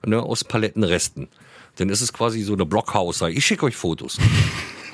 ne? 0.05 0.21
aus 0.21 0.43
Palettenresten. 0.43 1.29
Dann 1.77 1.89
ist 1.89 2.01
es 2.01 2.13
quasi 2.13 2.43
so 2.43 2.55
eine 2.55 2.67
Blockhaus. 2.67 3.23
Ich 3.23 3.47
schicke 3.47 3.67
euch 3.67 3.77
Fotos. 3.77 4.19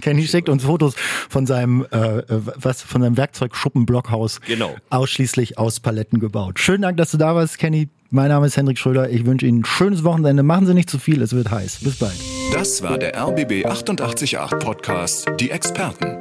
Kenny 0.01 0.27
schickt 0.27 0.49
uns 0.49 0.65
Fotos 0.65 0.95
von 1.29 1.47
seinem, 1.47 1.87
äh, 1.91 2.19
äh, 2.19 2.25
was, 2.29 2.83
von 2.83 3.03
seinem 3.03 3.17
Werkzeugschuppen-Blockhaus. 3.17 4.41
Genau. 4.47 4.77
Ausschließlich 4.91 5.59
aus 5.59 5.81
Paletten 5.81 6.21
gebaut. 6.21 6.59
Schönen 6.59 6.83
Dank, 6.83 6.97
dass 6.97 7.11
du 7.11 7.17
da 7.17 7.35
warst, 7.35 7.59
Kenny. 7.59 7.89
Mein 8.11 8.29
Name 8.29 8.47
ist 8.47 8.57
Hendrik 8.57 8.79
Schröder. 8.79 9.11
Ich 9.11 9.27
wünsche 9.27 9.47
Ihnen 9.47 9.61
ein 9.61 9.65
schönes 9.67 10.03
Wochenende. 10.03 10.43
Machen 10.43 10.67
Sie 10.67 10.73
nicht 10.73 10.89
zu 10.89 10.99
viel, 10.99 11.21
es 11.21 11.35
wird 11.35 11.51
heiß. 11.51 11.81
Bis 11.83 11.97
bald. 11.97 12.17
Das 12.53 12.83
war 12.83 12.97
der 12.97 13.15
RBB 13.21 13.67
888 13.67 14.39
Podcast 14.61 15.27
Die 15.39 15.51
Experten. 15.51 16.17